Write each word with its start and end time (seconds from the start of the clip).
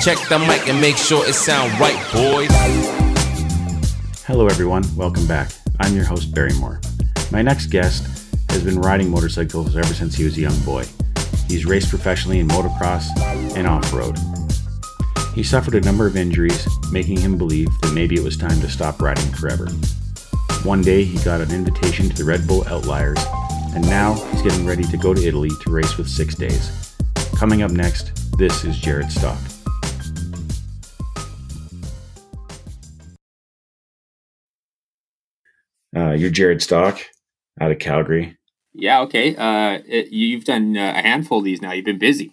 Check 0.00 0.16
the 0.30 0.38
mic 0.38 0.66
and 0.66 0.80
make 0.80 0.96
sure 0.96 1.28
it 1.28 1.34
sound 1.34 1.78
right, 1.78 1.94
boys. 2.10 2.48
Hello, 4.24 4.46
everyone. 4.46 4.82
Welcome 4.96 5.26
back. 5.26 5.50
I'm 5.78 5.94
your 5.94 6.06
host, 6.06 6.34
Barrymore. 6.34 6.80
My 7.30 7.42
next 7.42 7.66
guest 7.66 8.32
has 8.48 8.64
been 8.64 8.80
riding 8.80 9.10
motorcycles 9.10 9.76
ever 9.76 9.92
since 9.92 10.14
he 10.14 10.24
was 10.24 10.38
a 10.38 10.40
young 10.40 10.58
boy. 10.60 10.86
He's 11.48 11.66
raced 11.66 11.90
professionally 11.90 12.38
in 12.38 12.48
motocross 12.48 13.08
and 13.54 13.66
off 13.66 13.92
road. 13.92 14.16
He 15.34 15.42
suffered 15.42 15.74
a 15.74 15.82
number 15.82 16.06
of 16.06 16.16
injuries, 16.16 16.66
making 16.90 17.20
him 17.20 17.36
believe 17.36 17.68
that 17.82 17.92
maybe 17.92 18.14
it 18.14 18.24
was 18.24 18.38
time 18.38 18.58
to 18.62 18.70
stop 18.70 19.02
riding 19.02 19.30
forever. 19.34 19.68
One 20.62 20.80
day, 20.80 21.04
he 21.04 21.22
got 21.22 21.42
an 21.42 21.52
invitation 21.52 22.08
to 22.08 22.16
the 22.16 22.24
Red 22.24 22.46
Bull 22.46 22.66
Outliers, 22.68 23.22
and 23.74 23.84
now 23.84 24.14
he's 24.30 24.40
getting 24.40 24.64
ready 24.64 24.84
to 24.84 24.96
go 24.96 25.12
to 25.12 25.22
Italy 25.22 25.50
to 25.60 25.70
race 25.70 25.98
with 25.98 26.08
Six 26.08 26.36
Days. 26.36 26.96
Coming 27.36 27.60
up 27.60 27.70
next, 27.70 28.38
this 28.38 28.64
is 28.64 28.78
Jared 28.78 29.12
Stock. 29.12 29.38
Uh, 35.96 36.12
you're 36.12 36.30
Jared 36.30 36.62
Stock 36.62 37.00
out 37.60 37.70
of 37.70 37.78
Calgary. 37.78 38.36
Yeah, 38.72 39.00
okay. 39.02 39.34
Uh, 39.34 39.80
it, 39.86 40.12
you've 40.12 40.44
done 40.44 40.76
uh, 40.76 40.94
a 40.96 41.02
handful 41.02 41.38
of 41.38 41.44
these 41.44 41.60
now. 41.60 41.72
You've 41.72 41.84
been 41.84 41.98
busy. 41.98 42.32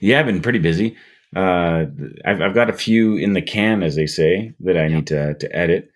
Yeah, 0.00 0.20
I've 0.20 0.26
been 0.26 0.42
pretty 0.42 0.60
busy. 0.60 0.96
Uh, 1.34 1.86
I've, 2.24 2.40
I've 2.40 2.54
got 2.54 2.70
a 2.70 2.74
few 2.74 3.16
in 3.16 3.32
the 3.32 3.42
can, 3.42 3.82
as 3.82 3.96
they 3.96 4.06
say, 4.06 4.52
that 4.60 4.78
I 4.78 4.88
need 4.88 5.08
to, 5.08 5.34
to 5.34 5.56
edit. 5.56 5.90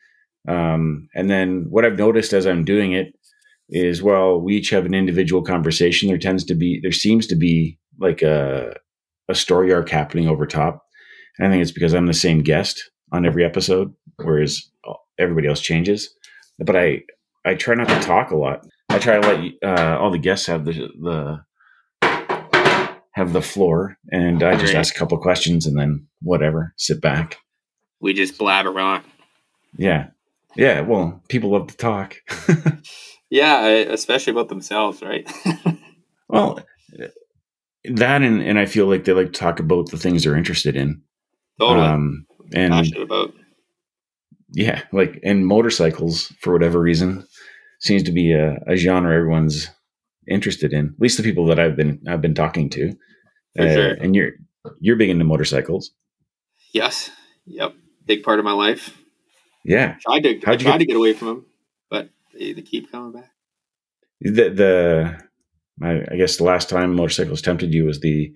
Um, 0.48 1.08
and 1.14 1.30
then 1.30 1.66
what 1.70 1.84
I've 1.84 1.98
noticed 1.98 2.32
as 2.32 2.46
I'm 2.46 2.64
doing 2.64 2.92
it 2.92 3.14
is, 3.68 4.02
while 4.02 4.40
we 4.40 4.56
each 4.56 4.70
have 4.70 4.84
an 4.84 4.94
individual 4.94 5.42
conversation. 5.42 6.08
There 6.08 6.18
tends 6.18 6.44
to 6.44 6.54
be, 6.54 6.80
there 6.82 6.92
seems 6.92 7.26
to 7.28 7.36
be 7.36 7.78
like 8.00 8.22
a, 8.22 8.74
a 9.28 9.34
story 9.34 9.72
arc 9.72 9.88
happening 9.88 10.28
over 10.28 10.46
top. 10.46 10.84
And 11.38 11.46
I 11.46 11.50
think 11.50 11.62
it's 11.62 11.70
because 11.70 11.94
I'm 11.94 12.06
the 12.06 12.12
same 12.12 12.42
guest 12.42 12.90
on 13.12 13.24
every 13.24 13.44
episode, 13.44 13.94
whereas 14.16 14.68
everybody 15.18 15.46
else 15.46 15.60
changes. 15.60 16.12
But 16.64 16.76
I, 16.76 17.02
I 17.44 17.54
try 17.54 17.74
not 17.74 17.88
to 17.88 18.00
talk 18.00 18.30
a 18.30 18.36
lot. 18.36 18.66
I 18.88 18.98
try 18.98 19.20
to 19.20 19.26
let 19.26 19.52
uh, 19.62 19.98
all 19.98 20.10
the 20.10 20.18
guests 20.18 20.46
have 20.46 20.64
the 20.64 20.72
the 20.72 21.40
have 23.12 23.32
the 23.32 23.42
floor, 23.42 23.96
and 24.10 24.42
I 24.42 24.56
just 24.56 24.74
ask 24.74 24.94
a 24.94 24.98
couple 24.98 25.18
questions, 25.18 25.66
and 25.66 25.78
then 25.78 26.06
whatever, 26.22 26.74
sit 26.76 27.00
back. 27.00 27.38
We 28.00 28.14
just 28.14 28.38
blabber 28.38 28.78
on. 28.78 29.02
Yeah, 29.76 30.08
yeah. 30.56 30.80
Well, 30.80 31.22
people 31.28 31.50
love 31.50 31.68
to 31.68 31.76
talk. 31.76 32.16
yeah, 33.30 33.66
especially 33.66 34.32
about 34.32 34.48
themselves, 34.48 35.02
right? 35.02 35.30
well, 36.28 36.60
that 37.84 38.22
and 38.22 38.42
and 38.42 38.58
I 38.58 38.66
feel 38.66 38.86
like 38.86 39.04
they 39.04 39.12
like 39.12 39.32
to 39.32 39.38
talk 39.38 39.60
about 39.60 39.90
the 39.90 39.98
things 39.98 40.24
they're 40.24 40.36
interested 40.36 40.76
in. 40.76 41.02
Totally. 41.58 41.86
Um, 41.86 42.26
and 42.54 42.72
passionate 42.72 43.02
about. 43.02 43.34
Yeah, 44.52 44.82
like 44.92 45.20
and 45.22 45.46
motorcycles 45.46 46.32
for 46.40 46.52
whatever 46.52 46.80
reason 46.80 47.26
seems 47.80 48.02
to 48.04 48.12
be 48.12 48.32
a, 48.32 48.58
a, 48.66 48.76
genre 48.76 49.14
everyone's 49.14 49.68
interested 50.28 50.72
in. 50.72 50.86
At 50.86 51.00
least 51.00 51.16
the 51.16 51.22
people 51.22 51.46
that 51.46 51.58
I've 51.58 51.76
been 51.76 52.00
I've 52.08 52.20
been 52.20 52.34
talking 52.34 52.68
to. 52.70 52.90
Uh, 53.58 53.72
sure. 53.72 53.92
And 53.92 54.14
you're 54.14 54.32
you're 54.80 54.96
big 54.96 55.10
into 55.10 55.24
motorcycles. 55.24 55.92
Yes. 56.72 57.10
Yep. 57.46 57.74
Big 58.06 58.22
part 58.22 58.38
of 58.38 58.44
my 58.44 58.52
life. 58.52 58.96
Yeah. 59.64 59.96
Tried 60.00 60.22
to 60.22 60.40
How'd 60.44 60.54
I 60.54 60.56
tried 60.56 60.72
get... 60.72 60.78
to 60.78 60.84
get 60.86 60.96
away 60.96 61.12
from 61.12 61.28
them, 61.28 61.46
but 61.90 62.10
they, 62.36 62.52
they 62.52 62.62
keep 62.62 62.90
coming 62.90 63.12
back. 63.12 63.30
The 64.20 64.50
the 64.50 65.18
I, 65.82 66.02
I, 66.12 66.16
guess 66.16 66.36
the 66.36 66.44
last 66.44 66.68
time 66.68 66.94
motorcycles 66.94 67.40
tempted 67.40 67.72
you 67.72 67.84
was 67.84 68.00
the 68.00 68.32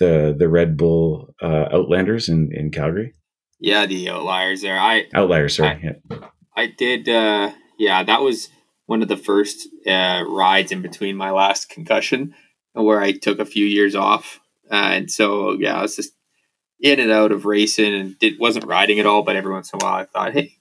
the 0.00 0.34
the 0.36 0.48
Red 0.48 0.76
Bull 0.76 1.34
uh, 1.42 1.66
Outlanders 1.72 2.28
in 2.28 2.50
in 2.52 2.70
Calgary. 2.70 3.14
Yeah, 3.58 3.86
the 3.86 4.10
outliers 4.10 4.62
there. 4.62 4.78
I 4.78 5.06
outliers. 5.14 5.56
Sorry. 5.56 5.70
I, 5.70 5.80
yeah. 5.82 6.28
I 6.56 6.66
did. 6.66 7.08
Uh, 7.08 7.52
yeah, 7.78 8.02
that 8.02 8.22
was 8.22 8.48
one 8.86 9.02
of 9.02 9.08
the 9.08 9.16
first 9.16 9.68
uh, 9.86 10.24
rides 10.26 10.72
in 10.72 10.82
between 10.82 11.16
my 11.16 11.30
last 11.30 11.68
concussion 11.68 12.34
where 12.72 13.00
I 13.00 13.12
took 13.12 13.38
a 13.38 13.44
few 13.46 13.64
years 13.64 13.94
off. 13.94 14.40
Uh, 14.70 14.74
and 14.74 15.10
so, 15.10 15.52
yeah, 15.52 15.78
I 15.78 15.82
was 15.82 15.96
just 15.96 16.12
in 16.80 17.00
and 17.00 17.10
out 17.10 17.32
of 17.32 17.44
racing 17.44 17.94
and 17.94 18.18
did, 18.18 18.38
wasn't 18.38 18.66
riding 18.66 19.00
at 19.00 19.06
all. 19.06 19.22
But 19.22 19.36
every 19.36 19.52
once 19.52 19.72
in 19.72 19.80
a 19.80 19.84
while, 19.84 19.94
I 19.94 20.04
thought, 20.04 20.32
hey, 20.32 20.58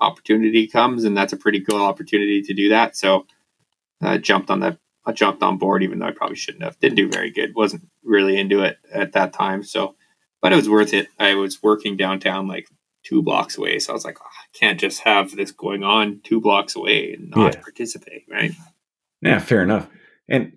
opportunity 0.00 0.66
comes, 0.66 1.04
and 1.04 1.16
that's 1.16 1.32
a 1.32 1.36
pretty 1.38 1.60
cool 1.60 1.82
opportunity 1.82 2.42
to 2.42 2.54
do 2.54 2.68
that. 2.70 2.96
So 2.96 3.26
I 4.02 4.18
jumped 4.18 4.50
on 4.50 4.60
that. 4.60 4.78
I 5.04 5.12
jumped 5.12 5.42
on 5.42 5.56
board, 5.56 5.84
even 5.84 6.00
though 6.00 6.06
I 6.06 6.10
probably 6.12 6.36
shouldn't 6.36 6.64
have. 6.64 6.80
Didn't 6.80 6.96
do 6.96 7.08
very 7.08 7.30
good. 7.30 7.54
wasn't 7.54 7.88
really 8.02 8.36
into 8.38 8.62
it 8.62 8.78
at 8.92 9.12
that 9.12 9.32
time. 9.32 9.62
So, 9.62 9.94
but 10.40 10.52
it 10.52 10.56
was 10.56 10.68
worth 10.68 10.92
it. 10.92 11.08
I 11.18 11.34
was 11.34 11.62
working 11.62 11.96
downtown 11.96 12.46
like 12.46 12.68
two 13.02 13.22
blocks 13.22 13.56
away. 13.56 13.78
So 13.78 13.92
I 13.92 13.94
was 13.94 14.04
like, 14.04 14.18
oh, 14.20 14.26
I 14.26 14.58
can't 14.58 14.80
just 14.80 15.00
have 15.00 15.34
this 15.34 15.52
going 15.52 15.84
on 15.84 16.20
two 16.24 16.40
blocks 16.40 16.76
away 16.76 17.14
and 17.14 17.30
not 17.30 17.54
yeah. 17.54 17.60
participate, 17.60 18.24
right? 18.30 18.52
Yeah, 19.22 19.38
fair 19.38 19.62
enough. 19.62 19.88
And 20.28 20.52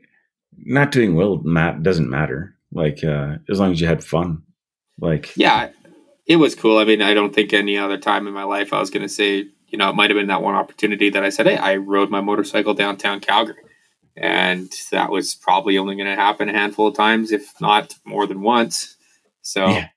not 0.58 0.92
doing 0.92 1.16
well 1.16 1.38
Matt 1.44 1.84
doesn't 1.84 2.10
matter. 2.10 2.56
Like 2.72 3.04
uh, 3.04 3.38
as 3.50 3.60
long 3.60 3.72
as 3.72 3.82
you 3.82 3.88
had 3.88 4.04
fun. 4.04 4.44
Like 5.00 5.36
yeah, 5.38 5.70
it 6.26 6.36
was 6.36 6.56
cool. 6.56 6.78
I 6.78 6.86
mean, 6.86 7.02
I 7.02 7.14
don't 7.14 7.34
think 7.34 7.54
any 7.54 7.78
other 7.78 7.98
time 7.98 8.28
in 8.28 8.34
my 8.34 8.44
life 8.44 8.74
I 8.74 8.80
was 8.80 8.90
going 8.90 9.04
to 9.04 9.10
say, 9.10 9.48
you 9.68 9.78
know, 9.78 9.90
it 9.90 9.96
might 9.96 10.10
have 10.10 10.18
been 10.18 10.28
that 10.28 10.42
one 10.42 10.56
opportunity 10.56 11.10
that 11.10 11.24
I 11.24 11.30
said, 11.30 11.48
hey, 11.48 11.58
I 11.58 11.78
rode 11.78 12.10
my 12.10 12.22
motorcycle 12.22 12.74
downtown 12.74 13.20
Calgary. 13.20 13.64
And 14.16 14.72
that 14.92 15.10
was 15.10 15.34
probably 15.34 15.78
only 15.78 15.96
going 15.96 16.08
to 16.08 16.16
happen 16.16 16.50
a 16.50 16.54
handful 16.54 16.88
of 16.88 16.96
times, 16.96 17.32
if 17.32 17.60
not 17.62 17.96
more 18.06 18.28
than 18.28 18.42
once. 18.42 18.98
So 19.50 19.68
yeah 19.68 19.88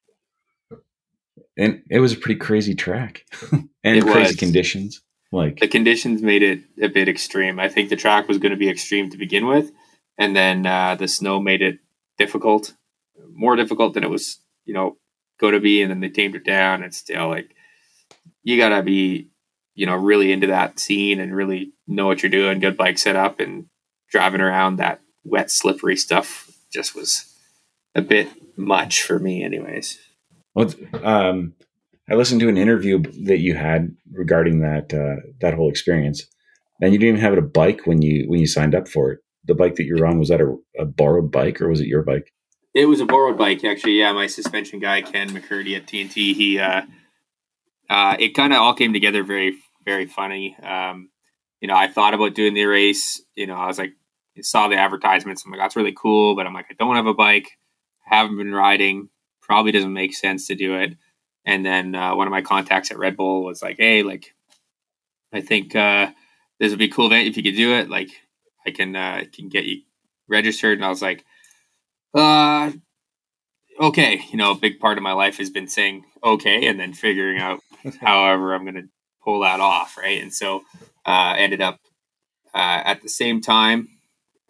and 1.56 1.82
it 1.90 2.00
was 2.00 2.12
a 2.12 2.16
pretty 2.16 2.38
crazy 2.38 2.74
track 2.74 3.24
and 3.52 3.68
it 3.84 4.02
crazy 4.02 4.32
was. 4.32 4.36
conditions. 4.36 5.02
Like 5.30 5.60
the 5.60 5.68
conditions 5.68 6.20
made 6.20 6.42
it 6.42 6.60
a 6.80 6.88
bit 6.88 7.08
extreme. 7.08 7.58
I 7.58 7.68
think 7.68 7.88
the 7.88 7.96
track 7.96 8.28
was 8.28 8.38
going 8.38 8.50
to 8.50 8.56
be 8.56 8.68
extreme 8.68 9.08
to 9.10 9.16
begin 9.16 9.46
with, 9.46 9.72
and 10.18 10.36
then 10.36 10.66
uh, 10.66 10.94
the 10.94 11.08
snow 11.08 11.41
made 11.41 11.62
it 11.62 11.78
difficult, 12.18 12.74
more 13.32 13.56
difficult 13.56 13.94
than 13.94 14.04
it 14.04 14.10
was, 14.10 14.41
you 14.66 14.74
know, 14.74 14.98
going 15.41 15.54
to 15.54 15.60
be. 15.60 15.80
And 15.80 15.91
then 15.91 16.00
they 16.00 16.10
tamed 16.10 16.34
it 16.34 16.44
down. 16.44 16.82
And 16.82 16.94
still, 16.94 17.28
like, 17.28 17.54
you 18.42 18.58
gotta 18.58 18.82
be, 18.82 19.28
you 19.74 19.86
know, 19.86 19.96
really 19.96 20.32
into 20.32 20.48
that 20.48 20.78
scene 20.78 21.18
and 21.18 21.34
really 21.34 21.72
know 21.86 22.06
what 22.06 22.22
you're 22.22 22.30
doing. 22.30 22.60
Good 22.60 22.76
bike 22.76 22.98
setup 22.98 23.41
and 23.41 23.68
driving 24.10 24.42
around 24.42 24.76
that 24.76 25.00
wet, 25.24 25.50
slippery 25.50 25.96
stuff 25.96 26.50
just 26.70 26.94
was 26.94 27.31
a 27.94 28.03
bit 28.03 28.28
much 28.56 29.03
for 29.03 29.19
me, 29.19 29.42
anyways. 29.42 29.98
Well, 30.54 30.72
um, 31.03 31.54
I 32.10 32.14
listened 32.14 32.41
to 32.41 32.48
an 32.48 32.58
interview 32.58 33.03
that 33.25 33.38
you 33.38 33.54
had 33.54 33.94
regarding 34.12 34.60
that 34.60 34.92
uh, 34.92 35.22
that 35.41 35.54
whole 35.54 35.70
experience, 35.70 36.26
and 36.80 36.92
you 36.92 36.98
didn't 36.98 37.16
even 37.16 37.20
have 37.20 37.38
a 37.38 37.42
bike 37.42 37.86
when 37.86 38.03
you 38.03 38.25
when 38.28 38.41
you 38.41 38.47
signed 38.47 38.75
up 38.75 38.88
for 38.88 39.12
it. 39.12 39.20
The 39.44 39.54
bike 39.54 39.76
that 39.76 39.84
you're 39.84 40.06
on 40.06 40.19
was 40.19 40.28
that 40.28 40.41
a, 40.41 40.56
a 40.78 40.84
borrowed 40.84 41.32
bike 41.32 41.60
or 41.60 41.69
was 41.69 41.80
it 41.80 41.88
your 41.88 42.03
bike? 42.03 42.32
It 42.75 42.86
was 42.86 43.00
a 43.00 43.06
borrowed 43.06 43.36
bike, 43.36 43.64
actually. 43.64 43.98
Yeah, 43.98 44.12
my 44.12 44.26
suspension 44.26 44.78
guy 44.78 45.03
Ken 45.03 45.28
McCurdy 45.30 45.76
at 45.76 45.86
TNT. 45.86 46.34
He, 46.34 46.59
uh, 46.59 46.82
uh, 47.91 48.16
it 48.19 48.34
kind 48.34 48.53
of 48.53 48.60
all 48.60 48.74
came 48.74 48.92
together 48.92 49.24
very, 49.24 49.56
very 49.84 50.06
funny. 50.06 50.56
Um, 50.62 51.10
you 51.60 51.69
know, 51.69 51.76
I 51.76 51.88
thought 51.88 52.14
about 52.14 52.34
doing 52.34 52.54
the 52.54 52.64
race. 52.64 53.20
You 53.34 53.47
know, 53.47 53.56
I 53.56 53.66
was 53.66 53.78
like, 53.78 53.92
saw 54.41 54.69
the 54.69 54.76
advertisements. 54.76 55.44
I'm 55.44 55.50
like, 55.50 55.60
that's 55.60 55.76
really 55.76 55.92
cool, 55.92 56.34
but 56.34 56.47
I'm 56.47 56.54
like, 56.54 56.66
I 56.70 56.74
don't 56.78 56.97
have 56.97 57.06
a 57.06 57.14
bike. 57.14 57.50
Haven't 58.02 58.36
been 58.36 58.54
riding 58.54 59.08
probably 59.42 59.72
doesn't 59.72 59.92
make 59.92 60.14
sense 60.14 60.46
to 60.46 60.54
do 60.54 60.76
it. 60.78 60.96
And 61.44 61.66
then 61.66 61.94
uh, 61.94 62.14
one 62.14 62.26
of 62.26 62.30
my 62.30 62.40
contacts 62.40 62.90
at 62.90 62.98
Red 62.98 63.16
Bull 63.16 63.44
was 63.44 63.62
like, 63.62 63.76
"Hey, 63.78 64.02
like, 64.02 64.32
I 65.32 65.40
think 65.40 65.74
uh, 65.76 66.10
this 66.58 66.70
would 66.70 66.78
be 66.78 66.86
a 66.86 66.91
cool 66.91 67.06
event 67.06 67.28
if 67.28 67.36
you 67.36 67.42
could 67.42 67.56
do 67.56 67.74
it. 67.74 67.91
Like, 67.91 68.10
I 68.66 68.70
can 68.70 68.94
uh, 68.94 69.24
can 69.32 69.48
get 69.48 69.64
you 69.64 69.82
registered." 70.28 70.78
And 70.78 70.84
I 70.84 70.88
was 70.88 71.02
like, 71.02 71.24
"Uh, 72.14 72.72
okay." 73.80 74.22
You 74.30 74.38
know, 74.38 74.53
a 74.53 74.56
big 74.56 74.78
part 74.78 74.98
of 74.98 75.04
my 75.04 75.12
life 75.12 75.38
has 75.38 75.50
been 75.50 75.68
saying 75.68 76.04
okay, 76.22 76.66
and 76.68 76.78
then 76.78 76.94
figuring 76.94 77.41
out 77.41 77.60
however 78.00 78.54
I'm 78.54 78.62
going 78.62 78.77
to 78.77 78.88
pull 79.24 79.41
that 79.41 79.60
off, 79.60 79.98
right? 79.98 80.22
And 80.22 80.32
so, 80.32 80.62
uh, 81.04 81.34
ended 81.36 81.60
up 81.60 81.80
uh, 82.54 82.82
at 82.84 83.03
the 83.03 83.09
same 83.09 83.41
time. 83.41 83.88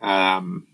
Um, 0.03 0.67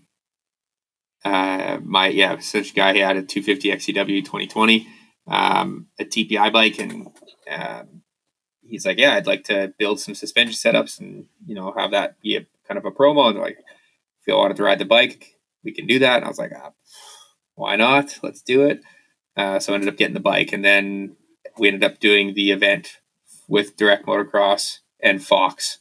uh, 1.25 1.79
my 1.83 2.07
yeah, 2.07 2.39
such 2.39 2.75
guy 2.75 2.93
he 2.93 2.99
had 2.99 3.17
a 3.17 3.23
250 3.23 3.69
XCW 3.69 4.23
2020, 4.23 4.87
um, 5.27 5.87
a 5.99 6.05
TPI 6.05 6.51
bike, 6.51 6.79
and 6.79 7.07
um, 7.51 8.01
he's 8.61 8.85
like, 8.85 8.97
yeah, 8.97 9.15
I'd 9.15 9.27
like 9.27 9.43
to 9.45 9.73
build 9.77 9.99
some 9.99 10.15
suspension 10.15 10.55
setups 10.55 10.99
and 10.99 11.25
you 11.45 11.55
know 11.55 11.73
have 11.77 11.91
that 11.91 12.19
be 12.21 12.37
a 12.37 12.45
kind 12.67 12.77
of 12.77 12.85
a 12.85 12.91
promo. 12.91 13.29
And 13.29 13.39
like, 13.39 13.57
if 13.57 14.27
you 14.27 14.35
wanted 14.35 14.57
to 14.57 14.63
ride 14.63 14.79
the 14.79 14.85
bike, 14.85 15.35
we 15.63 15.73
can 15.73 15.87
do 15.87 15.99
that. 15.99 16.17
And 16.17 16.25
I 16.25 16.29
was 16.29 16.39
like, 16.39 16.51
ah, 16.55 16.71
why 17.55 17.75
not? 17.75 18.19
Let's 18.23 18.41
do 18.41 18.65
it. 18.65 18.81
Uh, 19.35 19.59
so 19.59 19.73
I 19.73 19.75
ended 19.75 19.89
up 19.89 19.97
getting 19.97 20.13
the 20.13 20.19
bike, 20.19 20.53
and 20.53 20.63
then 20.63 21.17
we 21.57 21.67
ended 21.67 21.83
up 21.83 21.99
doing 21.99 22.33
the 22.33 22.51
event 22.51 22.99
with 23.47 23.75
Direct 23.75 24.05
Motocross 24.05 24.79
and 25.01 25.23
Fox 25.23 25.79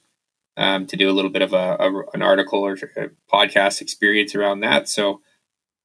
um, 0.57 0.87
to 0.87 0.97
do 0.97 1.09
a 1.09 1.13
little 1.13 1.31
bit 1.31 1.43
of 1.43 1.53
a, 1.53 1.77
a, 1.79 2.03
an 2.15 2.23
article 2.23 2.61
or 2.61 2.73
a 2.73 3.11
podcast 3.33 3.81
experience 3.81 4.35
around 4.35 4.61
that. 4.61 4.89
So 4.89 5.21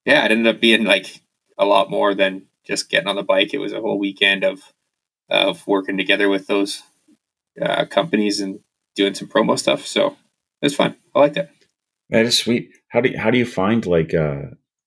yeah, 0.06 0.26
it 0.26 0.32
ended 0.32 0.56
up 0.56 0.62
being 0.62 0.84
like 0.84 1.22
a 1.58 1.66
lot 1.66 1.90
more 1.90 2.14
than 2.14 2.44
just 2.66 2.90
getting 2.90 3.08
on 3.08 3.16
the 3.16 3.24
bike. 3.24 3.54
It 3.54 3.60
was 3.60 3.74
a 3.74 3.82
whole 3.82 4.00
weekend 4.00 4.44
of 4.44 4.74
of 5.30 5.66
working 5.68 5.98
together 5.98 6.30
with 6.30 6.48
those 6.48 6.84
uh, 7.62 7.86
companies 7.86 8.40
and 8.40 8.60
doing 8.96 9.14
some 9.14 9.28
promo 9.28 9.58
stuff. 9.58 9.86
So 9.86 10.16
it's 10.62 10.76
fun. 10.76 10.96
I 11.16 11.20
like 11.20 11.34
that. 11.34 11.52
That 12.10 12.26
is 12.26 12.38
sweet. 12.38 12.72
How 12.90 13.02
do 13.02 13.10
you, 13.10 13.18
how 13.18 13.32
do 13.32 13.38
you 13.38 13.46
find 13.46 13.86
like 13.86 14.14
uh 14.14 14.42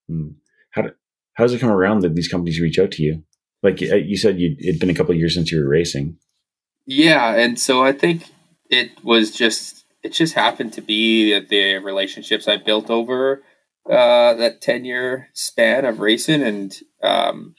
hmm, 0.08 0.28
how 0.70 0.82
do, 0.82 0.90
how 1.34 1.44
does 1.44 1.52
it 1.52 1.60
come 1.60 1.70
around 1.70 2.00
that 2.00 2.14
these 2.14 2.28
companies 2.28 2.60
reach 2.60 2.78
out 2.78 2.92
to 2.92 3.02
you? 3.02 3.22
Like 3.62 3.82
uh, 3.82 3.96
you 3.96 4.16
said, 4.16 4.38
you 4.38 4.56
it'd 4.58 4.80
been 4.80 4.90
a 4.90 4.94
couple 4.94 5.14
years 5.14 5.34
since 5.34 5.50
you 5.50 5.60
were 5.60 5.68
racing. 5.68 6.18
Yeah, 6.86 7.34
and 7.34 7.58
so 7.58 7.82
I 7.82 7.92
think 7.92 8.30
it 8.70 9.02
was 9.02 9.32
just 9.32 9.84
it 10.02 10.12
just 10.12 10.34
happened 10.34 10.72
to 10.74 10.80
be 10.80 11.32
that 11.32 11.48
the 11.48 11.78
relationships 11.78 12.46
I 12.46 12.58
built 12.58 12.90
over 12.90 13.42
uh, 13.90 14.34
that 14.34 14.60
ten 14.60 14.84
year 14.84 15.28
span 15.32 15.84
of 15.84 16.00
racing, 16.00 16.42
and 16.42 16.76
um, 17.02 17.54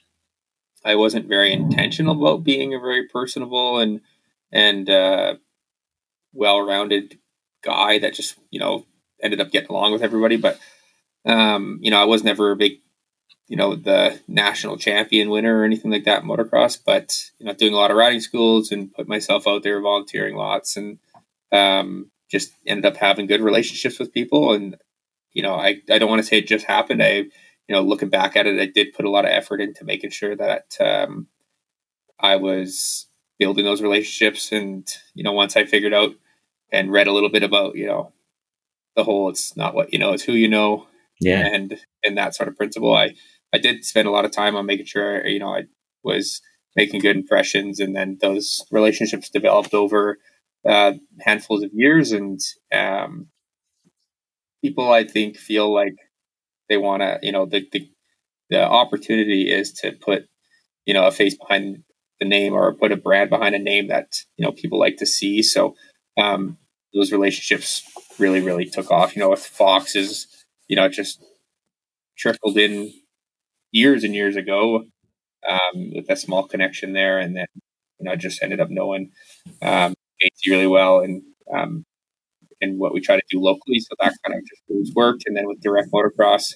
I 0.84 0.96
wasn't 0.96 1.28
very 1.28 1.52
intentional 1.54 2.20
about 2.22 2.44
being 2.44 2.74
a 2.74 2.80
very 2.80 3.08
personable 3.08 3.80
and 3.80 4.02
and 4.52 4.90
uh, 4.90 5.36
well 6.34 6.66
rounded 6.66 7.20
guy 7.64 8.00
that 8.00 8.14
just 8.14 8.38
you 8.50 8.60
know 8.60 8.86
ended 9.22 9.42
up 9.42 9.52
getting 9.52 9.70
along 9.70 9.94
with 9.94 10.04
everybody. 10.04 10.38
But 10.38 10.60
um, 11.26 11.80
you 11.82 11.92
know, 11.92 12.02
I 12.02 12.06
was 12.06 12.24
never 12.24 12.52
a 12.52 12.56
big 12.56 12.80
you 13.48 13.56
know 13.56 13.76
the 13.76 14.20
national 14.28 14.78
champion 14.78 15.30
winner 15.30 15.60
or 15.60 15.64
anything 15.64 15.90
like 15.90 16.04
that 16.04 16.24
motocross 16.24 16.78
but 16.86 17.32
you 17.40 17.46
know 17.46 17.54
doing 17.54 17.74
a 17.74 17.78
lot 17.78 17.92
of 17.92 17.98
riding 17.98 18.20
schools 18.20 18.72
and 18.72 18.94
put 18.94 19.08
myself 19.08 19.48
out 19.48 19.64
there 19.64 19.82
volunteering 19.82 20.36
lots 20.36 20.76
and 20.76 21.00
um, 21.52 22.12
just 22.30 22.52
ended 22.66 22.86
up 22.86 22.98
having 22.98 23.26
good 23.26 23.42
relationships 23.42 24.00
with 24.00 24.14
people 24.14 24.54
and 24.54 24.76
you 25.34 25.42
know 25.44 25.56
i, 25.56 25.78
I 25.90 25.98
don't 26.00 26.10
want 26.10 26.22
to 26.22 26.28
say 26.28 26.38
it 26.38 26.48
just 26.48 26.66
happened 26.66 27.02
i 27.04 27.12
you 27.18 27.30
know 27.70 27.82
looking 27.82 28.10
back 28.10 28.36
at 28.36 28.48
it 28.48 28.60
i 28.60 28.66
did 28.66 28.94
put 28.94 29.06
a 29.06 29.10
lot 29.10 29.26
of 29.26 29.32
effort 29.32 29.62
into 29.62 29.86
making 29.86 30.10
sure 30.12 30.36
that 30.36 30.76
um, 30.80 31.28
i 32.20 32.36
was 32.36 33.08
building 33.40 33.66
those 33.66 33.82
relationships 33.82 34.52
and 34.52 34.88
you 35.14 35.24
know 35.24 35.34
once 35.34 35.56
i 35.56 35.66
figured 35.66 35.94
out 35.94 36.12
and 36.72 36.92
read 36.92 37.08
a 37.08 37.14
little 37.14 37.30
bit 37.30 37.44
about 37.44 37.76
you 37.76 37.86
know 37.88 38.12
the 38.96 39.04
whole 39.04 39.30
it's 39.30 39.56
not 39.56 39.76
what 39.76 39.94
you 39.94 40.00
know 40.00 40.12
it's 40.14 40.24
who 40.24 40.34
you 40.34 40.48
know 40.48 40.88
Yeah. 41.20 41.46
and 41.46 41.80
and 42.04 42.18
that 42.18 42.36
sort 42.36 42.50
of 42.50 42.56
principle 42.58 42.94
i 42.96 43.14
I 43.54 43.60
did 43.60 43.86
spend 43.86 44.10
a 44.10 44.12
lot 44.12 44.26
of 44.26 44.32
time 44.32 44.58
on 44.58 44.66
making 44.66 44.88
sure 44.88 45.26
you 45.26 45.40
know 45.40 45.56
I 45.56 45.64
was 46.04 46.42
making 46.76 47.00
good 47.00 47.16
impressions, 47.16 47.80
and 47.80 47.96
then 47.96 48.18
those 48.22 48.66
relationships 48.72 49.30
developed 49.30 49.74
over 49.74 50.20
uh, 50.68 50.94
handfuls 51.22 51.64
of 51.64 51.72
years, 51.74 52.12
and 52.12 52.40
um, 52.74 53.28
people 54.68 54.92
I 54.92 55.04
think 55.06 55.38
feel 55.38 55.74
like 55.74 55.96
they 56.70 56.78
want 56.78 57.02
to 57.02 57.20
you 57.22 57.32
know 57.32 57.46
the, 57.46 57.68
the 57.72 57.90
the 58.50 58.64
opportunity 58.64 59.52
is 59.52 59.72
to 59.82 59.92
put 59.94 60.26
you 60.86 60.94
know 60.94 61.08
a 61.08 61.12
face 61.12 61.36
behind 61.38 61.84
the 62.20 62.28
name 62.28 62.54
or 62.54 62.74
put 62.74 62.92
a 62.92 62.98
brand 62.98 63.30
behind 63.30 63.56
a 63.56 63.60
name 63.60 63.88
that 63.88 64.08
you 64.38 64.46
know 64.46 64.52
people 64.52 64.80
like 64.80 64.98
to 64.98 65.06
see. 65.06 65.42
So 65.44 65.76
um, 66.18 66.58
those 66.94 67.12
relationships 67.12 67.84
really 68.20 68.42
really 68.42 68.66
took 68.66 68.92
off. 68.92 69.16
You 69.16 69.22
know, 69.22 69.30
with 69.30 69.46
Fox 69.46 69.96
is 69.96 70.28
you 70.68 70.76
know 70.76 70.90
just 70.90 71.24
trickled 72.18 72.58
in 72.58 72.92
years 73.72 74.04
and 74.04 74.16
years 74.16 74.36
ago 74.36 74.86
um, 75.48 75.92
with 75.96 76.10
a 76.10 76.16
small 76.16 76.48
connection 76.48 76.94
there, 76.94 77.20
and 77.20 77.36
then 77.36 77.48
you 78.00 78.06
know 78.06 78.12
I 78.12 78.16
just 78.16 78.44
ended 78.44 78.62
up 78.62 78.70
knowing 78.70 79.12
um, 79.62 79.94
Casey 80.22 80.52
really 80.52 80.68
well 80.68 81.02
and 81.02 81.24
um, 81.54 81.86
and 82.62 82.80
what 82.80 82.94
we 82.94 83.02
try 83.02 83.16
to 83.16 83.24
do 83.30 83.40
locally. 83.40 83.80
So 83.80 83.96
that 84.00 84.14
kind 84.26 84.38
of 84.38 84.46
just 84.46 84.62
always 84.70 84.94
worked. 84.96 85.24
And 85.26 85.36
then 85.36 85.48
with 85.48 85.62
direct 85.62 85.90
motocross, 85.92 86.54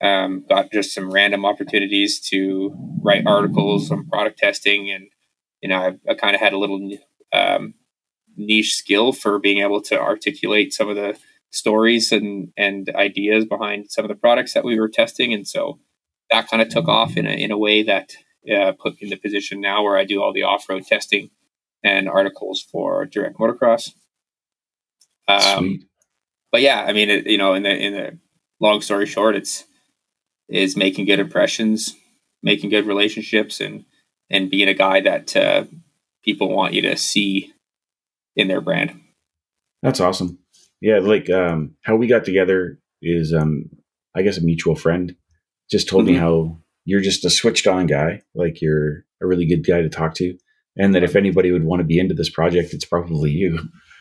um, 0.00 0.44
got 0.48 0.70
just 0.72 0.92
some 0.92 1.10
random 1.10 1.44
opportunities 1.44 2.20
to 2.28 2.74
write 3.02 3.26
articles 3.26 3.90
on 3.90 4.06
product 4.08 4.38
testing, 4.38 4.90
and 4.90 5.06
you 5.62 5.68
know 5.68 5.76
I, 5.76 6.10
I 6.10 6.14
kind 6.14 6.34
of 6.34 6.40
had 6.40 6.52
a 6.52 6.58
little 6.58 6.90
um, 7.32 7.74
niche 8.36 8.74
skill 8.74 9.12
for 9.12 9.38
being 9.38 9.58
able 9.58 9.80
to 9.82 9.98
articulate 9.98 10.72
some 10.72 10.88
of 10.88 10.96
the 10.96 11.18
stories 11.50 12.12
and 12.12 12.52
and 12.56 12.90
ideas 12.94 13.44
behind 13.46 13.90
some 13.90 14.04
of 14.04 14.08
the 14.08 14.16
products 14.16 14.52
that 14.54 14.64
we 14.64 14.78
were 14.78 14.88
testing, 14.88 15.32
and 15.32 15.46
so 15.46 15.78
that 16.30 16.48
kind 16.48 16.60
of 16.60 16.68
took 16.68 16.88
off 16.88 17.16
in 17.16 17.26
a 17.26 17.30
in 17.30 17.50
a 17.50 17.58
way 17.58 17.82
that 17.82 18.14
uh, 18.54 18.72
put 18.72 18.94
me 18.94 18.98
in 19.02 19.10
the 19.10 19.16
position 19.16 19.60
now 19.60 19.82
where 19.82 19.96
I 19.96 20.04
do 20.04 20.22
all 20.22 20.32
the 20.32 20.42
off 20.42 20.68
road 20.68 20.84
testing 20.86 21.30
and 21.82 22.08
articles 22.08 22.60
for 22.60 23.06
direct 23.06 23.38
motocross. 23.38 23.92
Um, 25.28 25.40
Sweet. 25.58 25.84
but 26.52 26.60
yeah, 26.60 26.84
I 26.86 26.92
mean, 26.92 27.10
it, 27.10 27.26
you 27.26 27.38
know, 27.38 27.54
in 27.54 27.62
the 27.62 27.70
in 27.76 27.92
the 27.94 28.18
long 28.60 28.80
story 28.80 29.06
short, 29.06 29.36
it's 29.36 29.64
is 30.48 30.76
making 30.76 31.06
good 31.06 31.18
impressions, 31.20 31.94
making 32.42 32.70
good 32.70 32.86
relationships, 32.86 33.60
and 33.60 33.84
and 34.30 34.50
being 34.50 34.68
a 34.68 34.74
guy 34.74 35.00
that 35.00 35.34
uh, 35.36 35.64
people 36.22 36.48
want 36.54 36.74
you 36.74 36.82
to 36.82 36.96
see 36.96 37.52
in 38.36 38.48
their 38.48 38.60
brand. 38.60 39.00
That's 39.82 40.00
awesome. 40.00 40.38
Yeah, 40.80 40.98
like 40.98 41.30
um, 41.30 41.76
how 41.82 41.96
we 41.96 42.06
got 42.06 42.24
together 42.24 42.78
is, 43.00 43.32
um, 43.32 43.70
I 44.14 44.22
guess, 44.22 44.38
a 44.38 44.42
mutual 44.42 44.74
friend 44.74 45.14
just 45.70 45.88
told 45.88 46.04
me 46.06 46.14
Mhm. 46.14 46.18
how 46.18 46.58
you're 46.84 47.00
just 47.00 47.24
a 47.24 47.30
switched 47.30 47.66
on 47.66 47.86
guy. 47.86 48.20
Like 48.34 48.60
you're 48.60 49.04
a 49.22 49.26
really 49.26 49.46
good 49.46 49.66
guy 49.66 49.80
to 49.80 49.88
talk 49.88 50.14
to, 50.16 50.36
and 50.76 50.94
that 50.94 51.02
if 51.02 51.16
anybody 51.16 51.50
would 51.52 51.64
want 51.64 51.80
to 51.80 51.84
be 51.86 51.98
into 51.98 52.14
this 52.14 52.28
project, 52.30 52.74
it's 52.74 52.84
probably 52.84 53.30
you. 53.30 53.58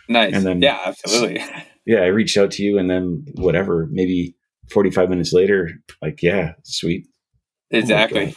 Nice. 0.10 0.34
And 0.34 0.46
then- 0.46 0.62
yeah, 0.62 0.80
absolutely. 0.86 1.44
Yeah, 1.86 2.00
I 2.00 2.06
reached 2.06 2.38
out 2.38 2.50
to 2.52 2.64
you, 2.64 2.78
and 2.78 2.90
then 2.90 3.26
whatever, 3.36 3.90
maybe 3.92 4.38
45 4.72 5.10
minutes 5.10 5.34
later, 5.34 5.70
like, 6.02 6.24
yeah, 6.24 6.54
sweet. 6.64 7.08
Exactly. 7.72 8.28
God. 8.28 8.36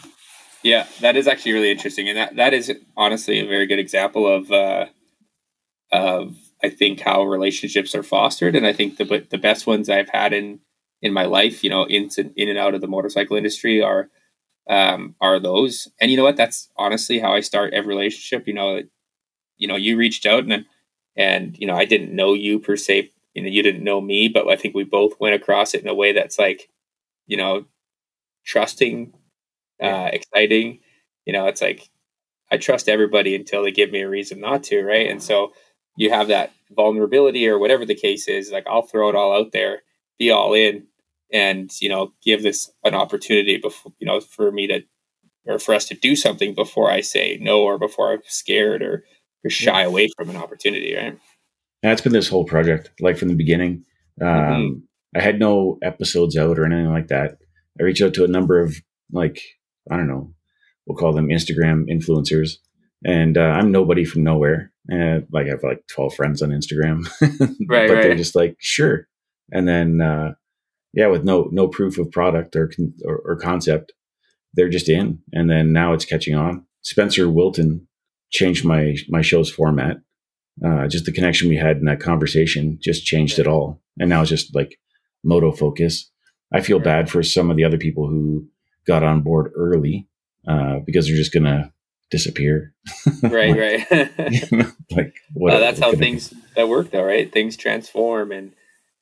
yeah, 0.65 0.87
that 1.01 1.15
is 1.17 1.29
actually 1.29 1.53
really 1.53 1.71
interesting, 1.71 2.09
and 2.09 2.17
that 2.19 2.35
that 2.35 2.53
is 2.55 2.73
honestly 2.97 3.39
a 3.39 3.47
very 3.47 3.67
good 3.69 3.79
example 3.79 4.27
of 4.27 4.51
uh, 4.51 4.87
of 5.93 6.35
I 6.65 6.71
think 6.71 6.99
how 6.99 7.23
relationships 7.23 7.95
are 7.95 8.03
fostered, 8.03 8.57
and 8.57 8.67
I 8.67 8.73
think 8.73 8.97
the 8.97 9.25
the 9.31 9.39
best 9.39 9.65
ones 9.65 9.89
I've 9.89 10.09
had 10.09 10.33
in 10.33 10.59
in 11.01 11.13
my 11.13 11.25
life, 11.27 11.63
you 11.63 11.71
know, 11.71 11.85
in 11.85 12.09
in 12.37 12.49
and 12.49 12.59
out 12.59 12.75
of 12.75 12.81
the 12.81 12.89
motorcycle 12.89 13.37
industry 13.37 13.81
are 13.81 14.09
um, 14.69 15.15
are 15.21 15.39
those. 15.39 15.87
And 16.01 16.11
you 16.11 16.17
know 16.17 16.25
what? 16.25 16.37
That's 16.37 16.69
honestly 16.77 17.21
how 17.21 17.33
I 17.33 17.41
start 17.41 17.75
every 17.75 17.95
relationship. 17.95 18.49
You 18.49 18.55
know, 18.55 18.81
you 19.57 19.69
know, 19.69 19.77
you 19.77 19.97
reached 19.97 20.27
out 20.27 20.43
and 20.43 20.65
and 21.17 21.57
you 21.59 21.67
know, 21.67 21.77
I 21.77 21.85
didn't 21.85 22.15
know 22.15 22.35
you 22.35 22.59
per 22.59 22.77
se. 22.77 23.13
You 23.35 23.43
know, 23.43 23.49
you 23.49 23.63
didn't 23.63 23.85
know 23.85 24.01
me, 24.01 24.29
but 24.29 24.49
I 24.49 24.57
think 24.57 24.75
we 24.75 24.85
both 24.85 25.21
went 25.21 25.35
across 25.35 25.75
it 25.75 25.83
in 25.83 25.89
a 25.89 25.95
way 25.95 26.13
that's 26.13 26.39
like, 26.39 26.69
you 27.27 27.37
know, 27.37 27.67
trusting, 28.45 29.13
uh, 29.83 30.11
exciting. 30.13 30.81
You 31.27 31.33
know, 31.35 31.47
it's 31.47 31.63
like 31.63 31.89
I 32.51 32.57
trust 32.59 32.89
everybody 32.89 33.35
until 33.35 33.63
they 33.65 33.73
give 33.73 33.91
me 33.93 34.03
a 34.03 34.09
reason 34.09 34.41
not 34.41 34.63
to, 34.65 34.83
right? 34.83 35.11
And 35.11 35.23
so 35.23 35.53
you 35.97 36.11
have 36.11 36.29
that 36.29 36.53
vulnerability 36.77 37.49
or 37.49 37.59
whatever 37.59 37.85
the 37.85 37.95
case 37.95 38.29
is. 38.29 38.53
Like 38.53 38.67
I'll 38.69 38.83
throw 38.83 39.09
it 39.09 39.17
all 39.17 39.37
out 39.37 39.53
there, 39.53 39.83
be 40.19 40.31
all 40.31 40.55
in, 40.55 40.87
and 41.33 41.71
you 41.81 41.89
know, 41.89 42.13
give 42.25 42.43
this 42.43 42.71
an 42.85 42.95
opportunity 42.95 43.59
before 43.59 43.93
you 43.99 44.07
know 44.07 44.21
for 44.21 44.53
me 44.53 44.67
to 44.69 44.83
or 45.47 45.59
for 45.59 45.75
us 45.75 45.87
to 45.87 45.95
do 45.95 46.17
something 46.17 46.55
before 46.55 46.91
I 46.91 47.01
say 47.01 47.39
no 47.41 47.63
or 47.63 47.79
before 47.79 48.13
I'm 48.13 48.23
scared 48.27 48.83
or, 48.83 49.05
or 49.45 49.51
shy 49.51 49.83
away 49.83 50.09
from 50.17 50.31
an 50.31 50.37
opportunity, 50.37 50.95
right? 50.95 51.19
That's 51.83 52.01
been 52.01 52.13
this 52.13 52.29
whole 52.29 52.45
project, 52.45 52.91
like 53.01 53.17
from 53.19 53.29
the 53.29 53.35
beginning. 53.35 53.85
Um, 54.21 54.29
Mhm. 54.29 54.83
I 55.17 55.21
had 55.21 55.39
no 55.39 55.79
episodes 55.83 56.37
out 56.37 56.59
or 56.59 56.65
anything 56.67 56.91
like 56.93 57.09
that. 57.09 57.39
I 57.81 57.85
reached 57.85 58.03
out 58.03 58.15
to 58.15 58.25
a 58.25 58.29
number 58.29 58.61
of 58.61 58.77
like 59.13 59.41
I 59.91 59.97
don't 59.97 60.09
know, 60.09 60.35
we'll 60.87 60.97
call 60.97 61.13
them 61.13 61.29
Instagram 61.29 61.85
influencers, 61.89 62.57
and 63.05 63.39
uh, 63.39 63.41
I'm 63.59 63.71
nobody 63.71 64.05
from 64.05 64.25
nowhere. 64.25 64.73
Uh, 64.93 65.21
like 65.33 65.47
I 65.47 65.51
have 65.51 65.63
like 65.63 65.85
12 65.89 66.15
friends 66.15 66.43
on 66.43 66.51
Instagram, 66.51 67.07
Right, 67.69 67.89
but 67.89 68.03
they're 68.03 68.15
just 68.17 68.35
like 68.35 68.57
sure, 68.59 69.07
and 69.53 69.67
then 69.69 70.01
uh, 70.01 70.35
yeah, 70.93 71.07
with 71.09 71.25
no 71.25 71.49
no 71.53 71.69
proof 71.69 71.99
of 71.99 72.11
product 72.11 72.57
or, 72.57 72.69
con- 72.69 72.95
or 73.05 73.17
or 73.25 73.37
concept, 73.37 73.93
they're 74.55 74.69
just 74.69 74.89
in, 74.89 75.21
and 75.33 75.49
then 75.51 75.73
now 75.73 75.93
it's 75.93 76.05
catching 76.05 76.35
on. 76.35 76.65
Spencer 76.83 77.29
Wilton 77.31 77.86
changed 78.31 78.65
my 78.65 78.97
my 79.09 79.23
show's 79.23 79.51
format. 79.51 79.99
Uh, 80.65 80.89
just 80.89 81.05
the 81.05 81.13
connection 81.13 81.49
we 81.49 81.57
had 81.57 81.77
in 81.77 81.85
that 81.85 82.01
conversation 82.01 82.79
just 82.81 83.05
changed 83.05 83.39
it 83.39 83.47
all, 83.47 83.81
and 83.99 84.09
now 84.09 84.23
it's 84.23 84.31
just 84.31 84.55
like 84.55 84.79
moto 85.23 85.53
focus. 85.53 86.11
I 86.53 86.61
feel 86.61 86.79
bad 86.79 87.11
for 87.11 87.23
some 87.23 87.51
of 87.51 87.57
the 87.57 87.65
other 87.65 87.79
people 87.79 88.09
who 88.09 88.47
got 88.87 89.03
on 89.03 89.21
board 89.21 89.53
early 89.57 90.09
uh, 90.47 90.79
because 90.79 91.07
they're 91.07 91.17
just 91.17 91.35
gonna 91.35 91.73
disappear. 92.11 92.73
right, 93.23 93.57
right. 93.91 93.91
like 94.91 95.15
what? 95.35 95.55
Uh, 95.55 95.59
that's 95.59 95.81
how 95.81 95.93
things 95.93 96.33
that 96.55 96.69
work, 96.69 96.91
though, 96.91 97.05
right? 97.05 97.31
Things 97.31 97.57
transform, 97.57 98.33
and 98.33 98.53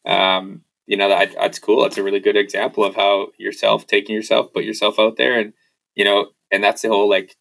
um, 0.07 0.63
you 0.87 0.97
know 0.97 1.09
that 1.09 1.35
that's 1.35 1.59
cool. 1.59 1.83
That's 1.83 1.99
a 1.99 2.03
really 2.03 2.21
good 2.21 2.37
example 2.37 2.85
of 2.85 2.95
how 2.95 3.29
yourself 3.39 3.87
taking 3.87 4.15
yourself, 4.15 4.53
put 4.53 4.65
yourself 4.65 4.99
out 4.99 5.17
there, 5.17 5.39
and 5.39 5.53
you 5.95 6.05
know, 6.05 6.29
and 6.51 6.63
that's 6.63 6.83
the 6.83 6.89
whole 6.89 7.09
like, 7.09 7.37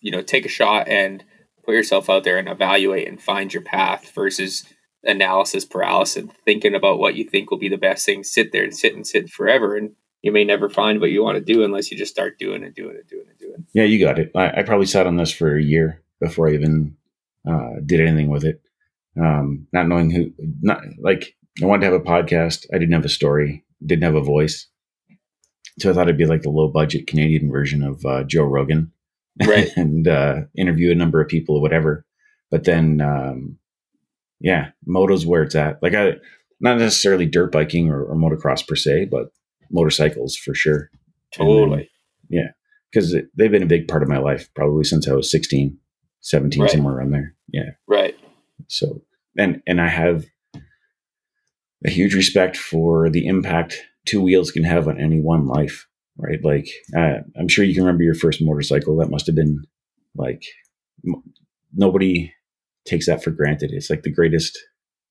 you 0.00 0.10
know, 0.10 0.22
take 0.22 0.46
a 0.46 0.48
shot 0.48 0.88
and 0.88 1.24
put 1.64 1.74
yourself 1.74 2.10
out 2.10 2.24
there 2.24 2.38
and 2.38 2.48
evaluate 2.48 3.08
and 3.08 3.20
find 3.20 3.52
your 3.52 3.62
path 3.62 4.10
versus 4.14 4.64
analysis 5.04 5.64
paralysis, 5.64 6.26
thinking 6.44 6.74
about 6.74 6.98
what 6.98 7.14
you 7.14 7.24
think 7.24 7.50
will 7.50 7.58
be 7.58 7.68
the 7.68 7.76
best 7.76 8.04
thing. 8.04 8.22
Sit 8.22 8.52
there 8.52 8.64
and 8.64 8.76
sit 8.76 8.94
and 8.94 9.06
sit 9.06 9.30
forever, 9.30 9.76
and 9.76 9.92
you 10.22 10.32
may 10.32 10.44
never 10.44 10.68
find 10.68 11.00
what 11.00 11.10
you 11.10 11.22
want 11.22 11.38
to 11.38 11.52
do 11.52 11.64
unless 11.64 11.90
you 11.90 11.96
just 11.96 12.12
start 12.12 12.38
doing 12.38 12.62
it, 12.62 12.74
doing 12.74 12.96
it, 12.96 13.08
doing 13.08 13.26
and 13.28 13.38
doing. 13.38 13.66
Yeah, 13.72 13.84
you 13.84 14.04
got 14.04 14.18
it. 14.18 14.30
I, 14.34 14.60
I, 14.60 14.62
probably 14.62 14.86
sat 14.86 15.06
on 15.06 15.16
this 15.16 15.32
for 15.32 15.56
a 15.56 15.62
year 15.62 16.02
before 16.20 16.48
I 16.48 16.54
even 16.54 16.96
uh, 17.48 17.80
did 17.84 18.00
anything 18.00 18.28
with 18.28 18.44
it. 18.44 18.60
Um, 19.20 19.66
not 19.72 19.88
knowing 19.88 20.10
who, 20.10 20.32
not 20.60 20.82
like 20.98 21.34
I 21.62 21.66
wanted 21.66 21.86
to 21.86 21.92
have 21.92 22.00
a 22.00 22.04
podcast. 22.04 22.66
I 22.72 22.78
didn't 22.78 22.94
have 22.94 23.04
a 23.04 23.10
story, 23.10 23.64
didn't 23.84 24.04
have 24.04 24.14
a 24.14 24.20
voice. 24.20 24.66
So 25.78 25.90
I 25.90 25.94
thought 25.94 26.08
it'd 26.08 26.18
be 26.18 26.26
like 26.26 26.42
the 26.42 26.50
low 26.50 26.68
budget 26.68 27.06
Canadian 27.06 27.50
version 27.50 27.82
of 27.82 28.04
uh, 28.04 28.24
Joe 28.24 28.44
Rogan, 28.44 28.92
right? 29.46 29.68
and 29.76 30.06
uh, 30.08 30.42
interview 30.56 30.90
a 30.90 30.94
number 30.94 31.20
of 31.20 31.28
people 31.28 31.56
or 31.56 31.62
whatever. 31.62 32.04
But 32.50 32.64
then, 32.64 33.00
um, 33.00 33.58
yeah, 34.40 34.70
moto's 34.86 35.26
where 35.26 35.42
it's 35.42 35.54
at. 35.54 35.82
Like 35.82 35.94
I, 35.94 36.14
not 36.60 36.78
necessarily 36.78 37.26
dirt 37.26 37.52
biking 37.52 37.88
or, 37.88 38.04
or 38.04 38.16
motocross 38.16 38.66
per 38.66 38.76
se, 38.76 39.06
but 39.06 39.30
motorcycles 39.70 40.36
for 40.36 40.54
sure. 40.54 40.90
Totally. 41.32 41.88
Then, 42.28 42.40
yeah, 42.40 42.48
because 42.90 43.14
they've 43.36 43.50
been 43.50 43.62
a 43.62 43.66
big 43.66 43.88
part 43.88 44.02
of 44.02 44.08
my 44.08 44.18
life 44.18 44.48
probably 44.54 44.84
since 44.84 45.08
I 45.08 45.12
was 45.12 45.30
16, 45.30 45.76
17, 46.20 46.62
right. 46.62 46.70
somewhere 46.70 46.96
around 46.96 47.12
there. 47.12 47.34
Yeah. 47.48 47.70
Right. 47.86 48.16
So, 48.68 49.02
and 49.38 49.62
and 49.66 49.80
I 49.80 49.88
have 49.88 50.26
a 51.84 51.90
huge 51.90 52.14
respect 52.14 52.56
for 52.56 53.08
the 53.08 53.26
impact 53.26 53.80
two 54.06 54.20
wheels 54.20 54.50
can 54.50 54.64
have 54.64 54.88
on 54.88 55.00
any 55.00 55.20
one 55.20 55.46
life, 55.46 55.86
right? 56.20 56.44
Like, 56.44 56.68
uh, 56.96 57.20
I'm 57.38 57.48
sure 57.48 57.64
you 57.64 57.74
can 57.74 57.84
remember 57.84 58.04
your 58.04 58.14
first 58.14 58.42
motorcycle. 58.42 58.96
That 58.96 59.10
must 59.10 59.26
have 59.26 59.36
been 59.36 59.64
like 60.14 60.42
m- 61.06 61.22
nobody 61.74 62.32
takes 62.84 63.06
that 63.06 63.22
for 63.22 63.30
granted. 63.30 63.70
It's 63.72 63.90
like 63.90 64.02
the 64.02 64.12
greatest, 64.12 64.58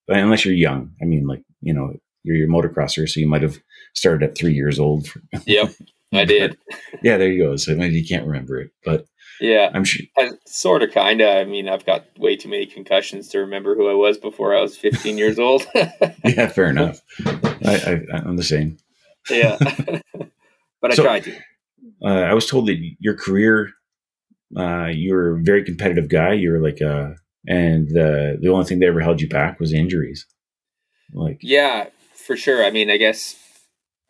unless 0.07 0.45
you're 0.45 0.53
young. 0.53 0.91
I 1.01 1.05
mean, 1.05 1.25
like 1.27 1.43
you 1.61 1.73
know, 1.73 1.93
you're 2.23 2.35
your 2.35 2.49
motocrosser, 2.49 3.07
so 3.07 3.19
you 3.19 3.27
might 3.27 3.41
have 3.41 3.59
started 3.93 4.29
at 4.29 4.37
three 4.37 4.53
years 4.53 4.79
old. 4.79 5.07
yep, 5.45 5.71
I 6.13 6.25
did. 6.25 6.57
yeah, 7.03 7.17
there 7.17 7.31
you 7.31 7.43
go. 7.43 7.55
So 7.55 7.75
maybe 7.75 7.95
you 7.95 8.07
can't 8.07 8.27
remember 8.27 8.59
it, 8.59 8.71
but 8.83 9.05
yeah, 9.39 9.71
I'm 9.73 9.85
sure. 9.85 10.05
sort 10.45 10.83
of, 10.83 10.91
kind 10.91 11.21
of. 11.21 11.29
I 11.29 11.45
mean, 11.45 11.69
I've 11.69 11.85
got 11.85 12.05
way 12.17 12.35
too 12.35 12.49
many 12.49 12.65
concussions 12.65 13.29
to 13.29 13.39
remember 13.39 13.75
who 13.75 13.89
I 13.89 13.93
was 13.93 14.17
before 14.17 14.55
I 14.55 14.61
was 14.61 14.77
15 14.77 15.17
years 15.17 15.39
old. 15.39 15.65
yeah, 15.75 16.47
fair 16.47 16.69
enough. 16.69 17.01
I, 17.25 18.03
I, 18.13 18.17
am 18.27 18.35
the 18.35 18.43
same. 18.43 18.77
Yeah, 19.29 19.57
but 20.81 20.91
I 20.91 20.95
so, 20.95 21.03
tried 21.03 21.23
to. 21.25 21.35
Uh, 22.03 22.07
I 22.07 22.33
was 22.33 22.45
told 22.47 22.67
that 22.67 22.77
your 22.99 23.15
career, 23.15 23.69
uh, 24.57 24.87
you 24.87 25.13
were 25.13 25.35
a 25.35 25.41
very 25.41 25.63
competitive 25.63 26.09
guy. 26.09 26.33
You 26.33 26.51
were 26.51 26.59
like, 26.59 26.81
uh, 26.81 27.11
and 27.47 27.87
the 27.89 28.37
the 28.41 28.49
only 28.49 28.65
thing 28.65 28.79
that 28.79 28.87
ever 28.87 29.01
held 29.01 29.21
you 29.21 29.29
back 29.29 29.59
was 29.59 29.73
injuries. 29.73 30.25
Like, 31.13 31.39
yeah, 31.41 31.87
for 32.13 32.35
sure. 32.35 32.63
I 32.63 32.71
mean, 32.71 32.89
I 32.89 32.97
guess, 32.97 33.35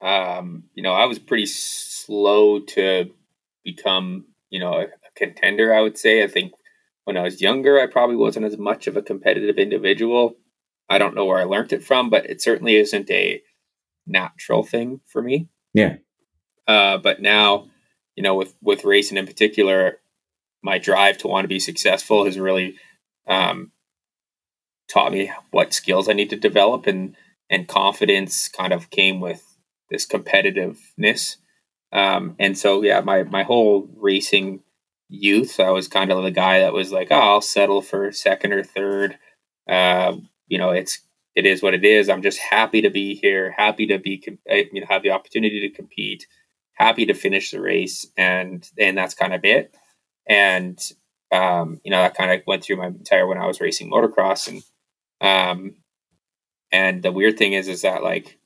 um, 0.02 0.64
you 0.74 0.84
know, 0.84 0.94
I 0.94 1.06
was 1.06 1.20
pretty 1.20 1.46
slow 1.46 2.60
to 2.60 3.12
become, 3.64 4.26
you 4.50 4.60
know, 4.60 4.74
a 4.74 4.88
contender, 5.16 5.74
I 5.74 5.82
would 5.82 5.98
say. 5.98 6.24
I 6.24 6.28
think 6.28 6.54
when 7.06 7.18
I 7.18 7.24
was 7.24 7.42
younger, 7.42 7.80
I 7.80 7.88
probably 7.88 8.16
wasn't 8.16 8.46
as 8.46 8.58
much 8.58 8.88
of 8.88 8.98
a 8.98 9.02
competitive 9.02 9.58
individual. 9.58 10.36
I 10.90 10.98
don't 10.98 11.16
know 11.16 11.26
where 11.26 11.40
I 11.40 11.44
learned 11.44 11.72
it 11.72 11.84
from, 11.84 12.10
but 12.10 12.26
it 12.30 12.42
certainly 12.42 12.76
isn't 12.76 13.10
a 13.12 13.42
natural 14.08 14.64
thing 14.64 15.02
for 15.08 15.22
me. 15.22 15.48
Yeah. 15.74 15.98
Uh, 16.70 17.00
but 17.00 17.20
now, 17.20 17.68
you 18.16 18.22
know, 18.22 18.36
with 18.36 18.54
with 18.62 18.86
racing 18.86 19.18
in 19.18 19.26
particular, 19.26 19.98
my 20.62 20.78
drive 20.78 21.18
to 21.18 21.28
want 21.28 21.44
to 21.44 21.50
be 21.50 21.60
successful 21.60 22.26
has 22.26 22.38
really 22.38 22.76
um, 23.28 23.72
taught 24.88 25.12
me 25.12 25.32
what 25.50 25.74
skills 25.74 26.08
I 26.08 26.14
need 26.14 26.30
to 26.30 26.36
develop, 26.36 26.86
and 26.86 27.16
and 27.50 27.68
confidence 27.68 28.48
kind 28.50 28.72
of 28.72 28.92
came 28.92 29.20
with 29.20 29.44
this 29.90 30.06
competitiveness. 30.06 31.38
Um, 31.92 32.36
and 32.38 32.56
so, 32.56 32.84
yeah, 32.84 33.02
my 33.02 33.24
my 33.24 33.42
whole 33.42 33.90
racing 33.98 34.62
youth, 35.08 35.60
I 35.60 35.72
was 35.72 35.88
kind 35.88 36.12
of 36.12 36.24
the 36.24 36.30
guy 36.30 36.60
that 36.60 36.74
was 36.74 36.92
like, 36.92 37.08
oh, 37.10 37.16
I'll 37.16 37.42
settle 37.42 37.82
for 37.82 38.12
second 38.12 38.54
or 38.54 38.64
third. 38.64 39.18
Uh, 39.68 40.18
you 40.48 40.60
know, 40.60 40.70
it's 40.70 41.00
it 41.34 41.48
is 41.48 41.64
what 41.64 41.74
it 41.74 41.84
is. 41.84 42.10
I'm 42.10 42.22
just 42.22 42.38
happy 42.38 42.84
to 42.84 42.92
be 42.92 43.16
here, 43.16 43.56
happy 43.58 43.88
to 43.88 43.98
be, 43.98 44.24
you 44.46 44.82
know, 44.82 44.88
have 44.88 45.02
the 45.02 45.12
opportunity 45.12 45.62
to 45.62 45.76
compete, 45.76 46.28
happy 46.80 47.06
to 47.08 47.14
finish 47.14 47.52
the 47.52 47.62
race, 47.62 48.08
and 48.18 48.68
and 48.80 48.98
that's 48.98 49.14
kind 49.14 49.34
of 49.34 49.44
it. 49.44 49.76
And 50.28 50.80
um, 51.32 51.82
you 51.84 51.92
know, 51.92 52.02
that 52.02 52.16
kind 52.16 52.32
of 52.32 52.42
went 52.48 52.64
through 52.64 52.78
my 52.78 52.88
entire 52.88 53.28
when 53.28 53.38
I 53.38 53.46
was 53.46 53.62
racing 53.62 53.92
motocross, 53.92 54.48
and 54.48 54.64
um, 55.22 55.76
and 56.72 57.04
the 57.04 57.12
weird 57.12 57.38
thing 57.38 57.54
is, 57.54 57.68
is 57.68 57.82
that 57.84 58.04
like 58.04 58.38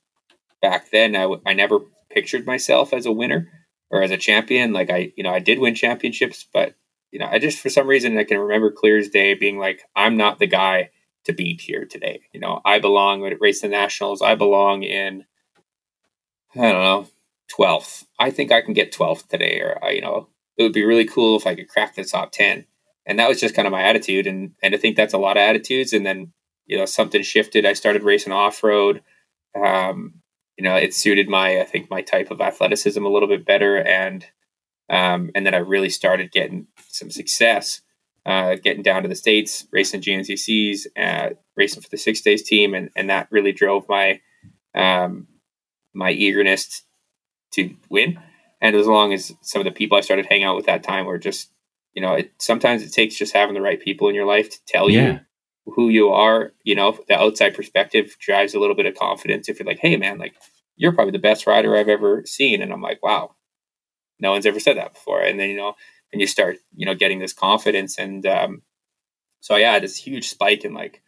back 0.62 0.90
then, 0.90 1.14
I, 1.16 1.22
w- 1.22 1.42
I 1.46 1.52
never 1.52 1.80
pictured 2.10 2.46
myself 2.46 2.92
as 2.92 3.06
a 3.06 3.12
winner 3.12 3.48
or 3.90 4.02
as 4.02 4.10
a 4.10 4.16
champion. 4.16 4.72
Like 4.72 4.90
I, 4.90 5.12
you 5.16 5.22
know, 5.22 5.32
I 5.32 5.40
did 5.40 5.58
win 5.58 5.74
championships, 5.74 6.46
but 6.52 6.74
you 7.10 7.18
know, 7.18 7.28
I 7.30 7.38
just 7.38 7.60
for 7.60 7.70
some 7.70 7.86
reason 7.86 8.18
I 8.18 8.24
can 8.24 8.38
remember 8.38 8.70
clear 8.72 8.98
as 8.98 9.08
day 9.08 9.34
being 9.34 9.58
like, 9.58 9.82
I'm 9.94 10.16
not 10.16 10.38
the 10.38 10.46
guy 10.46 10.90
to 11.24 11.32
beat 11.32 11.60
here 11.60 11.84
today. 11.84 12.20
You 12.32 12.40
know, 12.40 12.60
I 12.64 12.78
belong 12.78 13.24
it 13.24 13.40
race 13.40 13.60
the 13.60 13.68
nationals. 13.68 14.22
I 14.22 14.34
belong 14.34 14.82
in, 14.82 15.24
I 16.56 16.72
don't 16.72 16.82
know, 16.82 17.08
12th. 17.58 18.04
I 18.18 18.30
think 18.30 18.52
I 18.52 18.62
can 18.62 18.74
get 18.74 18.92
12th 18.92 19.28
today, 19.28 19.60
or 19.60 19.78
you 19.90 20.00
know, 20.00 20.28
it 20.56 20.62
would 20.62 20.72
be 20.72 20.84
really 20.84 21.04
cool 21.04 21.36
if 21.36 21.46
I 21.46 21.54
could 21.54 21.68
crack 21.68 21.94
the 21.94 22.04
top 22.04 22.32
10. 22.32 22.64
And 23.06 23.18
that 23.18 23.28
was 23.28 23.40
just 23.40 23.54
kind 23.54 23.66
of 23.66 23.72
my 23.72 23.82
attitude, 23.82 24.26
and 24.26 24.52
and 24.62 24.74
I 24.74 24.78
think 24.78 24.96
that's 24.96 25.14
a 25.14 25.18
lot 25.18 25.36
of 25.36 25.42
attitudes. 25.42 25.92
And 25.92 26.06
then 26.06 26.32
you 26.66 26.78
know, 26.78 26.86
something 26.86 27.22
shifted. 27.22 27.66
I 27.66 27.74
started 27.74 28.02
racing 28.02 28.32
off 28.32 28.62
road. 28.62 29.02
Um, 29.54 30.14
you 30.56 30.64
know, 30.64 30.76
it 30.76 30.94
suited 30.94 31.28
my, 31.28 31.60
I 31.60 31.64
think, 31.64 31.90
my 31.90 32.00
type 32.00 32.30
of 32.30 32.40
athleticism 32.40 33.04
a 33.04 33.08
little 33.08 33.28
bit 33.28 33.44
better, 33.44 33.76
and 33.76 34.24
um, 34.88 35.30
and 35.34 35.46
then 35.46 35.54
I 35.54 35.58
really 35.58 35.90
started 35.90 36.30
getting 36.30 36.66
some 36.88 37.10
success, 37.10 37.80
uh, 38.26 38.56
getting 38.56 38.82
down 38.82 39.02
to 39.02 39.08
the 39.08 39.14
states, 39.14 39.66
racing 39.72 40.02
GNCCs, 40.02 40.86
uh, 40.96 41.30
racing 41.56 41.82
for 41.82 41.88
the 41.88 41.96
six 41.96 42.20
days 42.20 42.42
team, 42.42 42.74
and 42.74 42.90
and 42.96 43.10
that 43.10 43.28
really 43.30 43.52
drove 43.52 43.88
my 43.88 44.20
um, 44.74 45.26
my 45.92 46.10
eagerness 46.10 46.82
to 47.54 47.74
win. 47.88 48.18
And 48.60 48.76
as 48.76 48.86
long 48.86 49.12
as 49.12 49.34
some 49.42 49.60
of 49.60 49.64
the 49.64 49.70
people 49.70 49.98
I 49.98 50.00
started 50.00 50.26
hanging 50.26 50.44
out 50.44 50.56
with 50.56 50.66
that 50.66 50.82
time 50.82 51.06
were 51.06 51.18
just, 51.18 51.50
you 51.92 52.00
know, 52.02 52.14
it, 52.14 52.32
sometimes 52.38 52.82
it 52.82 52.92
takes 52.92 53.16
just 53.16 53.34
having 53.34 53.54
the 53.54 53.60
right 53.60 53.80
people 53.80 54.08
in 54.08 54.14
your 54.14 54.26
life 54.26 54.50
to 54.50 54.58
tell 54.66 54.88
yeah. 54.88 55.12
you 55.12 55.20
who 55.74 55.88
you 55.88 56.10
are, 56.10 56.52
you 56.62 56.74
know, 56.74 56.98
the 57.08 57.14
outside 57.14 57.54
perspective 57.54 58.16
drives 58.18 58.54
a 58.54 58.60
little 58.60 58.76
bit 58.76 58.86
of 58.86 58.94
confidence. 58.94 59.48
If 59.48 59.58
you're 59.58 59.66
like, 59.66 59.78
hey, 59.78 59.96
man, 59.96 60.18
like, 60.18 60.34
you're 60.76 60.92
probably 60.92 61.12
the 61.12 61.18
best 61.18 61.46
rider 61.46 61.76
I've 61.76 61.88
ever 61.88 62.22
seen. 62.26 62.60
And 62.60 62.72
I'm 62.72 62.82
like, 62.82 63.02
wow, 63.02 63.34
no 64.18 64.32
one's 64.32 64.46
ever 64.46 64.60
said 64.60 64.76
that 64.76 64.94
before. 64.94 65.22
And 65.22 65.38
then, 65.38 65.50
you 65.50 65.56
know, 65.56 65.74
and 66.12 66.20
you 66.20 66.26
start, 66.26 66.56
you 66.74 66.84
know, 66.86 66.94
getting 66.94 67.18
this 67.18 67.32
confidence. 67.32 67.98
And 67.98 68.26
um, 68.26 68.62
so, 69.40 69.56
yeah, 69.56 69.78
this 69.78 69.96
huge 69.96 70.28
spike 70.28 70.64
in 70.64 70.74
like, 70.74 71.02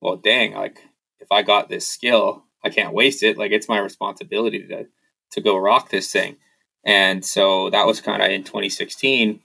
well, 0.00 0.16
dang, 0.16 0.54
like, 0.54 0.78
if 1.20 1.32
I 1.32 1.42
got 1.42 1.68
this 1.68 1.88
skill, 1.88 2.44
I 2.64 2.70
can't 2.70 2.94
waste 2.94 3.22
it. 3.22 3.38
Like, 3.38 3.50
it's 3.50 3.68
my 3.68 3.78
responsibility 3.78 4.66
to, 4.68 4.86
to 5.32 5.40
go 5.40 5.56
rock 5.56 5.90
this 5.90 6.10
thing. 6.12 6.36
And 6.84 7.24
so 7.24 7.70
that 7.70 7.86
was 7.86 8.00
kind 8.00 8.22
of 8.22 8.30
in 8.30 8.44
2016 8.44 9.40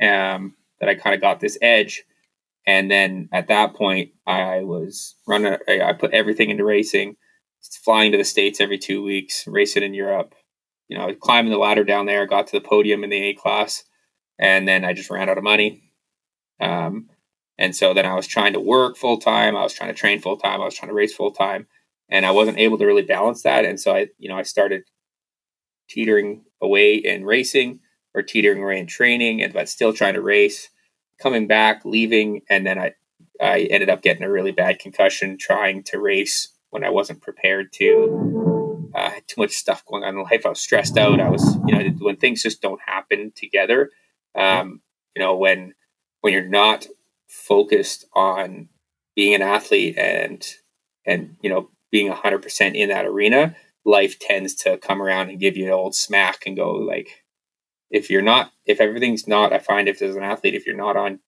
um, 0.00 0.54
that 0.80 0.88
I 0.88 0.94
kind 0.94 1.14
of 1.14 1.20
got 1.20 1.40
this 1.40 1.58
edge 1.60 2.04
and 2.68 2.90
then 2.90 3.30
at 3.32 3.48
that 3.48 3.72
point, 3.72 4.10
I 4.26 4.60
was 4.60 5.14
running, 5.26 5.56
I 5.66 5.94
put 5.94 6.12
everything 6.12 6.50
into 6.50 6.66
racing, 6.66 7.16
flying 7.82 8.12
to 8.12 8.18
the 8.18 8.24
States 8.24 8.60
every 8.60 8.76
two 8.76 9.02
weeks, 9.02 9.46
racing 9.46 9.82
in 9.82 9.94
Europe, 9.94 10.34
you 10.86 10.98
know, 10.98 11.14
climbing 11.14 11.50
the 11.50 11.56
ladder 11.56 11.82
down 11.82 12.04
there, 12.04 12.26
got 12.26 12.46
to 12.48 12.52
the 12.52 12.68
podium 12.68 13.04
in 13.04 13.08
the 13.08 13.30
A 13.30 13.32
class. 13.32 13.84
And 14.38 14.68
then 14.68 14.84
I 14.84 14.92
just 14.92 15.08
ran 15.08 15.30
out 15.30 15.38
of 15.38 15.44
money. 15.44 15.82
Um, 16.60 17.08
and 17.56 17.74
so 17.74 17.94
then 17.94 18.04
I 18.04 18.14
was 18.14 18.26
trying 18.26 18.52
to 18.52 18.60
work 18.60 18.98
full 18.98 19.16
time. 19.16 19.56
I 19.56 19.62
was 19.62 19.72
trying 19.72 19.88
to 19.88 19.98
train 19.98 20.20
full 20.20 20.36
time. 20.36 20.60
I 20.60 20.66
was 20.66 20.74
trying 20.74 20.90
to 20.90 20.94
race 20.94 21.14
full 21.14 21.30
time. 21.30 21.68
And 22.10 22.26
I 22.26 22.32
wasn't 22.32 22.58
able 22.58 22.76
to 22.76 22.84
really 22.84 23.00
balance 23.00 23.44
that. 23.44 23.64
And 23.64 23.80
so 23.80 23.94
I, 23.94 24.08
you 24.18 24.28
know, 24.28 24.36
I 24.36 24.42
started 24.42 24.82
teetering 25.88 26.44
away 26.60 26.94
in 26.94 27.24
racing 27.24 27.80
or 28.14 28.22
teetering 28.22 28.62
away 28.62 28.78
in 28.78 28.86
training, 28.86 29.42
and 29.42 29.52
but 29.52 29.68
still 29.68 29.92
trying 29.92 30.14
to 30.14 30.22
race 30.22 30.68
coming 31.20 31.46
back, 31.46 31.84
leaving, 31.84 32.42
and 32.48 32.66
then 32.66 32.78
I 32.78 32.94
I 33.40 33.60
ended 33.70 33.90
up 33.90 34.02
getting 34.02 34.22
a 34.22 34.30
really 34.30 34.52
bad 34.52 34.78
concussion 34.78 35.38
trying 35.38 35.82
to 35.84 35.98
race 35.98 36.48
when 36.70 36.84
I 36.84 36.90
wasn't 36.90 37.22
prepared 37.22 37.72
to. 37.74 38.90
I 38.94 38.98
uh, 39.06 39.10
had 39.10 39.28
too 39.28 39.40
much 39.40 39.52
stuff 39.52 39.84
going 39.84 40.02
on 40.02 40.16
in 40.16 40.22
life. 40.22 40.44
I 40.44 40.48
was 40.48 40.60
stressed 40.60 40.96
out. 40.96 41.20
I 41.20 41.28
was, 41.28 41.56
you 41.66 41.76
know, 41.76 41.88
when 42.00 42.16
things 42.16 42.42
just 42.42 42.62
don't 42.62 42.80
happen 42.84 43.32
together. 43.34 43.90
Um, 44.34 44.80
you 45.14 45.22
know, 45.22 45.36
when 45.36 45.74
when 46.20 46.32
you're 46.32 46.48
not 46.48 46.86
focused 47.28 48.06
on 48.14 48.68
being 49.14 49.34
an 49.34 49.42
athlete 49.42 49.96
and 49.98 50.44
and 51.06 51.36
you 51.42 51.50
know 51.50 51.70
being 51.90 52.10
hundred 52.10 52.42
percent 52.42 52.76
in 52.76 52.88
that 52.88 53.06
arena, 53.06 53.56
life 53.88 54.18
tends 54.18 54.54
to 54.54 54.76
come 54.78 55.00
around 55.00 55.30
and 55.30 55.40
give 55.40 55.56
you 55.56 55.66
an 55.66 55.72
old 55.72 55.94
smack 55.94 56.44
and 56.46 56.56
go 56.56 56.72
like, 56.72 57.24
if 57.90 58.10
you're 58.10 58.22
not 58.22 58.52
if 58.66 58.82
everything's 58.82 59.26
not 59.26 59.50
i 59.50 59.58
find 59.58 59.88
if 59.88 60.02
as 60.02 60.14
an 60.14 60.22
athlete 60.22 60.54
if 60.54 60.66
you're 60.66 60.76
not 60.76 60.94
on 60.94 61.20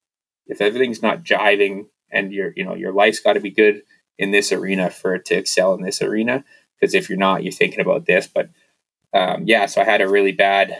if 0.47 0.61
everything's 0.61 1.03
not 1.03 1.25
jiving 1.25 1.87
and 2.13 2.35
your 2.35 2.53
you 2.55 2.63
know 2.63 2.75
your 2.75 2.93
life's 2.93 3.21
got 3.21 3.33
to 3.33 3.41
be 3.41 3.51
good 3.51 3.81
in 4.19 4.31
this 4.31 4.53
arena 4.53 4.91
for 4.91 5.15
it 5.15 5.25
to 5.25 5.35
excel 5.35 5.73
in 5.73 5.83
this 5.83 6.03
arena 6.03 6.45
because 6.79 6.93
if 6.93 7.09
you're 7.09 7.17
not 7.17 7.43
you're 7.43 7.51
thinking 7.51 7.81
about 7.81 8.05
this 8.05 8.27
but 8.27 8.51
um, 9.15 9.45
yeah 9.47 9.65
so 9.65 9.81
i 9.81 9.85
had 9.85 10.03
a 10.03 10.09
really 10.09 10.33
bad 10.33 10.77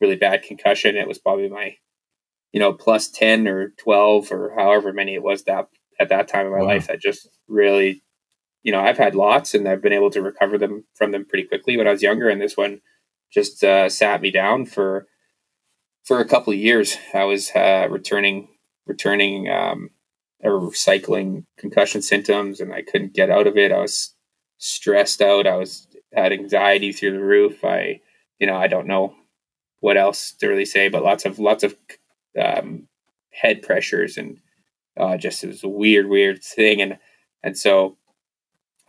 really 0.00 0.16
bad 0.16 0.42
concussion. 0.42 0.96
It 0.96 1.08
was 1.08 1.18
probably 1.18 1.48
my, 1.48 1.76
you 2.52 2.60
know, 2.60 2.72
plus 2.72 3.08
10 3.08 3.48
or 3.48 3.70
12 3.78 4.32
or 4.32 4.52
however 4.56 4.92
many 4.92 5.14
it 5.14 5.22
was 5.22 5.44
that 5.44 5.68
at 5.98 6.08
that 6.10 6.28
time 6.28 6.46
of 6.46 6.52
my 6.52 6.60
wow. 6.60 6.66
life 6.66 6.88
that 6.88 7.00
just 7.00 7.28
really, 7.48 8.02
you 8.66 8.72
know, 8.72 8.80
I've 8.80 8.98
had 8.98 9.14
lots 9.14 9.54
and 9.54 9.68
I've 9.68 9.80
been 9.80 9.92
able 9.92 10.10
to 10.10 10.20
recover 10.20 10.58
them 10.58 10.84
from 10.92 11.12
them 11.12 11.24
pretty 11.24 11.46
quickly 11.46 11.76
when 11.76 11.86
I 11.86 11.92
was 11.92 12.02
younger. 12.02 12.28
And 12.28 12.42
this 12.42 12.56
one 12.56 12.80
just 13.32 13.62
uh, 13.62 13.88
sat 13.88 14.20
me 14.20 14.32
down 14.32 14.66
for, 14.66 15.06
for 16.02 16.18
a 16.18 16.24
couple 16.24 16.52
of 16.52 16.58
years. 16.58 16.96
I 17.14 17.22
was 17.22 17.52
uh, 17.52 17.86
returning, 17.88 18.48
returning, 18.84 19.48
um, 19.48 19.90
or 20.42 20.74
cycling 20.74 21.46
concussion 21.56 22.02
symptoms 22.02 22.58
and 22.58 22.74
I 22.74 22.82
couldn't 22.82 23.14
get 23.14 23.30
out 23.30 23.46
of 23.46 23.56
it. 23.56 23.70
I 23.70 23.78
was 23.78 24.16
stressed 24.58 25.22
out. 25.22 25.46
I 25.46 25.54
was 25.54 25.86
had 26.12 26.32
anxiety 26.32 26.90
through 26.90 27.12
the 27.12 27.22
roof. 27.22 27.64
I, 27.64 28.00
you 28.40 28.48
know, 28.48 28.56
I 28.56 28.66
don't 28.66 28.88
know 28.88 29.14
what 29.78 29.96
else 29.96 30.32
to 30.40 30.48
really 30.48 30.64
say, 30.64 30.88
but 30.88 31.04
lots 31.04 31.24
of 31.24 31.38
lots 31.38 31.62
of 31.62 31.76
um, 32.36 32.88
head 33.30 33.62
pressures 33.62 34.16
and 34.16 34.38
uh, 34.98 35.16
just 35.16 35.44
it 35.44 35.48
was 35.48 35.62
a 35.62 35.68
weird, 35.68 36.08
weird 36.08 36.42
thing. 36.42 36.82
And 36.82 36.98
and 37.44 37.56
so 37.56 37.96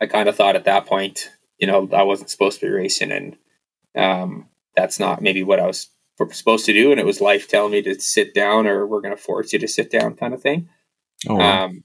I 0.00 0.06
kind 0.06 0.28
of 0.28 0.36
thought 0.36 0.56
at 0.56 0.64
that 0.64 0.86
point, 0.86 1.30
you 1.58 1.66
know, 1.66 1.88
I 1.92 2.02
wasn't 2.02 2.30
supposed 2.30 2.60
to 2.60 2.66
be 2.66 2.72
racing, 2.72 3.10
and 3.10 3.36
um, 3.96 4.48
that's 4.76 5.00
not 5.00 5.22
maybe 5.22 5.42
what 5.42 5.60
I 5.60 5.66
was 5.66 5.88
supposed 6.30 6.66
to 6.66 6.72
do. 6.72 6.90
And 6.90 7.00
it 7.00 7.06
was 7.06 7.20
life 7.20 7.48
telling 7.48 7.72
me 7.72 7.82
to 7.82 8.00
sit 8.00 8.34
down, 8.34 8.66
or 8.66 8.86
we're 8.86 9.00
going 9.00 9.16
to 9.16 9.22
force 9.22 9.52
you 9.52 9.58
to 9.58 9.68
sit 9.68 9.90
down, 9.90 10.14
kind 10.14 10.34
of 10.34 10.42
thing. 10.42 10.68
Oh, 11.28 11.36
wow. 11.36 11.64
um, 11.64 11.84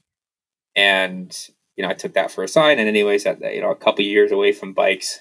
and 0.76 1.36
you 1.76 1.82
know, 1.82 1.90
I 1.90 1.94
took 1.94 2.14
that 2.14 2.30
for 2.30 2.44
a 2.44 2.48
sign. 2.48 2.78
And 2.78 2.88
anyways, 2.88 3.24
that 3.24 3.40
you 3.54 3.60
know, 3.60 3.70
a 3.70 3.76
couple 3.76 4.04
years 4.04 4.30
away 4.30 4.52
from 4.52 4.74
bikes, 4.74 5.20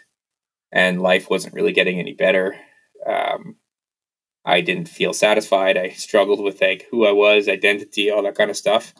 and 0.72 1.02
life 1.02 1.30
wasn't 1.30 1.56
really 1.56 1.74
getting 1.74 2.00
any 2.00 2.14
better. 2.14 2.56
Um, 3.06 3.56
I 4.46 4.62
didn't 4.62 4.90
feel 4.90 5.14
satisfied. 5.14 5.78
I 5.78 5.90
struggled 5.90 6.44
with 6.44 6.62
like 6.62 6.88
who 6.92 7.06
I 7.06 7.12
was, 7.12 7.48
identity, 7.48 8.10
all 8.10 8.24
that 8.24 8.36
kind 8.36 8.50
of 8.50 8.58
stuff. 8.58 8.94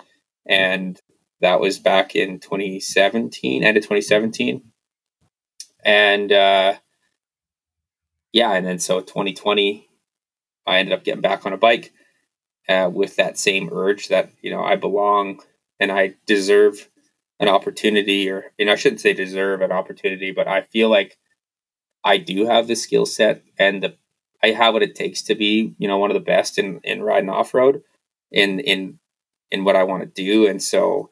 And 0.46 1.00
that 1.44 1.60
was 1.60 1.78
back 1.78 2.16
in 2.16 2.40
2017, 2.40 3.66
end 3.66 3.76
of 3.76 3.84
2017. 3.84 4.64
And 5.84 6.32
uh, 6.32 6.76
yeah, 8.32 8.54
and 8.54 8.66
then 8.66 8.80
so 8.80 9.02
2020, 9.02 9.90
I 10.66 10.78
ended 10.78 10.94
up 10.94 11.04
getting 11.04 11.22
back 11.22 11.46
on 11.46 11.52
a 11.52 11.58
bike 11.58 11.92
uh, 12.70 12.90
with 12.92 13.18
that 13.18 13.38
same 13.38 13.70
urge 13.74 14.08
that 14.08 14.32
you 14.42 14.52
know 14.52 14.64
I 14.64 14.78
belong 14.78 15.42
and 15.82 15.92
I 15.92 16.16
deserve 16.26 16.90
an 17.42 17.50
opportunity, 17.50 18.30
or 18.30 18.54
you 18.58 18.66
know 18.66 18.72
I 18.72 18.76
shouldn't 18.76 19.02
say 19.02 19.12
deserve 19.12 19.60
an 19.60 19.74
opportunity, 19.74 20.32
but 20.32 20.48
I 20.48 20.62
feel 20.62 20.88
like 20.88 21.18
I 22.06 22.20
do 22.20 22.46
have 22.46 22.68
the 22.68 22.76
skill 22.76 23.06
set 23.06 23.44
and 23.60 23.84
the 23.84 23.98
I 24.42 24.52
have 24.52 24.74
what 24.74 24.84
it 24.84 24.96
takes 24.96 25.22
to 25.24 25.36
be, 25.36 25.76
you 25.78 25.90
know, 25.90 25.98
one 25.98 26.10
of 26.10 26.16
the 26.16 26.22
best 26.22 26.58
in 26.58 26.80
in 26.86 27.04
riding 27.04 27.30
off 27.30 27.54
road 27.54 27.84
in 28.32 28.62
in 28.62 29.00
in 29.52 29.66
what 29.66 29.76
I 29.76 29.84
want 29.84 30.04
to 30.04 30.24
do. 30.24 30.48
And 30.48 30.64
so 30.64 31.10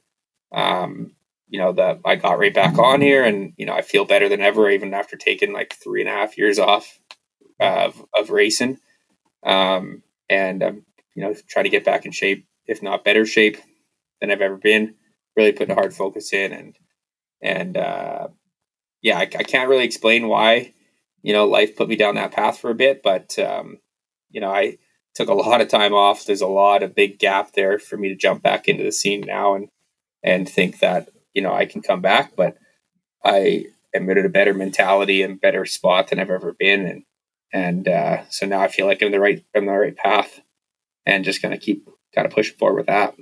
um, 0.52 1.14
you 1.48 1.60
know, 1.60 1.74
that 1.74 2.00
I 2.06 2.16
got 2.16 2.40
right 2.40 2.54
back 2.54 2.78
on 2.78 3.02
here 3.02 3.24
and 3.24 3.54
you 3.58 3.66
know, 3.66 3.74
I 3.74 3.82
feel 3.82 4.06
better 4.06 4.30
than 4.30 4.42
ever, 4.42 4.70
even 4.70 4.94
after 4.94 5.18
taking 5.18 5.54
like 5.54 5.74
three 5.74 6.02
and 6.02 6.10
a 6.10 6.14
half 6.14 6.38
years 6.38 6.60
off 6.60 7.00
of 7.60 8.06
of 8.14 8.30
racing. 8.30 8.80
Um 9.44 10.04
and 10.30 10.64
um, 10.64 10.86
you 11.16 11.24
know, 11.24 11.36
try 11.50 11.64
to 11.64 11.70
get 11.70 11.84
back 11.84 12.06
in 12.06 12.12
shape, 12.12 12.46
if 12.68 12.82
not 12.82 13.04
better 13.04 13.26
shape 13.26 13.58
than 14.20 14.32
I've 14.32 14.42
ever 14.42 14.58
been. 14.58 14.96
Really 15.36 15.52
putting 15.52 15.72
a 15.72 15.76
hard 15.76 15.94
focus 15.94 16.34
in 16.34 16.54
and 16.54 16.78
and 17.42 17.78
uh 17.78 18.28
yeah, 19.02 19.18
I, 19.18 19.24
I 19.24 19.44
can't 19.44 19.70
really 19.70 19.86
explain 19.86 20.28
why 20.28 20.74
you 21.22 21.34
know, 21.34 21.46
life 21.46 21.76
put 21.76 21.90
me 21.90 21.96
down 21.96 22.16
that 22.16 22.32
path 22.32 22.58
for 22.60 22.72
a 22.72 22.76
bit, 22.76 23.04
but 23.04 23.38
um, 23.40 23.78
you 24.30 24.42
know, 24.42 24.52
I 24.52 24.78
took 25.14 25.30
a 25.30 25.34
lot 25.34 25.62
of 25.62 25.68
time 25.68 25.94
off. 25.94 26.26
There's 26.26 26.42
a 26.42 26.48
lot 26.48 26.84
of 26.84 26.96
big 26.96 27.20
gap 27.20 27.54
there 27.54 27.78
for 27.80 27.98
me 27.98 28.10
to 28.10 28.16
jump 28.16 28.42
back 28.42 28.68
into 28.68 28.84
the 28.84 28.92
scene 28.92 29.22
now 29.22 29.56
and 29.56 29.70
and 30.24 30.48
think 30.48 30.80
that 30.80 31.10
you 31.34 31.42
know 31.42 31.54
I 31.54 31.66
can 31.66 31.82
come 31.82 32.02
back, 32.02 32.36
but 32.36 32.58
I 33.24 33.66
am 33.94 34.10
in 34.10 34.26
a 34.26 34.30
better 34.30 34.54
mentality 34.54 35.22
and 35.22 35.42
better 35.42 35.66
spot 35.66 36.08
than 36.08 36.20
I've 36.20 36.30
ever 36.30 36.54
been, 36.54 36.86
and 36.86 37.04
and 37.54 37.88
uh, 37.88 38.24
so 38.30 38.46
now 38.46 38.62
I 38.62 38.68
feel 38.68 38.86
like 38.86 39.02
I'm 39.02 39.12
the 39.12 39.20
right 39.20 39.44
I'm 39.56 39.66
the 39.66 39.72
right 39.72 39.96
path, 39.96 40.42
and 41.06 41.26
just 41.26 41.42
gonna 41.42 41.58
keep 41.58 41.88
kind 42.14 42.26
of 42.26 42.34
pushing 42.34 42.58
forward 42.58 42.78
with 42.78 42.88
that. 42.88 43.16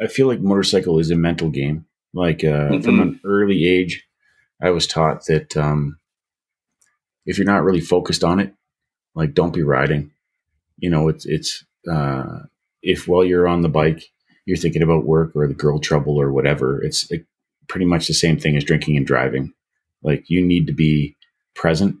I 0.00 0.06
feel 0.08 0.26
like 0.26 0.40
motorcycle 0.40 0.98
is 0.98 1.10
a 1.10 1.16
mental 1.16 1.48
game. 1.48 1.86
Like 2.12 2.44
uh, 2.44 2.70
mm-hmm. 2.70 2.80
from 2.82 3.00
an 3.00 3.20
early 3.24 3.66
age, 3.66 4.06
I 4.62 4.70
was 4.70 4.86
taught 4.86 5.26
that 5.26 5.56
um, 5.56 5.98
if 7.26 7.38
you're 7.38 7.46
not 7.46 7.64
really 7.64 7.80
focused 7.80 8.24
on 8.24 8.40
it, 8.40 8.54
like 9.14 9.34
don't 9.34 9.52
be 9.52 9.62
riding. 9.62 10.12
You 10.78 10.90
know, 10.90 11.08
it's 11.08 11.26
it's 11.26 11.64
uh, 11.90 12.40
if 12.82 13.08
while 13.08 13.24
you're 13.24 13.48
on 13.48 13.62
the 13.62 13.68
bike 13.68 14.04
you're 14.46 14.56
thinking 14.56 14.82
about 14.82 15.04
work 15.04 15.32
or 15.34 15.46
the 15.46 15.54
girl 15.54 15.78
trouble 15.78 16.20
or 16.20 16.32
whatever, 16.32 16.82
it's 16.82 17.10
like 17.10 17.26
pretty 17.68 17.84
much 17.84 18.06
the 18.06 18.14
same 18.14 18.38
thing 18.38 18.56
as 18.56 18.64
drinking 18.64 18.96
and 18.96 19.06
driving. 19.06 19.52
Like 20.02 20.24
you 20.28 20.44
need 20.44 20.66
to 20.68 20.72
be 20.72 21.16
present 21.54 21.96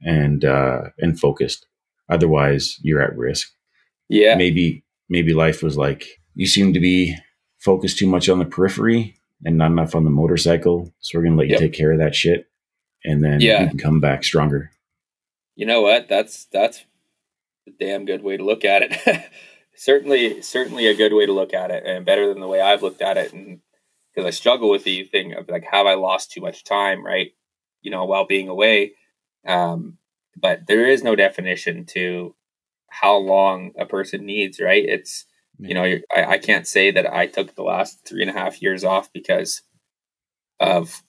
and 0.00 0.44
uh, 0.44 0.84
and 0.98 1.18
focused. 1.18 1.66
Otherwise, 2.08 2.78
you're 2.82 3.02
at 3.02 3.16
risk. 3.16 3.50
Yeah. 4.08 4.36
Maybe 4.36 4.84
maybe 5.08 5.34
life 5.34 5.62
was 5.62 5.76
like 5.76 6.06
you 6.34 6.46
seem 6.46 6.72
to 6.72 6.80
be 6.80 7.16
focused 7.58 7.98
too 7.98 8.06
much 8.06 8.28
on 8.28 8.38
the 8.38 8.44
periphery 8.44 9.16
and 9.44 9.58
not 9.58 9.70
enough 9.70 9.94
on 9.94 10.04
the 10.04 10.10
motorcycle. 10.10 10.92
So 11.00 11.18
we're 11.18 11.24
gonna 11.24 11.36
let 11.36 11.48
you 11.48 11.52
yep. 11.52 11.60
take 11.60 11.72
care 11.72 11.92
of 11.92 11.98
that 11.98 12.14
shit 12.14 12.46
and 13.04 13.24
then 13.24 13.40
yeah. 13.40 13.62
you 13.62 13.68
can 13.70 13.78
come 13.78 14.00
back 14.00 14.24
stronger. 14.24 14.70
You 15.56 15.66
know 15.66 15.82
what? 15.82 16.08
That's 16.08 16.46
that's 16.46 16.84
a 17.66 17.70
damn 17.78 18.04
good 18.04 18.22
way 18.22 18.36
to 18.36 18.44
look 18.44 18.64
at 18.64 18.82
it. 18.82 19.30
certainly, 19.74 20.42
certainly 20.42 20.86
a 20.86 20.94
good 20.94 21.12
way 21.12 21.26
to 21.26 21.32
look 21.32 21.54
at 21.54 21.70
it, 21.70 21.84
and 21.86 22.06
better 22.06 22.28
than 22.28 22.40
the 22.40 22.48
way 22.48 22.60
I've 22.60 22.82
looked 22.82 23.02
at 23.02 23.16
it. 23.16 23.32
And 23.32 23.60
because 24.14 24.26
I 24.26 24.30
struggle 24.30 24.70
with 24.70 24.84
the 24.84 25.04
thing 25.04 25.34
of 25.34 25.48
like, 25.48 25.64
have 25.70 25.86
I 25.86 25.94
lost 25.94 26.32
too 26.32 26.40
much 26.40 26.64
time, 26.64 27.04
right? 27.04 27.32
You 27.82 27.90
know, 27.90 28.04
while 28.04 28.26
being 28.26 28.48
away. 28.48 28.92
Um, 29.46 29.98
but 30.36 30.66
there 30.66 30.86
is 30.86 31.02
no 31.02 31.16
definition 31.16 31.84
to 31.86 32.34
how 32.88 33.16
long 33.16 33.72
a 33.78 33.86
person 33.86 34.24
needs, 34.26 34.60
right? 34.60 34.84
It's 34.84 35.26
you 35.58 35.74
know, 35.74 35.84
I, 36.14 36.24
I 36.24 36.38
can't 36.38 36.66
say 36.66 36.90
that 36.90 37.12
I 37.12 37.26
took 37.26 37.54
the 37.54 37.62
last 37.62 38.04
three 38.06 38.22
and 38.22 38.30
a 38.30 38.34
half 38.34 38.60
years 38.60 38.84
off 38.84 39.12
because 39.12 39.62
of 40.58 41.02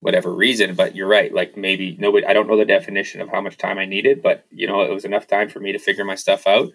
whatever 0.00 0.32
reason. 0.32 0.74
But 0.74 0.94
you're 0.94 1.08
right. 1.08 1.32
Like 1.32 1.56
maybe 1.56 1.96
nobody, 1.98 2.26
I 2.26 2.32
don't 2.32 2.48
know 2.48 2.56
the 2.56 2.64
definition 2.64 3.20
of 3.20 3.28
how 3.28 3.40
much 3.40 3.56
time 3.56 3.78
I 3.78 3.86
needed, 3.86 4.22
but 4.22 4.44
you 4.50 4.66
know, 4.66 4.82
it 4.82 4.92
was 4.92 5.04
enough 5.04 5.26
time 5.26 5.48
for 5.48 5.60
me 5.60 5.72
to 5.72 5.78
figure 5.78 6.04
my 6.04 6.14
stuff 6.14 6.46
out, 6.46 6.70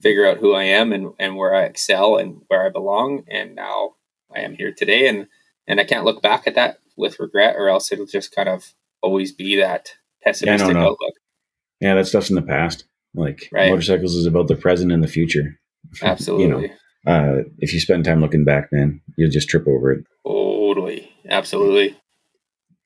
figure 0.00 0.26
out 0.26 0.38
who 0.38 0.54
I 0.54 0.64
am 0.64 0.92
and, 0.92 1.12
and 1.18 1.36
where 1.36 1.54
I 1.54 1.64
excel 1.64 2.16
and 2.16 2.42
where 2.48 2.66
I 2.66 2.70
belong. 2.70 3.24
And 3.28 3.54
now 3.54 3.94
I 4.34 4.40
am 4.40 4.54
here 4.54 4.72
today. 4.72 5.08
And, 5.08 5.26
and 5.66 5.80
I 5.80 5.84
can't 5.84 6.04
look 6.04 6.22
back 6.22 6.46
at 6.46 6.54
that 6.54 6.78
with 6.96 7.20
regret 7.20 7.56
or 7.56 7.68
else 7.68 7.92
it'll 7.92 8.06
just 8.06 8.34
kind 8.34 8.48
of 8.48 8.74
always 9.02 9.32
be 9.32 9.56
that 9.56 9.92
pessimistic 10.22 10.74
yeah, 10.74 10.82
outlook. 10.82 11.14
Yeah. 11.80 11.94
That 11.94 12.06
stuff's 12.06 12.30
in 12.30 12.36
the 12.36 12.42
past. 12.42 12.84
Like 13.14 13.48
right. 13.52 13.70
motorcycles 13.70 14.14
is 14.14 14.26
about 14.26 14.48
the 14.48 14.56
present 14.56 14.92
and 14.92 15.02
the 15.02 15.08
future. 15.08 15.58
Absolutely. 16.02 16.44
you 16.44 16.50
know, 16.50 16.68
uh, 17.06 17.42
if 17.58 17.72
you 17.72 17.80
spend 17.80 18.04
time 18.04 18.20
looking 18.20 18.44
back, 18.44 18.68
man, 18.70 19.00
you'll 19.16 19.30
just 19.30 19.48
trip 19.48 19.66
over 19.66 19.92
it. 19.92 20.04
Totally. 20.26 21.10
Absolutely. 21.28 21.96